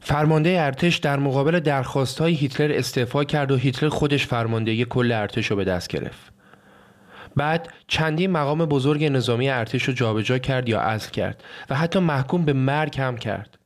فرمانده 0.00 0.60
ارتش 0.60 0.96
در 0.96 1.18
مقابل 1.18 1.60
درخواست 1.60 2.18
های 2.18 2.34
هیتلر 2.34 2.72
استعفا 2.72 3.24
کرد 3.24 3.52
و 3.52 3.56
هیتلر 3.56 3.88
خودش 3.88 4.26
فرماندهی 4.26 4.84
کل 4.84 5.12
ارتش 5.12 5.46
رو 5.46 5.56
به 5.56 5.64
دست 5.64 5.88
گرفت. 5.88 6.32
بعد 7.36 7.68
چندین 7.88 8.30
مقام 8.30 8.66
بزرگ 8.66 9.04
نظامی 9.04 9.50
ارتش 9.50 9.82
رو 9.82 9.92
جابجا 9.92 10.38
کرد 10.38 10.68
یا 10.68 10.80
عزل 10.80 11.10
کرد 11.10 11.44
و 11.70 11.74
حتی 11.74 11.98
محکوم 11.98 12.44
به 12.44 12.52
مرگ 12.52 13.00
هم 13.00 13.16
کرد. 13.16 13.58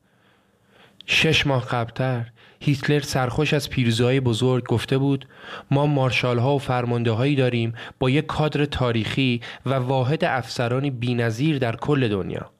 شش 1.05 1.47
ماه 1.47 1.65
قبلتر 1.65 2.25
هیتلر 2.59 2.99
سرخوش 2.99 3.53
از 3.53 3.69
پیروزی 3.69 4.19
بزرگ 4.19 4.63
گفته 4.63 4.97
بود 4.97 5.27
ما 5.71 5.85
مارشال 5.85 6.39
ها 6.39 6.55
و 6.55 6.59
فرمانده 6.59 7.11
هایی 7.11 7.35
داریم 7.35 7.73
با 7.99 8.09
یک 8.09 8.25
کادر 8.25 8.65
تاریخی 8.65 9.41
و 9.65 9.73
واحد 9.73 10.23
افسرانی 10.23 10.91
بینظیر 10.91 11.57
در 11.57 11.75
کل 11.75 12.07
دنیا 12.07 12.51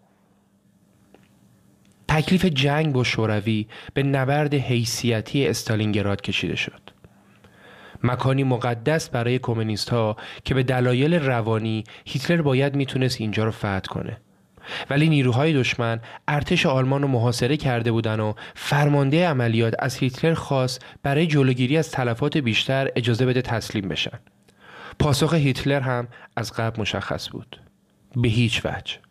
تکلیف 2.07 2.45
جنگ 2.45 2.93
با 2.93 3.03
شوروی 3.03 3.67
به 3.93 4.03
نبرد 4.03 4.53
حیثیتی 4.53 5.47
استالینگراد 5.47 6.21
کشیده 6.21 6.55
شد. 6.55 6.81
مکانی 8.03 8.43
مقدس 8.43 9.09
برای 9.09 9.39
کمونیست 9.39 9.89
ها 9.89 10.17
که 10.43 10.53
به 10.53 10.63
دلایل 10.63 11.13
روانی 11.13 11.83
هیتلر 12.05 12.41
باید 12.41 12.75
می‌تونست 12.75 13.21
اینجا 13.21 13.43
رو 13.43 13.51
فتح 13.51 13.79
کنه. 13.79 14.17
ولی 14.89 15.09
نیروهای 15.09 15.53
دشمن 15.53 15.99
ارتش 16.27 16.65
آلمان 16.65 17.01
رو 17.01 17.07
محاصره 17.07 17.57
کرده 17.57 17.91
بودن 17.91 18.19
و 18.19 18.33
فرمانده 18.55 19.27
عملیات 19.27 19.73
از 19.79 19.95
هیتلر 19.95 20.33
خواست 20.33 20.85
برای 21.03 21.27
جلوگیری 21.27 21.77
از 21.77 21.91
تلفات 21.91 22.37
بیشتر 22.37 22.89
اجازه 22.95 23.25
بده 23.25 23.41
تسلیم 23.41 23.89
بشن. 23.89 24.19
پاسخ 24.99 25.33
هیتلر 25.33 25.79
هم 25.79 26.07
از 26.35 26.53
قبل 26.53 26.81
مشخص 26.81 27.29
بود. 27.29 27.61
به 28.15 28.27
هیچ 28.27 28.65
وجه. 28.65 29.04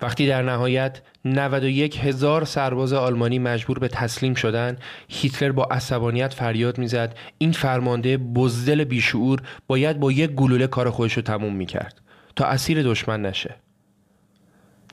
وقتی 0.00 0.26
در 0.26 0.42
نهایت 0.42 1.00
91 1.24 1.98
هزار 1.98 2.44
سرباز 2.44 2.92
آلمانی 2.92 3.38
مجبور 3.38 3.78
به 3.78 3.88
تسلیم 3.88 4.34
شدن 4.34 4.76
هیتلر 5.08 5.52
با 5.52 5.64
عصبانیت 5.64 6.34
فریاد 6.34 6.78
می‌زد 6.78 7.18
این 7.38 7.52
فرمانده 7.52 8.16
بزدل 8.16 8.84
بیشعور 8.84 9.42
باید 9.66 10.00
با 10.00 10.12
یک 10.12 10.30
گلوله 10.30 10.66
کار 10.66 10.90
خودش 10.90 11.12
رو 11.12 11.22
تموم 11.22 11.54
می‌کرد 11.56 12.00
تا 12.36 12.44
اسیر 12.44 12.82
دشمن 12.82 13.22
نشه. 13.22 13.54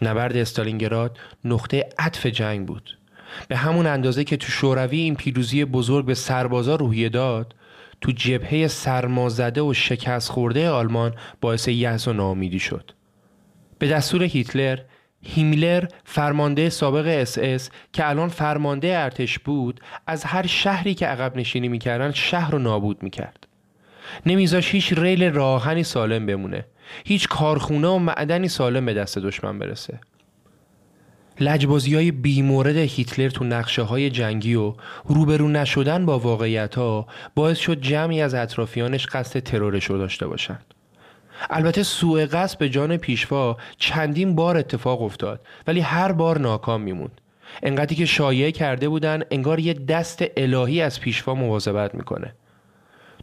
نبرد 0.01 0.37
استالینگراد 0.37 1.17
نقطه 1.45 1.89
عطف 1.99 2.25
جنگ 2.25 2.67
بود. 2.67 2.97
به 3.47 3.57
همون 3.57 3.87
اندازه 3.87 4.23
که 4.23 4.37
تو 4.37 4.47
شوروی 4.47 4.97
این 4.97 5.15
پیروزی 5.15 5.65
بزرگ 5.65 6.05
به 6.05 6.13
سربازا 6.13 6.75
روحیه 6.75 7.09
داد 7.09 7.55
تو 8.01 8.11
جبهه 8.11 8.67
سرمازده 8.67 9.61
و 9.61 9.73
شکست 9.73 10.29
خورده 10.29 10.69
آلمان 10.69 11.15
باعث 11.41 11.67
یأس 11.67 12.07
و 12.07 12.13
ناامیدی 12.13 12.59
شد. 12.59 12.91
به 13.79 13.87
دستور 13.87 14.23
هیتلر 14.23 14.79
هیملر 15.25 15.85
فرمانده 16.03 16.69
سابق 16.69 17.05
اس 17.07 17.37
اس 17.37 17.69
که 17.93 18.09
الان 18.09 18.29
فرمانده 18.29 18.97
ارتش 18.97 19.39
بود 19.39 19.79
از 20.07 20.23
هر 20.23 20.47
شهری 20.47 20.93
که 20.93 21.07
عقب 21.07 21.37
نشینی 21.37 21.67
می‌کردن 21.67 22.11
شهر 22.11 22.51
رو 22.51 22.59
نابود 22.59 23.03
می‌کرد. 23.03 23.47
نمیذاش 24.25 24.71
هیچ 24.71 24.93
ریل 24.93 25.33
راه‌آهنی 25.33 25.83
سالم 25.83 26.25
بمونه. 26.25 26.65
هیچ 27.05 27.27
کارخونه 27.27 27.87
و 27.87 27.97
معدنی 27.97 28.47
سالم 28.47 28.85
به 28.85 28.93
دست 28.93 29.19
دشمن 29.19 29.59
برسه. 29.59 29.99
لجبازی 31.39 31.95
های 31.95 32.11
بیمورد 32.11 32.77
هیتلر 32.77 33.29
تو 33.29 33.45
نقشه 33.45 33.81
های 33.81 34.09
جنگی 34.09 34.55
و 34.55 34.73
روبرو 35.05 35.47
نشدن 35.47 36.05
با 36.05 36.19
واقعیت 36.19 36.75
ها 36.75 37.07
باعث 37.35 37.57
شد 37.57 37.81
جمعی 37.81 38.21
از 38.21 38.33
اطرافیانش 38.33 39.07
قصد 39.07 39.39
ترورش 39.39 39.85
رو 39.85 39.97
داشته 39.97 40.27
باشند. 40.27 40.72
البته 41.49 41.83
سوء 41.83 42.25
قصد 42.25 42.57
به 42.57 42.69
جان 42.69 42.97
پیشوا 42.97 43.57
چندین 43.77 44.35
بار 44.35 44.57
اتفاق 44.57 45.01
افتاد 45.01 45.41
ولی 45.67 45.79
هر 45.79 46.11
بار 46.11 46.39
ناکام 46.39 46.81
میموند. 46.81 47.21
انقدری 47.63 47.95
که 47.95 48.05
شایعه 48.05 48.51
کرده 48.51 48.89
بودن 48.89 49.23
انگار 49.31 49.59
یه 49.59 49.73
دست 49.73 50.23
الهی 50.37 50.81
از 50.81 50.99
پیشوا 50.99 51.35
مواظبت 51.35 51.95
می‌کنه. 51.95 52.33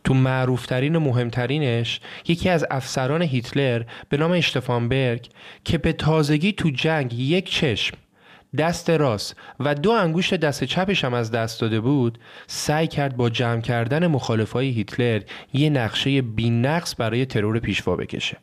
تو 0.05 0.15
معروفترین 0.15 0.97
و 0.97 1.01
مهمترینش 1.01 2.01
یکی 2.29 2.49
از 2.49 2.67
افسران 2.71 3.23
هیتلر 3.23 3.83
به 4.09 4.17
نام 4.17 4.33
اشتفانبرگ 4.33 5.29
که 5.65 5.79
به 5.79 5.93
تازگی 5.93 6.53
تو 6.53 6.71
جنگ 6.71 7.19
یک 7.19 7.51
چشم 7.51 7.97
دست 8.59 8.91
راست 8.91 9.37
و 9.61 9.75
دو 9.75 9.91
انگشت 9.91 10.35
دست 10.35 10.65
چپش 10.65 11.05
هم 11.05 11.15
از 11.15 11.31
دست 11.31 11.61
داده 11.61 11.81
بود 11.81 12.19
سعی 12.47 12.87
کرد 12.87 13.17
با 13.17 13.31
جمع 13.31 13.61
کردن 13.61 14.07
مخالفای 14.07 14.71
هیتلر 14.71 15.21
یه 15.53 15.71
نقشه 15.71 16.23
بینقص 16.23 16.95
برای 16.99 17.27
ترور 17.27 17.59
پیشوا 17.59 17.97
بکشه. 17.97 18.37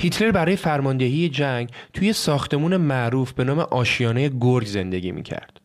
هیتلر 0.00 0.30
برای 0.30 0.56
فرماندهی 0.56 1.28
جنگ 1.28 1.70
توی 1.92 2.12
ساختمون 2.12 2.76
معروف 2.76 3.32
به 3.32 3.44
نام 3.44 3.58
آشیانه 3.58 4.28
گرگ 4.28 4.66
زندگی 4.66 5.12
می‌کرد. 5.12 5.60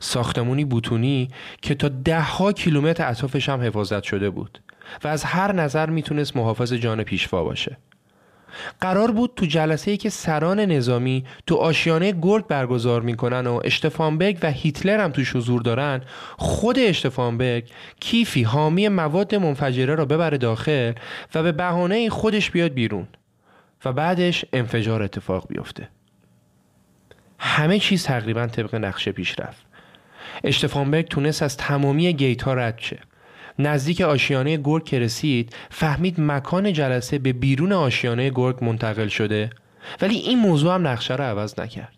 ساختمونی 0.00 0.64
بوتونی 0.64 1.28
که 1.62 1.74
تا 1.74 1.88
دهها 1.88 2.52
کیلومتر 2.52 3.08
اطرافش 3.10 3.48
هم 3.48 3.60
حفاظت 3.60 4.02
شده 4.02 4.30
بود 4.30 4.58
و 5.04 5.08
از 5.08 5.24
هر 5.24 5.52
نظر 5.52 5.90
می‌تونست 5.90 6.36
محافظ 6.36 6.72
جان 6.72 7.02
پیشوا 7.02 7.44
باشه. 7.44 7.78
قرار 8.80 9.10
بود 9.10 9.32
تو 9.36 9.46
جلسه 9.46 9.90
ای 9.90 9.96
که 9.96 10.10
سران 10.10 10.60
نظامی 10.60 11.24
تو 11.46 11.56
آشیانه 11.56 12.12
گرگ 12.12 12.46
برگزار 12.46 13.02
می‌کنن 13.02 13.46
و 13.46 13.60
اشتفانبرگ 13.64 14.38
و 14.42 14.50
هیتلر 14.50 15.00
هم 15.00 15.10
توش 15.10 15.36
حضور 15.36 15.62
دارن 15.62 16.00
خود 16.36 16.78
اشتفانبرگ 16.78 17.70
کیفی 18.00 18.42
حامی 18.42 18.88
مواد 18.88 19.34
منفجره 19.34 19.94
را 19.94 20.04
ببره 20.04 20.38
داخل 20.38 20.92
و 21.34 21.42
به 21.42 21.52
بهانه 21.52 22.10
خودش 22.10 22.50
بیاد 22.50 22.72
بیرون 22.72 23.08
و 23.84 23.92
بعدش 23.92 24.44
انفجار 24.52 25.02
اتفاق 25.02 25.48
بیفته. 25.48 25.88
همه 27.38 27.78
چیز 27.78 28.04
تقریبا 28.04 28.46
طبق 28.46 28.74
نقشه 28.74 29.12
پیش 29.12 29.40
رفت 29.40 29.66
اشتفانبرگ 30.44 31.08
تونست 31.08 31.42
از 31.42 31.56
تمامی 31.56 32.12
گیت 32.12 32.42
ها 32.42 32.54
رد 32.54 32.78
شه. 32.78 32.98
نزدیک 33.58 34.00
آشیانه 34.00 34.56
گرگ 34.56 34.84
که 34.84 34.98
رسید 34.98 35.56
فهمید 35.70 36.20
مکان 36.20 36.72
جلسه 36.72 37.18
به 37.18 37.32
بیرون 37.32 37.72
آشیانه 37.72 38.30
گرگ 38.30 38.64
منتقل 38.64 39.08
شده. 39.08 39.50
ولی 40.00 40.14
این 40.14 40.38
موضوع 40.38 40.74
هم 40.74 40.86
نقشه 40.86 41.14
رو 41.14 41.24
عوض 41.24 41.60
نکرد. 41.60 41.92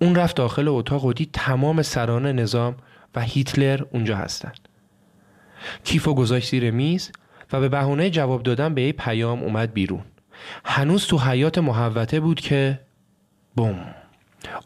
اون 0.00 0.14
رفت 0.14 0.36
داخل 0.36 0.68
اتاق 0.68 1.04
و 1.04 1.12
دید 1.12 1.30
تمام 1.32 1.82
سران 1.82 2.26
نظام 2.26 2.76
و 3.14 3.20
هیتلر 3.20 3.82
اونجا 3.92 4.16
هستن. 4.16 4.52
کیف 5.84 6.08
و 6.08 6.14
گذاشت 6.14 6.50
زیر 6.50 6.70
میز 6.70 7.12
و 7.52 7.60
به 7.60 7.68
بهونه 7.68 8.10
جواب 8.10 8.42
دادن 8.42 8.74
به 8.74 8.82
یه 8.82 8.92
پیام 8.92 9.42
اومد 9.42 9.72
بیرون. 9.72 10.02
هنوز 10.64 11.06
تو 11.06 11.18
حیات 11.18 11.58
محوته 11.58 12.20
بود 12.20 12.40
که 12.40 12.80
بوم. 13.56 13.94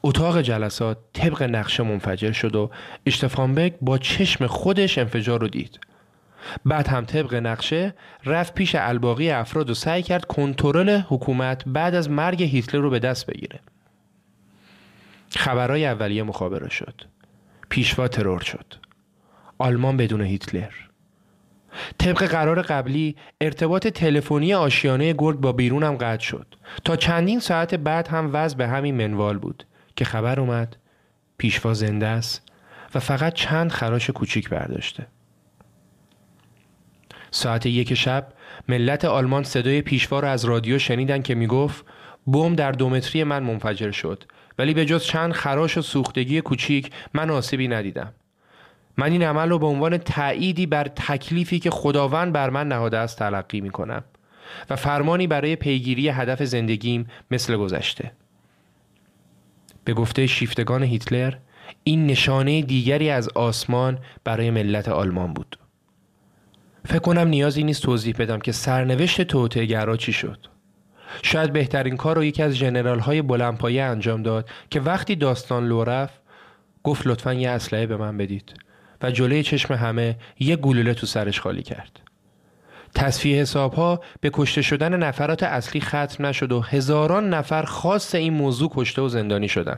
اتاق 0.03 0.41
جلسات 0.41 0.99
طبق 1.12 1.43
نقشه 1.43 1.83
منفجر 1.83 2.33
شد 2.33 2.57
و 2.57 2.70
اشتفانبک 3.07 3.75
با 3.81 3.99
چشم 3.99 4.47
خودش 4.47 4.99
انفجار 4.99 5.41
رو 5.41 5.49
دید. 5.49 5.81
بعد 6.64 6.89
هم 6.89 7.05
طبق 7.05 7.35
نقشه 7.35 7.95
رفت 8.25 8.55
پیش 8.55 8.75
الباقی 8.75 9.31
افراد 9.31 9.70
و 9.70 9.75
سعی 9.75 10.03
کرد 10.03 10.25
کنترل 10.25 11.01
حکومت 11.09 11.62
بعد 11.66 11.95
از 11.95 12.11
مرگ 12.11 12.43
هیتلر 12.43 12.81
رو 12.81 12.91
به 12.91 12.99
دست 12.99 13.27
بگیره. 13.27 13.61
خبرهای 15.31 15.87
اولیه 15.87 16.22
مخابره 16.22 16.68
شد. 16.68 17.03
پیشوا 17.68 18.09
ترور 18.09 18.41
شد. 18.41 18.75
آلمان 19.59 19.97
بدون 19.97 20.20
هیتلر. 20.20 20.72
طبق 21.99 22.25
قرار 22.25 22.62
قبلی 22.62 23.16
ارتباط 23.41 23.87
تلفنی 23.87 24.55
آشیانه 24.55 25.12
گرگ 25.12 25.41
با 25.41 25.53
هم 25.87 25.97
قطع 25.97 26.25
شد. 26.25 26.55
تا 26.85 26.97
چندین 26.97 27.41
ساعت 27.41 27.75
بعد 27.75 28.09
هم 28.09 28.31
وضع 28.33 28.57
به 28.57 28.68
همین 28.68 28.95
منوال 28.95 29.39
بود 29.39 29.66
که 29.97 30.05
خبر 30.05 30.41
اومد 30.41 30.77
پیشوا 31.39 31.75
زنده 31.75 32.07
است 32.07 32.43
و 32.95 33.01
فقط 33.01 33.35
چند 33.35 33.70
خراش 33.70 34.11
کوچیک 34.11 34.49
برداشته. 34.49 35.07
ساعت 37.31 37.66
یک 37.66 37.95
شب 37.95 38.27
ملت 38.68 39.05
آلمان 39.05 39.43
صدای 39.43 39.83
پیشوا 39.83 40.20
را 40.20 40.31
از 40.31 40.45
رادیو 40.45 40.79
شنیدن 40.79 41.22
که 41.22 41.35
می‌گفت 41.35 41.85
بم 42.27 42.55
در 42.55 42.72
دومتری 42.72 43.25
من 43.25 43.43
منفجر 43.43 43.91
شد. 43.91 44.25
ولی 44.59 44.75
به 44.75 44.85
جز 44.85 45.05
چند 45.05 45.33
خراش 45.33 45.79
و 45.79 45.83
سوختگی 45.83 46.41
کوچیک 46.41 46.91
من 47.14 47.31
آسیبی 47.31 47.68
ندیدم. 47.68 48.12
من 48.97 49.12
این 49.12 49.22
عمل 49.22 49.49
رو 49.49 49.59
به 49.59 49.66
عنوان 49.66 49.99
تأییدی 49.99 50.66
بر 50.66 50.84
تکلیفی 50.84 51.59
که 51.59 51.70
خداوند 51.70 52.32
بر 52.32 52.51
من 52.51 52.68
نهاده 52.68 52.99
است 52.99 53.18
تلقی 53.18 53.61
می 53.61 53.70
کنم 53.70 54.05
و 54.70 54.76
فرمانی 54.76 55.26
برای 55.26 55.57
پیگیری 55.57 56.09
هدف 56.09 56.42
زندگیم 56.42 57.07
مثل 57.30 57.57
گذشته. 57.57 58.12
به 59.84 59.95
گفته 59.95 60.26
شیفتگان 60.26 60.82
هیتلر 60.82 61.34
این 61.84 62.07
نشانه 62.07 62.62
دیگری 62.62 63.11
از 63.11 63.28
آسمان 63.28 63.99
برای 64.24 64.51
ملت 64.51 64.88
آلمان 64.88 65.32
بود. 65.32 65.59
فکر 66.88 66.99
کنم 66.99 67.28
نیازی 67.28 67.64
نیست 67.64 67.82
توضیح 67.82 68.14
بدم 68.18 68.38
که 68.38 68.53
سرنوشت 68.53 69.22
توطئه‌گرا 69.22 69.97
چی 69.97 70.12
شد. 70.12 70.47
شاید 71.22 71.53
بهترین 71.53 71.97
کار 71.97 72.16
رو 72.16 72.24
یکی 72.24 72.42
از 72.42 72.57
جنرال 72.59 72.99
های 72.99 73.22
بلندپایه 73.22 73.82
انجام 73.82 74.22
داد 74.22 74.49
که 74.70 74.80
وقتی 74.80 75.16
داستان 75.16 75.66
لو 75.66 75.84
رفت 75.84 76.22
گفت 76.82 77.07
لطفا 77.07 77.34
یه 77.34 77.51
اسلحه 77.51 77.86
به 77.86 77.97
من 77.97 78.16
بدید. 78.16 78.55
و 79.05 79.11
جلوی 79.11 79.42
چشم 79.42 79.74
همه 79.74 80.16
یه 80.38 80.57
گلوله 80.57 80.94
تو 80.94 81.07
سرش 81.07 81.40
خالی 81.40 81.62
کرد. 81.62 82.00
تصفیه 82.94 83.40
حساب 83.40 83.74
ها 83.74 84.00
به 84.20 84.30
کشته 84.32 84.62
شدن 84.62 84.96
نفرات 84.96 85.42
اصلی 85.42 85.80
ختم 85.80 86.26
نشد 86.26 86.52
و 86.52 86.61
هزاران 86.61 87.34
نفر 87.34 87.62
خاص 87.62 88.14
این 88.14 88.32
موضوع 88.32 88.70
کشته 88.74 89.02
و 89.02 89.09
زندانی 89.09 89.48
شدن. 89.48 89.76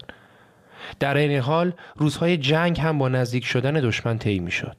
در 1.00 1.16
این 1.16 1.40
حال 1.40 1.72
روزهای 1.96 2.36
جنگ 2.36 2.80
هم 2.80 2.98
با 2.98 3.08
نزدیک 3.08 3.44
شدن 3.44 3.72
دشمن 3.72 4.18
طی 4.18 4.38
می 4.38 4.50
شد. 4.50 4.76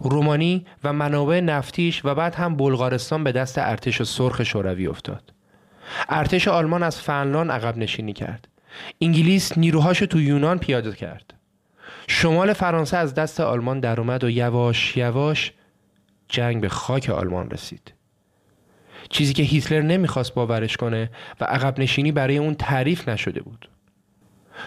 رومانی 0.00 0.66
و 0.84 0.92
منابع 0.92 1.40
نفتیش 1.40 2.04
و 2.04 2.14
بعد 2.14 2.34
هم 2.34 2.56
بلغارستان 2.56 3.24
به 3.24 3.32
دست 3.32 3.58
ارتش 3.58 4.02
سرخ 4.02 4.42
شوروی 4.42 4.86
افتاد. 4.86 5.32
ارتش 6.08 6.48
آلمان 6.48 6.82
از 6.82 7.00
فنلان 7.00 7.50
عقب 7.50 7.76
نشینی 7.76 8.12
کرد. 8.12 8.48
انگلیس 9.00 9.58
نیروهاش 9.58 9.98
تو 9.98 10.20
یونان 10.20 10.58
پیاده 10.58 10.92
کرد. 10.92 11.34
شمال 12.08 12.52
فرانسه 12.52 12.96
از 12.96 13.14
دست 13.14 13.40
آلمان 13.40 13.80
در 13.80 14.00
اومد 14.00 14.24
و 14.24 14.30
یواش 14.30 14.96
یواش 14.96 15.52
جنگ 16.28 16.60
به 16.60 16.68
خاک 16.68 17.10
آلمان 17.10 17.50
رسید. 17.50 17.92
چیزی 19.08 19.32
که 19.32 19.42
هیتلر 19.42 19.82
نمی‌خواست 19.82 20.34
باورش 20.34 20.76
کنه 20.76 21.10
و 21.40 21.44
عقب 21.44 21.80
نشینی 21.80 22.12
برای 22.12 22.38
اون 22.38 22.54
تعریف 22.54 23.08
نشده 23.08 23.42
بود. 23.42 23.68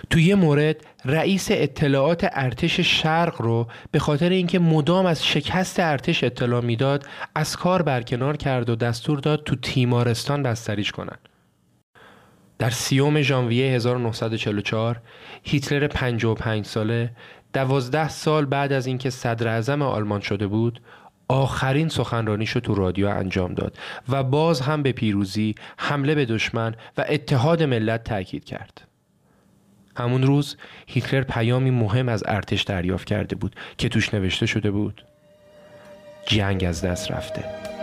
تو 0.10 0.20
یه 0.20 0.36
مورد 0.36 0.86
رئیس 1.06 1.48
اطلاعات 1.52 2.28
ارتش 2.32 2.80
شرق 2.80 3.42
رو 3.42 3.68
به 3.92 4.00
خاطر 4.00 4.30
اینکه 4.30 4.60
مدام 4.60 5.06
از 5.06 5.26
شکست 5.26 5.80
ارتش 5.80 6.24
اطلاع 6.24 6.62
می‌داد 6.62 7.08
از 7.36 7.56
کار 7.56 7.82
برکنار 7.82 8.38
کرد 8.38 8.70
و 8.70 8.76
دستور 8.76 9.20
داد 9.20 9.44
تو 9.44 9.56
تیمارستان 9.56 10.44
بستریش 10.44 10.92
کنن. 10.92 11.18
در 12.60 12.70
سیوم 12.70 13.22
ژانویه 13.22 13.72
1944 13.72 15.02
هیتلر 15.44 15.88
55 15.88 16.66
ساله 16.66 17.12
دوازده 17.54 18.10
سال 18.10 18.46
بعد 18.46 18.74
از 18.74 18.88
اینکه 18.88 19.10
صدر 19.10 19.48
اعظم 19.48 19.82
آلمان 19.82 20.22
شده 20.22 20.48
بود 20.48 20.82
آخرین 21.28 21.90
سخنرانیشو 21.90 22.60
تو 22.60 22.76
رادیو 22.76 23.08
انجام 23.08 23.54
داد 23.54 23.78
و 24.10 24.24
باز 24.24 24.62
هم 24.62 24.84
به 24.84 24.92
پیروزی، 24.92 25.56
حمله 25.78 26.16
به 26.16 26.26
دشمن 26.26 26.76
و 26.98 27.06
اتحاد 27.10 27.64
ملت 27.64 28.04
تاکید 28.04 28.46
کرد. 28.46 28.82
همون 29.98 30.24
روز 30.24 30.58
هیتلر 30.88 31.22
پیامی 31.22 31.72
مهم 31.72 32.10
از 32.10 32.24
ارتش 32.28 32.62
دریافت 32.62 33.08
کرده 33.08 33.36
بود 33.36 33.56
که 33.78 33.90
توش 33.90 34.14
نوشته 34.14 34.46
شده 34.46 34.72
بود 34.72 35.06
جنگ 36.26 36.64
از 36.64 36.82
دست 36.82 37.12
رفته. 37.12 37.77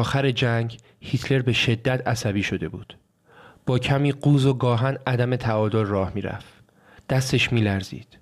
آخر 0.00 0.30
جنگ 0.30 0.76
هیتلر 1.00 1.42
به 1.42 1.52
شدت 1.52 2.08
عصبی 2.08 2.42
شده 2.42 2.68
بود. 2.68 2.96
با 3.66 3.78
کمی 3.78 4.12
قوز 4.12 4.46
و 4.46 4.54
گاهاً 4.54 4.98
عدم 5.06 5.36
تعادل 5.36 5.84
راه 5.84 6.12
می‌رفت. 6.14 6.54
دستش 7.10 7.52
میلرزید. 7.52 8.18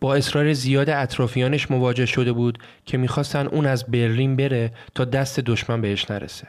با 0.00 0.14
اصرار 0.14 0.52
زیاد 0.52 0.90
اطرافیانش 0.90 1.70
مواجه 1.70 2.06
شده 2.06 2.32
بود 2.32 2.58
که 2.86 2.98
می‌خواستن 2.98 3.46
اون 3.46 3.66
از 3.66 3.84
برلین 3.86 4.36
بره 4.36 4.72
تا 4.94 5.04
دست 5.04 5.40
دشمن 5.40 5.80
بهش 5.80 6.10
نرسه. 6.10 6.48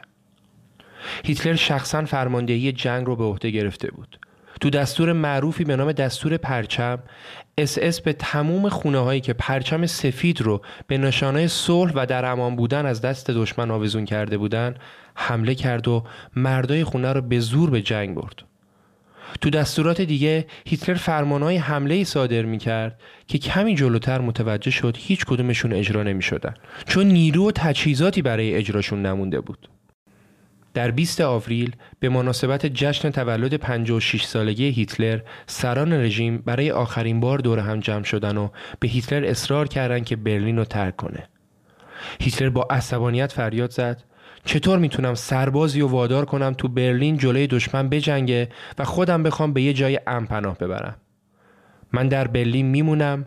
هیتلر 1.24 1.54
شخصا 1.54 2.04
فرماندهی 2.04 2.72
جنگ 2.72 3.06
رو 3.06 3.16
به 3.16 3.24
عهده 3.24 3.50
گرفته 3.50 3.90
بود. 3.90 4.18
تو 4.64 4.70
دستور 4.70 5.12
معروفی 5.12 5.64
به 5.64 5.76
نام 5.76 5.92
دستور 5.92 6.36
پرچم 6.36 6.98
اس 7.58 7.78
اس 7.78 8.00
به 8.00 8.12
تموم 8.12 8.68
خونه 8.68 8.98
هایی 8.98 9.20
که 9.20 9.32
پرچم 9.32 9.86
سفید 9.86 10.40
رو 10.40 10.62
به 10.86 10.98
نشانه 10.98 11.46
صلح 11.46 11.92
و 11.94 12.06
در 12.06 12.24
امان 12.24 12.56
بودن 12.56 12.86
از 12.86 13.00
دست 13.00 13.30
دشمن 13.30 13.70
آویزون 13.70 14.04
کرده 14.04 14.38
بودن 14.38 14.74
حمله 15.14 15.54
کرد 15.54 15.88
و 15.88 16.04
مردای 16.36 16.84
خونه 16.84 17.12
رو 17.12 17.20
به 17.20 17.40
زور 17.40 17.70
به 17.70 17.82
جنگ 17.82 18.14
برد. 18.14 18.42
تو 19.40 19.50
دستورات 19.50 20.00
دیگه 20.00 20.46
هیتلر 20.66 20.94
فرمانهای 20.94 21.56
حمله 21.56 21.94
ای 21.94 22.04
صادر 22.04 22.42
می 22.42 22.58
کرد 22.58 23.00
که 23.26 23.38
کمی 23.38 23.74
جلوتر 23.74 24.20
متوجه 24.20 24.70
شد 24.70 24.96
هیچ 24.98 25.24
کدومشون 25.24 25.72
اجرا 25.72 26.02
نمی 26.02 26.22
شدن 26.22 26.54
چون 26.86 27.06
نیرو 27.06 27.48
و 27.48 27.52
تجهیزاتی 27.54 28.22
برای 28.22 28.54
اجراشون 28.54 29.06
نمونده 29.06 29.40
بود. 29.40 29.68
در 30.74 30.90
20 30.90 31.20
آوریل 31.20 31.76
به 32.00 32.08
مناسبت 32.08 32.66
جشن 32.66 33.10
تولد 33.10 33.54
56 33.54 34.24
سالگی 34.24 34.68
هیتلر 34.68 35.20
سران 35.46 35.92
رژیم 35.92 36.38
برای 36.38 36.70
آخرین 36.70 37.20
بار 37.20 37.38
دور 37.38 37.58
هم 37.58 37.80
جمع 37.80 38.04
شدن 38.04 38.36
و 38.36 38.48
به 38.80 38.88
هیتلر 38.88 39.24
اصرار 39.24 39.68
کردند 39.68 40.04
که 40.04 40.16
برلین 40.16 40.56
رو 40.56 40.64
ترک 40.64 40.96
کنه. 40.96 41.28
هیتلر 42.20 42.50
با 42.50 42.66
عصبانیت 42.70 43.32
فریاد 43.32 43.70
زد. 43.70 44.02
چطور 44.44 44.78
می‌تونم 44.78 45.14
سربازی 45.14 45.80
و 45.80 45.86
وادار 45.86 46.24
کنم 46.24 46.54
تو 46.58 46.68
برلین 46.68 47.18
جلوی 47.18 47.46
دشمن 47.46 47.88
بجنگه 47.88 48.48
و 48.78 48.84
خودم 48.84 49.22
بخوام 49.22 49.52
به 49.52 49.62
یه 49.62 49.72
جای 49.72 50.00
امن 50.06 50.26
پناه 50.26 50.58
ببرم؟ 50.58 50.96
من 51.92 52.08
در 52.08 52.26
برلین 52.26 52.66
میمونم 52.66 53.26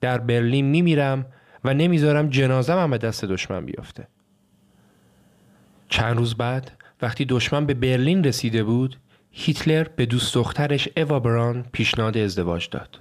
در 0.00 0.18
برلین 0.18 0.66
میمیرم 0.66 1.26
و 1.64 1.74
نمی‌ذارم 1.74 2.28
جنازم 2.28 2.78
هم 2.78 2.90
به 2.90 2.98
دست 2.98 3.24
دشمن 3.24 3.66
بیفته. 3.66 4.08
چند 5.88 6.16
روز 6.16 6.34
بعد 6.34 6.70
وقتی 7.02 7.24
دشمن 7.24 7.66
به 7.66 7.74
برلین 7.74 8.24
رسیده 8.24 8.64
بود 8.64 8.96
هیتلر 9.30 9.84
به 9.96 10.06
دوست 10.06 10.34
دخترش 10.34 10.88
اوا 10.96 11.20
بران 11.20 11.64
پیشنهاد 11.72 12.16
ازدواج 12.18 12.68
داد 12.70 13.00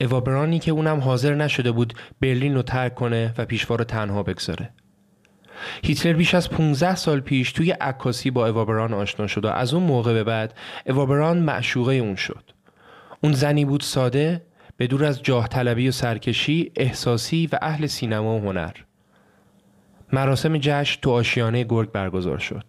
اوا 0.00 0.20
برانی 0.20 0.58
که 0.58 0.70
اونم 0.70 1.00
حاضر 1.00 1.34
نشده 1.34 1.72
بود 1.72 1.94
برلین 2.20 2.54
رو 2.54 2.62
ترک 2.62 2.94
کنه 2.94 3.34
و 3.38 3.44
پیشوا 3.44 3.76
رو 3.76 3.84
تنها 3.84 4.22
بگذاره 4.22 4.70
هیتلر 5.82 6.12
بیش 6.12 6.34
از 6.34 6.50
15 6.50 6.94
سال 6.94 7.20
پیش 7.20 7.52
توی 7.52 7.70
عکاسی 7.70 8.30
با 8.30 8.46
اوابران 8.48 8.94
آشنا 8.94 9.26
شد 9.26 9.44
و 9.44 9.48
از 9.48 9.74
اون 9.74 9.82
موقع 9.82 10.12
به 10.12 10.24
بعد 10.24 10.54
اوابران 10.86 11.38
معشوقه 11.38 11.94
اون 11.94 12.16
شد. 12.16 12.50
اون 13.20 13.32
زنی 13.32 13.64
بود 13.64 13.80
ساده، 13.80 14.42
به 14.76 14.86
دور 14.86 15.04
از 15.04 15.22
جاه 15.22 15.48
طلبی 15.48 15.88
و 15.88 15.90
سرکشی، 15.90 16.72
احساسی 16.76 17.48
و 17.52 17.58
اهل 17.62 17.86
سینما 17.86 18.36
و 18.36 18.40
هنر. 18.40 18.72
مراسم 20.12 20.58
جشن 20.58 21.00
تو 21.02 21.10
آشیانه 21.10 21.64
گرگ 21.64 21.92
برگزار 21.92 22.38
شد. 22.38 22.64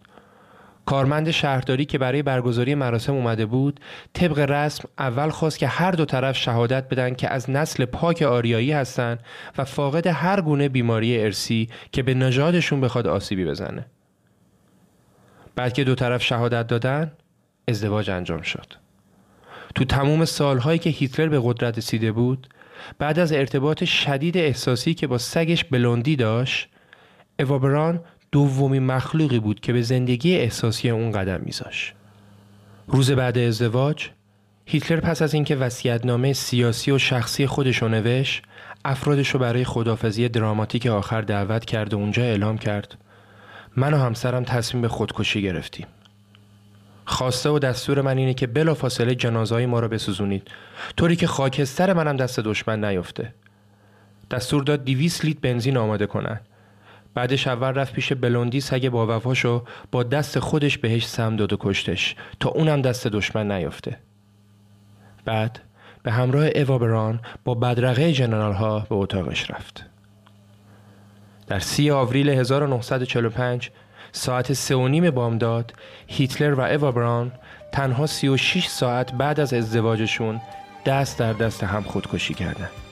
کارمند 0.87 1.31
شهرداری 1.31 1.85
که 1.85 1.97
برای 1.97 2.23
برگزاری 2.23 2.75
مراسم 2.75 3.13
اومده 3.13 3.45
بود 3.45 3.79
طبق 4.13 4.39
رسم 4.39 4.89
اول 4.99 5.29
خواست 5.29 5.59
که 5.59 5.67
هر 5.67 5.91
دو 5.91 6.05
طرف 6.05 6.37
شهادت 6.37 6.89
بدن 6.89 7.13
که 7.13 7.29
از 7.29 7.49
نسل 7.49 7.85
پاک 7.85 8.21
آریایی 8.21 8.71
هستند 8.71 9.19
و 9.57 9.65
فاقد 9.65 10.07
هر 10.07 10.41
گونه 10.41 10.69
بیماری 10.69 11.23
ارسی 11.23 11.69
که 11.91 12.03
به 12.03 12.13
نژادشون 12.13 12.81
بخواد 12.81 13.07
آسیبی 13.07 13.45
بزنه. 13.45 13.85
بعد 15.55 15.73
که 15.73 15.83
دو 15.83 15.95
طرف 15.95 16.23
شهادت 16.23 16.67
دادن 16.67 17.11
ازدواج 17.67 18.09
انجام 18.09 18.41
شد. 18.41 18.73
تو 19.75 19.85
تموم 19.85 20.25
سالهایی 20.25 20.79
که 20.79 20.89
هیتلر 20.89 21.27
به 21.27 21.41
قدرت 21.43 21.77
رسیده 21.77 22.11
بود 22.11 22.47
بعد 22.99 23.19
از 23.19 23.31
ارتباط 23.31 23.83
شدید 23.83 24.37
احساسی 24.37 24.93
که 24.93 25.07
با 25.07 25.17
سگش 25.17 25.63
بلوندی 25.63 26.15
داشت 26.15 26.69
اوابران 27.39 27.99
دومین 28.31 28.85
مخلوقی 28.85 29.39
بود 29.39 29.59
که 29.59 29.73
به 29.73 29.81
زندگی 29.81 30.35
احساسی 30.35 30.89
اون 30.89 31.11
قدم 31.11 31.41
میذاش. 31.41 31.93
روز 32.87 33.11
بعد 33.11 33.37
ازدواج 33.37 34.09
هیتلر 34.65 34.99
پس 34.99 35.21
از 35.21 35.33
اینکه 35.33 35.55
وصیت‌نامه 35.55 36.33
سیاسی 36.33 36.91
و 36.91 36.97
شخصی 36.97 37.47
خودش 37.47 37.81
رو 37.81 37.87
نوشت 37.87 38.43
افرادش 38.85 39.29
رو 39.29 39.39
برای 39.39 39.63
خدافزی 39.63 40.29
دراماتیک 40.29 40.87
آخر 40.87 41.21
دعوت 41.21 41.65
کرد 41.65 41.93
و 41.93 41.97
اونجا 41.97 42.23
اعلام 42.23 42.57
کرد. 42.57 42.97
من 43.75 43.93
و 43.93 43.97
همسرم 43.97 44.43
تصمیم 44.43 44.81
به 44.81 44.87
خودکشی 44.87 45.41
گرفتیم. 45.41 45.87
خواسته 47.05 47.49
و 47.49 47.59
دستور 47.59 48.01
من 48.01 48.17
اینه 48.17 48.33
که 48.33 48.47
بلافاصله 48.47 49.15
جنازهای 49.15 49.65
ما 49.65 49.79
رو 49.79 49.87
بسوزونید. 49.87 50.47
طوری 50.97 51.15
که 51.15 51.27
خاکستر 51.27 51.93
منم 51.93 52.17
دست 52.17 52.39
دشمن 52.39 52.85
نیفته. 52.85 53.33
دستور 54.31 54.63
داد 54.63 54.85
دیویس 54.85 55.25
لیت 55.25 55.39
بنزین 55.41 55.77
آماده 55.77 56.05
کنن. 56.05 56.39
بعدش 57.17 57.47
اول 57.47 57.73
رفت 57.73 57.93
پیش 57.93 58.13
بلوندی 58.13 58.61
سگ 58.61 58.89
با 58.89 59.17
وفاشو 59.17 59.63
با 59.91 60.03
دست 60.03 60.39
خودش 60.39 60.77
بهش 60.77 61.07
سم 61.07 61.35
داد 61.35 61.53
و 61.53 61.57
کشتش 61.59 62.15
تا 62.39 62.49
اونم 62.49 62.81
دست 62.81 63.07
دشمن 63.07 63.51
نیافته 63.51 63.97
بعد 65.25 65.59
به 66.03 66.11
همراه 66.11 66.43
ایوا 66.43 66.77
بران 66.77 67.19
با 67.45 67.53
بدرقه 67.53 68.11
جنرال 68.11 68.53
ها 68.53 68.79
به 68.79 68.95
اتاقش 68.95 69.51
رفت 69.51 69.85
در 71.47 71.59
سی 71.59 71.91
آوریل 71.91 72.29
1945 72.29 73.71
ساعت 74.11 74.53
سه 74.53 74.75
و 74.75 74.87
نیم 74.87 75.11
بامداد 75.11 75.73
هیتلر 76.07 76.53
و 76.53 76.61
ایوا 76.61 76.91
بران 76.91 77.31
تنها 77.71 78.07
36 78.07 78.67
ساعت 78.67 79.13
بعد 79.13 79.39
از 79.39 79.53
ازدواجشون 79.53 80.41
دست 80.85 81.19
در 81.19 81.33
دست 81.33 81.63
هم 81.63 81.81
خودکشی 81.81 82.33
کردند. 82.33 82.86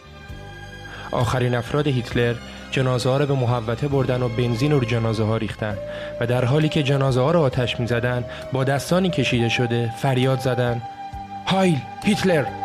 آخرین 1.12 1.56
افراد 1.56 1.88
هیتلر 1.88 2.36
جنازه 2.72 3.10
ها 3.10 3.18
رو 3.18 3.26
به 3.26 3.34
محوطه 3.34 3.88
بردن 3.88 4.22
و 4.22 4.30
بنزین 4.30 4.72
رو 4.72 4.86
جنازه 4.86 5.24
ها 5.24 5.38
ریختن 5.38 5.78
و 6.20 6.28
در 6.28 6.46
حالی 6.46 6.70
که 6.70 6.84
جنازه 6.84 7.22
ها 7.22 7.32
رو 7.32 7.40
آتش 7.40 7.80
می 7.80 7.88
زدن 7.88 8.26
با 8.54 8.64
دستانی 8.64 9.10
کشیده 9.10 9.50
شده 9.50 9.92
فریاد 9.98 10.40
زدن. 10.40 10.82
هایل 11.48 11.78
هیتلر! 12.04 12.65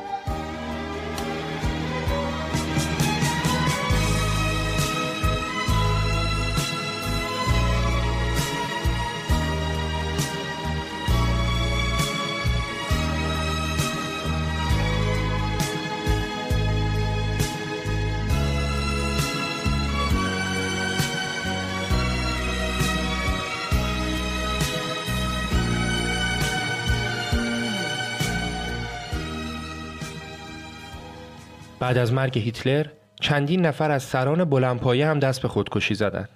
بعد 31.90 31.98
از 31.98 32.12
مرگ 32.12 32.38
هیتلر 32.38 32.86
چندین 33.20 33.66
نفر 33.66 33.90
از 33.90 34.02
سران 34.02 34.44
بلندپایه 34.44 35.06
هم 35.06 35.18
دست 35.18 35.42
به 35.42 35.48
خودکشی 35.48 35.94
زدند. 35.94 36.28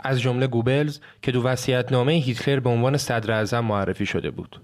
از 0.00 0.20
جمله 0.20 0.46
گوبلز 0.46 0.98
که 1.22 1.32
دو 1.32 1.54
نامه 1.90 2.12
هیتلر 2.12 2.60
به 2.60 2.70
عنوان 2.70 2.96
صدر 2.96 3.32
اعظم 3.32 3.60
معرفی 3.60 4.06
شده 4.06 4.30
بود. 4.30 4.60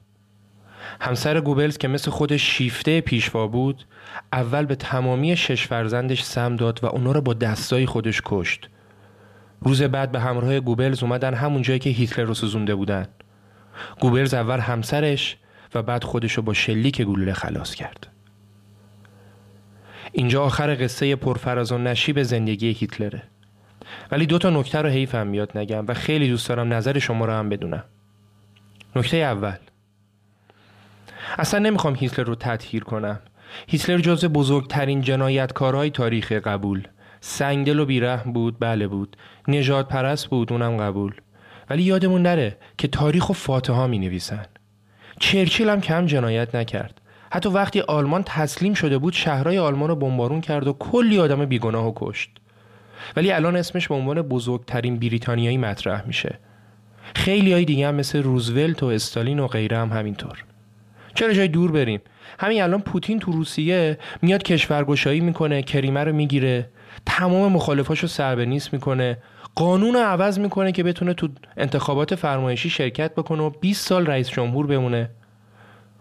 همسر 1.00 1.40
گوبلز 1.40 1.78
که 1.78 1.88
مثل 1.88 2.10
خودش 2.10 2.42
شیفته 2.42 3.00
پیشوا 3.00 3.46
بود 3.46 3.84
اول 4.32 4.64
به 4.64 4.74
تمامی 4.74 5.36
شش 5.36 5.66
فرزندش 5.66 6.22
سم 6.22 6.56
داد 6.56 6.80
و 6.82 6.86
اونا 6.86 7.12
رو 7.12 7.20
با 7.20 7.34
دستای 7.34 7.86
خودش 7.86 8.22
کشت. 8.24 8.68
روز 9.60 9.82
بعد 9.82 10.12
به 10.12 10.20
همراه 10.20 10.60
گوبلز 10.60 11.02
اومدن 11.02 11.34
همون 11.34 11.62
جایی 11.62 11.78
که 11.78 11.90
هیتلر 11.90 12.24
رو 12.24 12.34
سوزونده 12.34 12.74
بودن. 12.74 13.06
گوبلز 14.00 14.34
اول 14.34 14.58
همسرش 14.58 15.36
و 15.74 15.82
بعد 15.82 16.04
خودش 16.04 16.32
رو 16.32 16.42
با 16.42 16.54
شلیک 16.54 17.02
گلوله 17.02 17.32
خلاص 17.32 17.74
کرد. 17.74 18.15
اینجا 20.12 20.44
آخر 20.44 20.84
قصه 20.84 21.16
پرفراز 21.16 21.72
و 21.72 21.78
نشیب 21.78 22.22
زندگی 22.22 22.72
هیتلره. 22.72 23.22
ولی 24.10 24.26
دو 24.26 24.38
تا 24.38 24.50
نکته 24.50 24.82
رو 24.82 24.88
حیفم 24.88 25.26
میاد 25.26 25.58
نگم 25.58 25.84
و 25.88 25.94
خیلی 25.94 26.28
دوست 26.28 26.48
دارم 26.48 26.72
نظر 26.72 26.98
شما 26.98 27.24
رو 27.24 27.32
هم 27.32 27.48
بدونم. 27.48 27.84
نکته 28.96 29.16
اول. 29.16 29.56
اصلا 31.38 31.60
نمی‌خوام 31.60 31.94
هیتلر 31.94 32.24
رو 32.26 32.34
تطهیر 32.34 32.84
کنم. 32.84 33.20
هیتلر 33.68 33.98
جز 33.98 34.24
بزرگترین 34.24 35.00
جنایتکارهای 35.00 35.90
تاریخ 35.90 36.32
قبول. 36.32 36.88
سنگدل 37.20 37.78
و 37.78 37.84
بیرحم 37.84 38.32
بود 38.32 38.56
بله 38.60 38.86
بود. 38.86 39.16
نجات 39.48 39.88
پرست 39.88 40.26
بود 40.26 40.52
اونم 40.52 40.76
قبول. 40.76 41.14
ولی 41.70 41.82
یادمون 41.82 42.22
نره 42.22 42.56
که 42.78 42.88
تاریخ 42.88 43.30
و 43.30 43.32
فاتحا 43.32 43.86
می 43.86 43.98
نویسن. 43.98 44.46
چرچیل 45.20 45.68
هم 45.68 45.80
کم 45.80 46.06
جنایت 46.06 46.54
نکرد. 46.54 47.00
حتی 47.36 47.48
وقتی 47.48 47.80
آلمان 47.80 48.22
تسلیم 48.26 48.74
شده 48.74 48.98
بود 48.98 49.12
شهرهای 49.12 49.58
آلمان 49.58 49.88
رو 49.88 49.96
بمبارون 49.96 50.40
کرد 50.40 50.66
و 50.66 50.72
کلی 50.72 51.18
آدم 51.18 51.44
بیگناه 51.44 51.88
و 51.88 51.92
کشت. 51.96 52.30
ولی 53.16 53.32
الان 53.32 53.56
اسمش 53.56 53.88
به 53.88 53.94
عنوان 53.94 54.22
بزرگترین 54.22 54.98
بریتانیایی 54.98 55.58
مطرح 55.58 56.06
میشه. 56.06 56.38
خیلی 57.14 57.52
های 57.52 57.64
دیگه 57.64 57.88
هم 57.88 57.94
مثل 57.94 58.22
روزولت 58.22 58.82
و 58.82 58.86
استالین 58.86 59.38
و 59.38 59.46
غیره 59.46 59.78
هم 59.78 59.88
همینطور. 59.88 60.44
چرا 61.14 61.32
جای 61.32 61.48
دور 61.48 61.72
بریم؟ 61.72 62.00
همین 62.38 62.62
الان 62.62 62.80
پوتین 62.80 63.18
تو 63.18 63.32
روسیه 63.32 63.98
میاد 64.22 64.42
کشورگشایی 64.42 65.20
می‌کنه 65.20 65.62
کریمه 65.62 66.04
رو 66.04 66.12
می‌گیره 66.12 66.68
تمام 67.06 67.52
مخالفاشو 67.52 68.06
سر 68.06 68.36
به 68.36 68.46
نیست 68.46 68.72
می‌کنه 68.72 69.18
قانون 69.54 69.94
رو 69.94 70.00
عوض 70.00 70.38
می‌کنه 70.38 70.72
که 70.72 70.82
بتونه 70.82 71.14
تو 71.14 71.28
انتخابات 71.56 72.14
فرمایشی 72.14 72.70
شرکت 72.70 73.14
بکنه 73.14 73.42
و 73.42 73.50
20 73.50 73.86
سال 73.86 74.06
رئیس 74.06 74.28
جمهور 74.28 74.66
بمونه. 74.66 75.10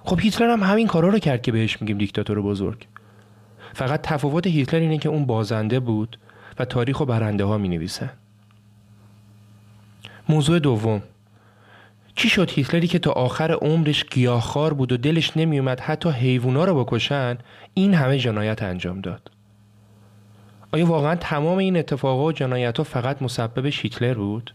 خب 0.06 0.20
هیتلر 0.20 0.50
هم 0.50 0.64
همین 0.64 0.88
کارا 0.88 1.10
رو 1.10 1.20
کرد 1.20 1.42
که 1.42 1.52
بهش 1.52 1.82
میگیم 1.82 1.98
دیکتاتور 1.98 2.42
بزرگ 2.42 2.88
فقط 3.74 4.02
تفاوت 4.02 4.48
هیتلر 4.48 4.80
اینه 4.80 4.98
که 4.98 5.10
اون 5.10 5.26
بازنده 5.26 5.80
بود 5.80 6.20
و 6.60 6.66
تاریخ 6.66 7.02
و 7.02 7.06
برنده 7.06 7.46
ها 7.46 7.58
می 7.58 7.70
نویسن. 7.70 8.10
موضوع 10.30 10.60
دوم 10.60 11.02
چی 12.16 12.30
شد 12.30 12.50
هیتلری 12.50 12.88
که 12.88 13.00
تا 13.00 13.12
آخر 13.12 13.52
عمرش 13.52 14.06
گیاهخوار 14.06 14.74
بود 14.74 14.92
و 14.92 14.98
دلش 14.98 15.38
نمیومد 15.38 15.80
حتی 15.80 16.10
حیوونا 16.10 16.66
رو 16.66 16.84
بکشن 16.84 17.38
این 17.74 17.94
همه 17.94 18.20
جنایت 18.20 18.64
انجام 18.64 19.02
داد 19.02 19.32
آیا 20.72 20.86
واقعا 20.86 21.16
تمام 21.16 21.58
این 21.58 21.78
اتفاقا 21.78 22.26
و 22.26 22.32
جنایت 22.32 22.78
ها 22.78 22.84
فقط 22.84 23.22
مسببش 23.22 23.82
هیتلر 23.82 24.14
بود؟ 24.14 24.54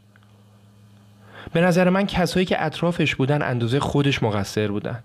به 1.52 1.60
نظر 1.60 1.88
من 1.88 2.06
کسایی 2.06 2.46
که 2.46 2.64
اطرافش 2.64 3.14
بودن 3.14 3.42
اندازه 3.42 3.80
خودش 3.80 4.22
مقصر 4.22 4.68
بودن 4.68 5.02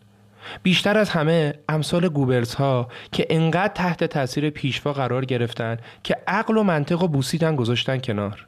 بیشتر 0.64 0.98
از 0.98 1.10
همه 1.10 1.54
امثال 1.70 2.08
گوبلز 2.08 2.56
ها 2.56 2.88
که 3.12 3.28
انقدر 3.30 3.74
تحت 3.74 4.04
تاثیر 4.04 4.50
پیشوا 4.50 4.94
قرار 4.94 5.26
گرفتن 5.26 5.78
که 6.04 6.18
عقل 6.28 6.58
و 6.58 6.64
منطق 6.64 7.04
و 7.04 7.08
بوسیدن 7.08 7.56
گذاشتن 7.56 7.98
کنار. 7.98 8.48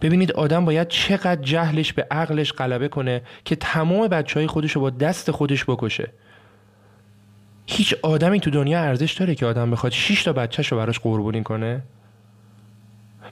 ببینید 0.00 0.32
آدم 0.32 0.64
باید 0.64 0.88
چقدر 0.88 1.42
جهلش 1.42 1.92
به 1.92 2.06
عقلش 2.10 2.52
غلبه 2.52 2.88
کنه 2.88 3.22
که 3.44 3.56
تمام 3.56 4.08
بچه 4.08 4.40
های 4.40 4.46
خودش 4.46 4.72
رو 4.72 4.80
با 4.80 4.90
دست 4.90 5.30
خودش 5.30 5.64
بکشه. 5.64 6.12
هیچ 7.66 7.94
آدمی 8.02 8.40
تو 8.40 8.50
دنیا 8.50 8.80
ارزش 8.80 9.12
داره 9.12 9.34
که 9.34 9.46
آدم 9.46 9.70
بخواد 9.70 9.92
6 9.92 10.22
تا 10.22 10.32
بچهش 10.32 10.72
رو 10.72 10.78
براش 10.78 10.98
قربونی 10.98 11.42
کنه؟ 11.42 11.82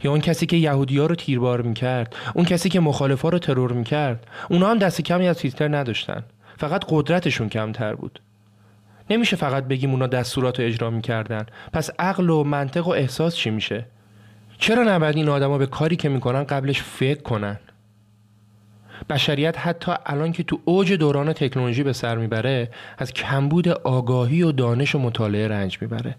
یا 0.02 0.10
اون 0.10 0.20
کسی 0.20 0.46
که 0.46 0.56
یهودی 0.56 0.98
ها 0.98 1.06
رو 1.06 1.14
تیربار 1.14 1.62
می‌کرد 1.62 2.16
اون 2.34 2.44
کسی 2.44 2.68
که 2.68 2.80
مخالفا 2.80 3.28
رو 3.28 3.38
ترور 3.38 3.72
می‌کرد 3.72 4.26
اونا 4.50 4.70
هم 4.70 4.78
دست 4.78 5.00
کمی 5.00 5.28
از 5.28 5.40
هیتلر 5.40 5.78
نداشتن. 5.78 6.22
فقط 6.60 6.84
قدرتشون 6.88 7.48
کمتر 7.48 7.94
بود. 7.94 8.20
نمیشه 9.10 9.36
فقط 9.36 9.64
بگیم 9.64 9.90
اونا 9.90 10.06
دستورات 10.06 10.60
رو 10.60 10.66
اجرا 10.66 10.90
می‌کردن. 10.90 11.46
پس 11.72 11.90
عقل 11.98 12.30
و 12.30 12.44
منطق 12.44 12.86
و 12.86 12.90
احساس 12.90 13.36
چی 13.36 13.50
میشه؟ 13.50 13.86
چرا 14.58 14.82
نباید 14.82 15.16
این 15.16 15.28
آدما 15.28 15.58
به 15.58 15.66
کاری 15.66 15.96
که 15.96 16.08
می‌کنن 16.08 16.44
قبلش 16.44 16.82
فکر 16.82 17.22
کنن؟ 17.22 17.58
بشریت 19.10 19.58
حتی 19.58 19.92
الان 20.06 20.32
که 20.32 20.42
تو 20.42 20.60
اوج 20.64 20.92
دوران 20.92 21.32
تکنولوژی 21.32 21.82
به 21.82 21.92
سر 21.92 22.16
می‌بره 22.16 22.70
از 22.98 23.12
کمبود 23.12 23.68
آگاهی 23.68 24.42
و 24.42 24.52
دانش 24.52 24.94
و 24.94 24.98
مطالعه 24.98 25.48
رنج 25.48 25.78
می‌بره. 25.80 26.16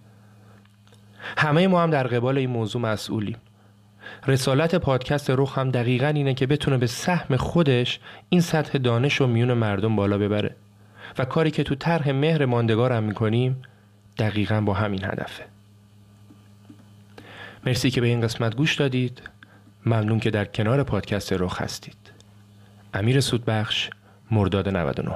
همه 1.38 1.68
ما 1.68 1.84
هم 1.84 1.90
در 1.90 2.08
قبال 2.08 2.38
این 2.38 2.50
موضوع 2.50 2.82
مسئولیم. 2.82 3.38
رسالت 4.28 4.76
پادکست 4.76 5.30
روح 5.30 5.60
هم 5.60 5.72
دقیقا 5.72 6.08
اینه 6.08 6.34
که 6.34 6.48
بتونه 6.48 6.78
به 6.78 6.88
سهم 6.88 7.38
خودش 7.38 8.00
این 8.30 8.42
سطح 8.42 8.78
دانش 8.78 9.22
و 9.22 9.28
میون 9.28 9.54
مردم 9.54 9.96
بالا 9.96 10.18
ببره. 10.18 10.56
و 11.18 11.26
کاری 11.26 11.52
که 11.52 11.64
تو 11.64 11.76
طرح 11.76 12.12
مهر 12.12 12.46
ماندگار 12.46 12.92
هم 12.92 13.04
می‌کنیم 13.04 13.62
دقیقا 14.18 14.62
با 14.62 14.74
همین 14.74 15.06
هدفه. 15.06 15.44
مرسی 17.66 17.92
که 17.92 18.02
به 18.02 18.08
این 18.08 18.22
قسمت 18.22 18.56
گوش 18.56 18.76
دادید. 18.76 19.22
ممنون 19.86 20.20
که 20.20 20.32
در 20.32 20.46
کنار 20.46 20.84
پادکست 20.84 21.34
رخ 21.34 21.62
هستید. 21.62 21.98
امیر 22.94 23.22
سودبخش 23.22 23.90
مرداد 24.32 24.70
99 24.70 25.16